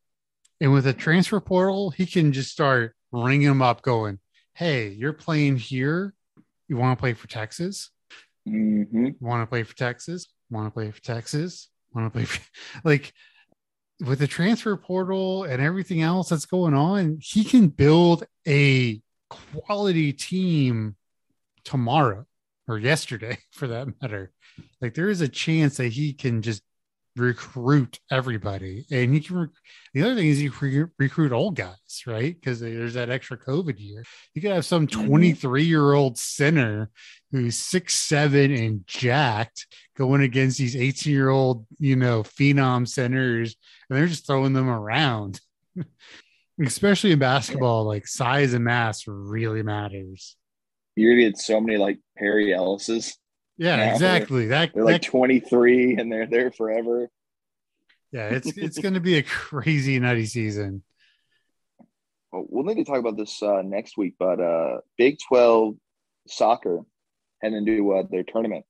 And 0.61 0.73
with 0.73 0.85
a 0.89 0.93
transfer 0.93 1.39
portal, 1.39 1.91
he 1.91 2.07
can 2.07 2.33
just 2.33 2.51
start 2.51 2.97
ringing 3.13 3.47
them 3.47 3.63
up, 3.63 3.83
going, 3.83 4.19
"Hey, 4.55 4.89
you're 4.89 5.13
playing 5.13 5.59
here. 5.59 6.13
You 6.67 6.77
want 6.77 6.99
to 6.99 7.01
play 7.01 7.15
for 7.15 7.29
Texas? 7.29 7.91
hmm 8.45 9.11
Want 9.21 9.43
to 9.43 9.47
play 9.47 9.63
for 9.63 9.77
Texas? 9.77 10.27
Want 10.51 10.67
to 10.67 10.73
play 10.73 10.91
for 10.91 11.01
Texas? 11.01 11.69
Want 11.95 12.07
to 12.09 12.11
play 12.11 12.25
for 12.25 12.41
like." 12.85 13.13
With 14.05 14.19
the 14.19 14.27
transfer 14.27 14.77
portal 14.77 15.45
and 15.45 15.63
everything 15.63 16.03
else 16.03 16.29
that's 16.29 16.45
going 16.45 16.75
on, 16.75 17.19
he 17.23 17.45
can 17.45 17.69
build 17.69 18.25
a 18.47 19.01
quality 19.29 20.13
team 20.13 20.97
tomorrow 21.65 22.27
or 22.69 22.79
yesterday 22.79 23.39
for 23.53 23.69
that 23.69 23.89
matter. 24.01 24.33
Like 24.81 24.95
there 24.95 25.09
is 25.09 25.21
a 25.21 25.29
chance 25.29 25.77
that 25.79 25.93
he 25.93 26.13
can 26.13 26.43
just 26.43 26.63
recruit 27.17 27.99
everybody. 28.11 28.85
And 28.91 29.13
he 29.15 29.21
can, 29.21 29.39
rec- 29.39 29.49
the 29.95 30.03
other 30.03 30.15
thing 30.15 30.29
is 30.29 30.61
re- 30.61 30.85
recruit 30.99 31.33
old 31.33 31.57
guys, 31.57 32.03
right? 32.07 32.35
Because 32.35 32.61
there's 32.61 32.95
that 32.95 33.09
extra 33.11 33.39
COVID 33.39 33.79
year. 33.79 34.05
You 34.35 34.43
could 34.43 34.51
have 34.51 34.67
some 34.67 34.87
Mhm. 34.87 35.07
23 35.07 35.65
year 35.65 35.95
old 35.95 36.19
center 36.19 36.91
who's 37.33 37.57
six, 37.59 37.95
seven 37.95 38.53
and 38.53 38.87
jacked 38.87 39.67
going 39.97 40.21
against 40.21 40.59
these 40.59 40.77
18 40.77 41.13
year 41.13 41.31
old, 41.31 41.67
you 41.79 41.97
know, 41.97 42.23
phenom 42.23 42.87
centers. 42.87 43.57
And 43.89 43.99
they're 43.99 44.07
just 44.07 44.27
throwing 44.27 44.53
them 44.53 44.69
around. 44.69 45.41
Especially 46.65 47.13
in 47.13 47.19
basketball, 47.19 47.85
like 47.85 48.07
size 48.07 48.55
and 48.55 48.65
mass 48.65 49.07
really 49.07 49.63
matters. 49.63 50.37
You're 50.95 51.13
gonna 51.13 51.29
get 51.29 51.39
so 51.39 51.61
many 51.61 51.77
like 51.77 51.99
Perry 52.17 52.55
Ellis's. 52.55 53.17
Yeah, 53.59 53.93
exactly. 53.93 54.47
That, 54.49 54.75
They're 54.75 54.85
like 54.85 55.03
that 55.03 55.09
23 55.09 55.97
and 55.97 56.13
they're 56.13 56.27
there 56.27 56.51
forever. 56.51 57.09
yeah, 58.13 58.29
it's 58.29 58.57
it's 58.57 58.79
going 58.79 58.95
to 58.95 59.01
be 59.01 59.17
a 59.17 59.23
crazy 59.23 59.99
nutty 59.99 60.27
season. 60.27 60.83
Well, 62.33 62.47
we'll 62.49 62.65
need 62.65 62.83
to 62.83 62.85
talk 62.85 62.99
about 62.99 63.17
this 63.17 63.43
uh, 63.43 63.63
next 63.63 63.97
week, 63.97 64.15
but 64.19 64.41
uh, 64.41 64.79
Big 64.99 65.19
12 65.29 65.77
soccer 66.29 66.81
heading 67.41 67.59
into 67.59 67.93
uh, 67.93 68.03
their 68.11 68.25
tournament. 68.25 68.65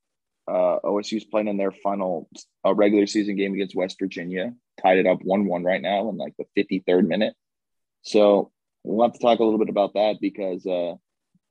Uh, 0.48 0.78
OSU's 0.84 1.24
playing 1.24 1.48
in 1.48 1.56
their 1.56 1.72
final 1.72 2.28
uh, 2.64 2.72
regular 2.72 3.06
season 3.06 3.34
game 3.36 3.54
against 3.54 3.74
West 3.74 3.96
Virginia, 3.98 4.54
tied 4.80 4.98
it 4.98 5.06
up 5.06 5.18
1 5.22 5.46
1 5.46 5.64
right 5.64 5.82
now 5.82 6.08
in 6.08 6.16
like 6.16 6.34
the 6.38 6.46
53rd 6.56 7.06
minute. 7.06 7.34
So 8.06 8.52
we'll 8.84 9.04
have 9.04 9.14
to 9.14 9.18
talk 9.18 9.40
a 9.40 9.44
little 9.44 9.58
bit 9.58 9.68
about 9.68 9.94
that 9.94 10.18
because 10.20 10.64
uh, 10.64 10.94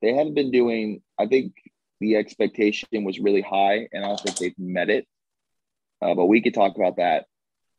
they 0.00 0.14
haven't 0.14 0.34
been 0.34 0.50
doing, 0.50 1.02
I 1.18 1.26
think 1.26 1.52
the 2.00 2.16
expectation 2.16 3.04
was 3.04 3.18
really 3.18 3.42
high, 3.42 3.88
and 3.92 4.04
I 4.04 4.08
don't 4.08 4.20
think 4.20 4.38
they've 4.38 4.58
met 4.58 4.88
it. 4.88 5.06
Uh, 6.00 6.14
but 6.14 6.26
we 6.26 6.40
could 6.40 6.54
talk 6.54 6.74
about 6.76 6.96
that 6.96 7.26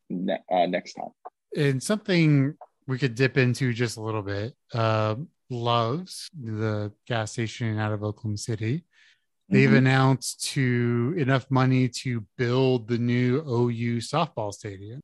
ne- 0.09 0.43
uh, 0.51 0.67
next 0.67 0.93
time. 0.93 1.09
And 1.55 1.81
something 1.81 2.53
we 2.85 2.99
could 2.99 3.15
dip 3.15 3.37
into 3.37 3.73
just 3.73 3.97
a 3.97 4.01
little 4.01 4.21
bit. 4.21 4.53
Uh, 4.73 5.15
Loves, 5.49 6.29
the 6.39 6.91
gas 7.07 7.31
station 7.31 7.79
out 7.79 7.93
of 7.93 8.03
Oklahoma 8.03 8.37
City, 8.37 8.83
they've 9.49 9.69
Mhm. 9.69 9.77
announced 9.77 10.43
to 10.53 11.15
enough 11.17 11.49
money 11.49 11.87
to 11.89 12.25
build 12.37 12.87
the 12.87 12.97
new 12.97 13.41
OU 13.47 13.97
softball 14.01 14.53
stadium 14.53 14.99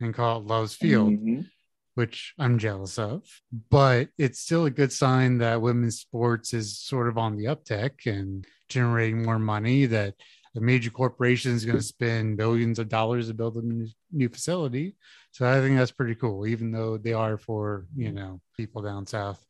and 0.00 0.14
call 0.14 0.40
it 0.40 0.46
Loves 0.46 0.74
Field. 0.74 1.14
Mhm. 1.14 1.50
Which 1.96 2.34
I'm 2.38 2.58
jealous 2.58 2.98
of. 2.98 3.22
But 3.70 4.10
it's 4.16 4.38
still 4.38 4.66
a 4.66 4.70
good 4.70 4.92
sign 4.92 5.38
that 5.38 5.60
women's 5.60 5.98
sports 5.98 6.54
is 6.54 6.78
sort 6.78 7.08
of 7.08 7.18
on 7.18 7.36
the 7.36 7.46
uptick 7.46 8.06
and 8.06 8.46
generating 8.68 9.24
more 9.24 9.38
money. 9.38 9.86
That 9.86 10.14
a 10.56 10.60
major 10.60 10.90
corporation 10.90 11.52
is 11.52 11.64
going 11.64 11.78
to 11.78 11.84
spend 11.84 12.38
billions 12.38 12.78
of 12.78 12.88
dollars 12.88 13.28
to 13.28 13.34
build 13.34 13.56
a 13.56 13.62
new- 13.62 14.28
facility. 14.28 14.96
So 15.32 15.46
I 15.46 15.60
think 15.60 15.76
that's 15.76 15.90
pretty 15.90 16.14
cool, 16.14 16.46
even 16.46 16.70
though 16.70 16.96
they 16.96 17.12
are 17.12 17.36
for 17.36 17.86
you 17.94 18.12
know 18.12 18.40
people 18.56 18.82
down 18.82 19.06
south. 19.06 19.44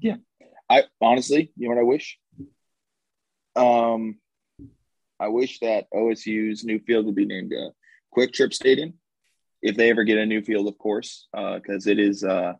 Yeah, 0.00 0.16
I 0.68 0.84
honestly, 1.00 1.52
you 1.56 1.68
know 1.68 1.74
what 1.74 1.80
I 1.80 1.84
wish? 1.84 2.18
Um, 3.56 4.18
I 5.20 5.28
wish 5.28 5.60
that 5.60 5.86
OSU's 5.94 6.64
new 6.64 6.80
field 6.80 7.06
would 7.06 7.14
be 7.14 7.26
named 7.26 7.52
uh, 7.52 7.70
QuikTrip 8.16 8.52
Stadium, 8.52 8.94
if 9.64 9.76
they 9.76 9.88
ever 9.88 10.04
get 10.04 10.18
a 10.18 10.26
new 10.26 10.42
field, 10.42 10.68
of 10.68 10.76
course, 10.76 11.26
because 11.32 11.86
it 11.86 11.98
is 11.98 12.22
uh, 12.22 12.52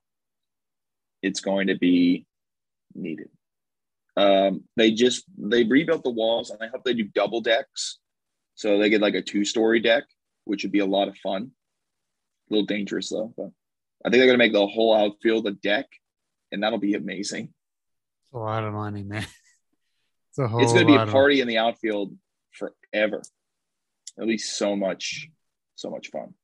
it's 1.22 1.40
going 1.40 1.66
to 1.66 1.76
be 1.76 2.26
needed. 2.94 3.28
Um, 4.16 4.64
they 4.76 4.90
just 4.92 5.24
they 5.36 5.64
rebuilt 5.64 6.02
the 6.02 6.10
walls, 6.10 6.50
and 6.50 6.60
I 6.62 6.68
hope 6.68 6.82
they 6.82 6.94
do 6.94 7.04
double 7.04 7.42
decks, 7.42 7.98
so 8.54 8.78
they 8.78 8.88
get 8.88 9.02
like 9.02 9.14
a 9.14 9.22
two 9.22 9.44
story 9.44 9.80
deck, 9.80 10.04
which 10.44 10.64
would 10.64 10.72
be 10.72 10.78
a 10.78 10.86
lot 10.86 11.08
of 11.08 11.16
fun. 11.18 11.50
A 12.50 12.54
little 12.54 12.66
dangerous 12.66 13.10
though, 13.10 13.34
but 13.36 13.50
I 14.04 14.08
think 14.08 14.20
they're 14.20 14.26
gonna 14.26 14.38
make 14.38 14.54
the 14.54 14.66
whole 14.66 14.96
outfield 14.96 15.46
a 15.46 15.52
deck, 15.52 15.86
and 16.52 16.62
that'll 16.62 16.78
be 16.78 16.94
amazing. 16.94 17.52
It's 18.24 18.32
a 18.32 18.38
lot 18.38 18.64
of 18.64 18.72
money, 18.72 19.04
man. 19.04 19.26
It's 20.30 20.38
a 20.40 20.48
whole. 20.48 20.60
it's 20.60 20.72
going 20.72 20.84
to 20.84 20.92
be 20.92 20.98
a 20.98 21.02
of- 21.02 21.10
party 21.10 21.40
in 21.40 21.46
the 21.46 21.58
outfield 21.58 22.12
forever. 22.50 23.22
It'll 24.16 24.26
be 24.26 24.36
so 24.36 24.74
much, 24.74 25.28
so 25.76 25.90
much 25.90 26.08
fun. 26.10 26.34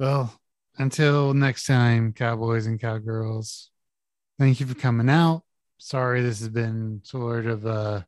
Well, 0.00 0.32
until 0.78 1.34
next 1.34 1.66
time, 1.66 2.14
cowboys 2.14 2.64
and 2.64 2.80
cowgirls, 2.80 3.70
thank 4.38 4.58
you 4.58 4.64
for 4.64 4.74
coming 4.74 5.10
out. 5.10 5.42
Sorry, 5.76 6.22
this 6.22 6.40
has 6.40 6.48
been 6.48 7.02
sort 7.04 7.44
of 7.44 7.66
a 7.66 8.06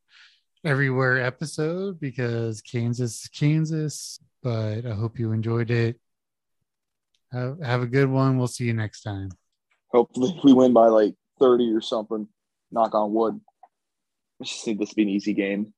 everywhere 0.65 1.23
episode 1.23 2.01
because 2.01 2.63
Kansas 2.63 3.25
is 3.25 3.29
Kansas, 3.29 4.19
but 4.43 4.87
I 4.87 4.95
hope 4.95 5.19
you 5.19 5.33
enjoyed 5.33 5.71
it. 5.71 6.01
Have, 7.31 7.61
have 7.63 7.83
a 7.83 7.87
good 7.87 8.09
one. 8.09 8.39
We'll 8.39 8.47
see 8.47 8.65
you 8.65 8.73
next 8.73 9.03
time. 9.03 9.29
Hopefully, 9.91 10.35
we 10.43 10.55
win 10.55 10.73
by 10.73 10.87
like 10.87 11.15
thirty 11.39 11.71
or 11.73 11.83
something. 11.83 12.27
Knock 12.71 12.95
on 12.95 13.13
wood. 13.13 13.39
I 14.41 14.45
just 14.45 14.65
think 14.65 14.81
this 14.81 14.89
will 14.89 14.95
be 14.95 15.03
an 15.03 15.09
easy 15.11 15.35
game. 15.35 15.75